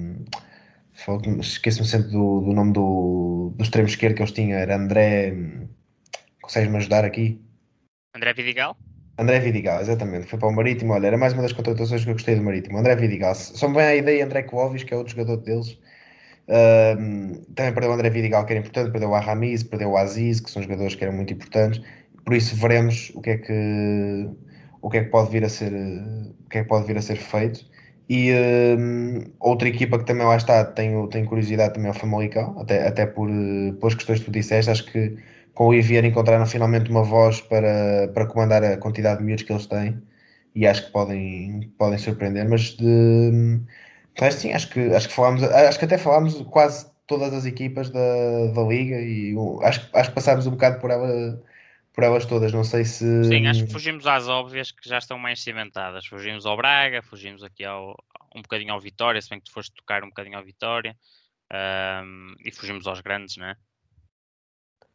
Esqueço-me 1.40 1.86
sempre 1.86 2.11
do, 2.11 2.40
do 2.42 2.53
nome 2.53 2.72
do, 2.72 3.55
do 3.57 3.62
extremo 3.62 3.88
esquerdo 3.88 4.16
que 4.16 4.22
eles 4.22 4.32
tinham, 4.32 4.59
era 4.59 4.76
André. 4.76 5.34
Consegues-me 6.42 6.76
ajudar 6.76 7.05
aqui? 7.05 7.40
André 8.14 8.34
Vidigal? 8.34 8.76
André 9.18 9.40
Vidigal, 9.40 9.80
exatamente. 9.80 10.26
Foi 10.26 10.38
para 10.38 10.48
o 10.48 10.53
Marítimo. 10.53 10.92
Olha, 10.92 11.07
era 11.07 11.16
mais 11.16 11.32
uma 11.32 11.42
das 11.42 11.53
contratações 11.53 12.05
que 12.05 12.11
eu 12.11 12.14
gostei 12.14 12.36
do 12.36 12.42
Marítimo. 12.42 12.78
André 12.78 12.96
Vidigal. 12.96 13.34
Só 13.34 13.68
me 13.68 13.76
vem 13.76 13.84
a 13.84 13.96
ideia 13.96 14.24
André 14.24 14.42
Clovis, 14.42 14.82
que 14.82 14.92
é 14.92 14.96
outro 14.96 15.14
jogador 15.14 15.36
deles. 15.38 15.78
Uh, 16.48 17.44
também 17.55 17.72
perdeu 17.72 17.90
o 17.90 17.92
André 17.94 18.11
Vidigal, 18.11 18.44
que 18.44 18.53
era 18.53 18.61
importante. 18.61 18.90
Perdeu 18.90 19.11
o 19.11 19.14
Arramiz, 19.14 19.62
perdeu 19.62 19.90
o 19.90 19.96
Aziz, 19.96 20.40
que 20.40 20.51
são 20.51 20.62
jogadores 20.62 20.94
que 20.94 21.05
eram 21.05 21.14
muito 21.14 21.32
importantes. 21.32 21.82
Por 22.24 22.34
isso 22.34 22.55
veremos 22.57 23.11
o 23.14 23.20
que 23.20 23.30
é 23.30 23.38
que 23.38 24.28
o 24.82 24.88
que 24.90 24.98
é 24.98 25.05
que 25.05 25.11
pode 25.11 25.30
vir 25.30 25.44
a 25.44 25.48
ser 25.48 25.72
o 25.72 26.48
que 26.48 26.59
é 26.59 26.62
que 26.62 26.68
pode 26.68 26.86
vir 26.86 26.96
a 26.96 27.03
ser 27.03 27.16
feito 27.16 27.64
e 28.11 28.32
um, 28.34 29.32
outra 29.38 29.68
equipa 29.68 29.96
que 29.98 30.04
também 30.04 30.26
lá 30.26 30.36
está, 30.36 30.64
tenho, 30.64 31.06
tenho 31.08 31.28
curiosidade 31.28 31.74
também 31.74 31.88
é 31.90 31.92
o 31.92 31.94
Famalicão, 31.94 32.58
até, 32.61 32.88
até 32.88 33.06
por, 33.06 33.28
pelas 33.78 33.94
questões 33.94 34.18
que 34.18 34.24
tu 34.24 34.32
disseste, 34.32 34.68
acho 34.70 34.84
que 34.90 35.16
com 35.54 35.68
o 35.68 35.74
Ivier 35.74 36.04
encontraram 36.04 36.44
finalmente 36.46 36.90
uma 36.90 37.04
voz 37.04 37.40
para, 37.42 38.08
para 38.12 38.26
comandar 38.26 38.64
a 38.64 38.76
quantidade 38.78 39.20
de 39.20 39.24
miúdos 39.26 39.44
que 39.44 39.52
eles 39.52 39.66
têm 39.66 40.02
e 40.56 40.66
acho 40.66 40.86
que 40.86 40.92
podem, 40.92 41.72
podem 41.78 41.98
surpreender, 41.98 42.48
mas 42.48 42.76
de 42.76 43.61
mas 44.20 44.34
sim, 44.34 44.52
acho 44.52 44.70
que, 44.70 44.80
acho 44.94 45.08
que 45.08 45.14
falámos, 45.14 45.42
acho 45.44 45.78
que 45.78 45.84
até 45.84 45.96
falámos 45.98 46.34
quase 46.50 46.86
todas 47.06 47.32
as 47.32 47.46
equipas 47.46 47.90
da, 47.90 48.00
da 48.54 48.62
liga 48.62 48.96
e 49.00 49.34
acho, 49.62 49.88
acho 49.94 50.11
que 50.11 50.14
passámos 50.14 50.46
um 50.46 50.52
bocado 50.52 50.80
por 50.80 50.90
ela 50.90 51.42
por 52.01 52.05
elas 52.05 52.24
todas. 52.24 52.53
Não 52.53 52.64
sei 52.64 52.84
se. 52.84 53.24
Sim, 53.24 53.46
acho 53.46 53.66
que 53.66 53.72
fugimos 53.72 54.07
às 54.07 54.26
óbvias 54.26 54.72
que 54.72 54.88
já 54.88 54.98
estão 54.98 55.18
mais 55.18 55.42
cimentadas. 55.42 56.07
Fugimos 56.07 56.46
ao 56.46 56.57
Braga, 56.57 57.03
fugimos 57.03 57.44
aqui 57.44 57.64
ao, 57.64 57.94
um 58.34 58.40
bocadinho 58.40 58.72
ao 58.72 58.80
Vitória, 58.80 59.20
se 59.20 59.28
bem 59.28 59.38
que 59.38 59.44
tu 59.44 59.53
foste 59.53 59.74
tocar 59.74 60.03
um 60.03 60.09
bocadinho 60.09 60.38
ao 60.38 60.44
Vitória. 60.44 60.96
Um, 61.53 62.34
e 62.44 62.51
fugimos 62.53 62.86
aos 62.86 63.01
grandes, 63.01 63.36
não 63.36 63.46
é? 63.46 63.57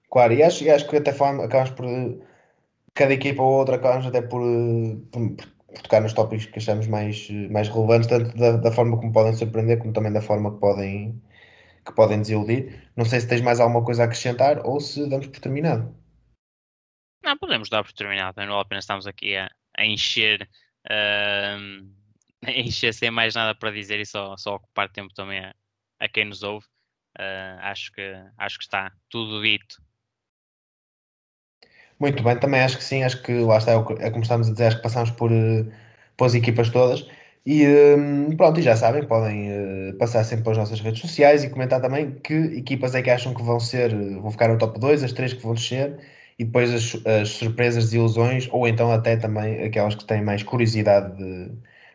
Claro, 0.10 0.34
e 0.34 0.42
acho, 0.42 0.64
e 0.64 0.70
acho 0.70 0.88
que 0.90 0.96
até 0.98 1.12
acabamos 1.12 1.72
por. 1.72 1.86
Cada 2.94 3.14
equipa 3.14 3.44
ou 3.44 3.52
outra 3.60 3.76
acabamos 3.76 4.06
até 4.06 4.22
por, 4.22 4.42
por, 5.12 5.36
por 5.36 5.82
tocar 5.84 6.02
nos 6.02 6.14
tópicos 6.14 6.46
que 6.46 6.60
achamos 6.60 6.88
mais, 6.88 7.30
mais 7.52 7.68
relevantes, 7.68 8.08
tanto 8.08 8.36
da, 8.38 8.54
da, 8.54 8.72
forma 8.72 8.98
como 8.98 9.12
podem 9.12 9.34
surpreender, 9.34 9.78
como 9.80 9.92
também 9.92 10.14
da 10.14 10.22
forma 10.22 10.54
que 10.54 10.60
podem, 10.60 11.22
que 11.86 11.94
podem 11.94 12.22
desiludir. 12.22 12.90
Não 12.96 13.04
sei 13.04 13.20
se 13.20 13.28
tens 13.28 13.42
mais 13.42 13.60
alguma 13.60 13.84
coisa 13.84 14.04
a 14.04 14.06
acrescentar 14.06 14.66
ou 14.66 14.80
se 14.80 15.08
damos 15.10 15.28
por 15.28 15.40
terminado. 15.42 15.94
Não, 17.26 17.36
podemos 17.36 17.70
dar 17.70 17.84
por 17.84 17.92
terminado, 17.92 18.40
não 18.40 18.50
vale 18.50 18.62
a 18.62 18.66
pena 18.66 18.80
estarmos 18.80 19.08
aqui 19.08 19.36
a, 19.36 19.50
a 19.76 19.84
encher, 19.84 20.48
uh, 20.86 21.90
a 22.46 22.52
encher 22.52 22.94
sem 22.94 23.10
mais 23.10 23.34
nada 23.34 23.56
para 23.56 23.72
dizer 23.72 24.00
e 24.00 24.06
só, 24.06 24.38
só 24.38 24.54
ocupar 24.56 24.92
tempo 24.92 25.12
também 25.12 25.40
a, 25.40 25.56
a 26.00 26.08
quem 26.08 26.26
nos 26.26 26.44
ouve. 26.44 26.68
Uh, 27.18 27.58
acho, 27.62 27.92
que, 27.94 28.14
acho 28.38 28.60
que 28.60 28.66
está 28.66 28.92
tudo 29.10 29.42
dito. 29.42 29.82
Muito 32.00 32.22
bem, 32.22 32.40
também 32.40 32.62
acho 32.62 32.78
que 32.78 32.84
sim, 32.84 33.04
acho 33.04 33.24
que 33.24 33.34
lá 33.40 33.58
está, 33.58 33.72
é 33.72 34.12
como 34.12 34.22
estamos 34.22 34.48
a 34.48 34.52
dizer, 34.52 34.68
acho 34.68 34.78
que 34.78 34.84
passamos 34.84 35.10
por, 35.12 35.32
eh, 35.32 35.66
por 36.16 36.26
as 36.26 36.36
equipas 36.36 36.70
todas. 36.70 37.08
E 37.46 37.66
um, 37.98 38.36
pronto, 38.38 38.60
e 38.60 38.64
já 38.64 38.76
sabem, 38.76 39.08
podem 39.08 39.50
uh, 39.92 39.98
passar 39.98 40.24
sempre 40.26 40.44
pelas 40.44 40.58
nossas 40.58 40.80
redes 40.82 41.00
sociais 41.00 41.44
e 41.44 41.50
comentar 41.50 41.82
também 41.82 42.20
que 42.20 42.34
equipas 42.34 42.94
é 42.94 43.02
que 43.02 43.10
acham 43.10 43.34
que 43.34 43.42
vão 43.42 43.60
ser, 43.60 43.96
vão 44.20 44.30
ficar 44.30 44.50
no 44.50 44.58
top 44.58 44.80
2, 44.80 45.04
as 45.04 45.14
três 45.14 45.34
que 45.34 45.42
vão 45.42 45.54
descer 45.54 45.98
e 46.38 46.44
depois 46.46 46.74
as, 46.74 47.06
as 47.06 47.30
surpresas 47.30 47.94
e 47.94 47.98
ilusões, 47.98 48.48
ou 48.52 48.68
então 48.68 48.92
até 48.92 49.16
também 49.18 49.64
aquelas 49.64 49.96
que 49.96 50.06
têm 50.06 50.24
mais 50.24 50.44
curiosidade 50.44 51.18
de, 51.18 51.50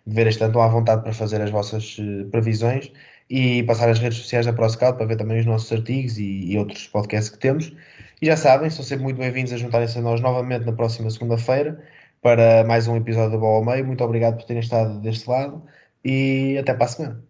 de 0.07 0.15
ver 0.15 0.27
este 0.27 0.43
ano, 0.45 0.61
à 0.61 0.69
vontade 0.69 1.03
para 1.03 1.13
fazer 1.13 1.41
as 1.41 1.51
vossas 1.51 1.99
uh, 1.99 2.27
previsões 2.31 2.91
e 3.29 3.63
passar 3.65 3.89
as 3.89 3.99
redes 3.99 4.19
sociais 4.19 4.47
da 4.47 4.53
ProScout 4.53 4.97
para 4.99 5.07
ver 5.07 5.17
também 5.17 5.39
os 5.41 5.47
nossos 5.47 5.71
artigos 5.73 6.19
e, 6.19 6.53
e, 6.53 6.59
outros 6.59 6.87
podcasts 6.89 7.31
que 7.31 7.39
temos. 7.39 7.73
E 8.21 8.27
já 8.27 8.37
sabem, 8.37 8.71
são 8.71 8.85
sempre 8.85 9.05
muito 9.05 9.19
bem-vindos 9.19 9.53
a 9.53 9.57
juntarem-se 9.57 9.99
a 9.99 10.03
nós 10.03 10.21
novamente 10.21 10.67
na 10.67 10.73
próxima 10.73 11.11
segunda-feira 11.11 11.83
para 12.23 12.65
mais 12.65 12.89
um 12.89 12.97
episódio 12.97 13.33
da 13.33 13.39
Bola 13.39 13.59
ao 13.59 13.65
Meio. 13.65 13.87
Muito 13.87 14.03
obrigado 14.05 14.37
por 14.37 14.45
terem 14.45 14.61
estado 14.63 15.01
deste 15.01 15.29
lado 15.29 15.63
e 16.05 16.59
até 16.59 16.75
para 16.75 16.85
a 16.87 16.89
semana. 16.89 17.30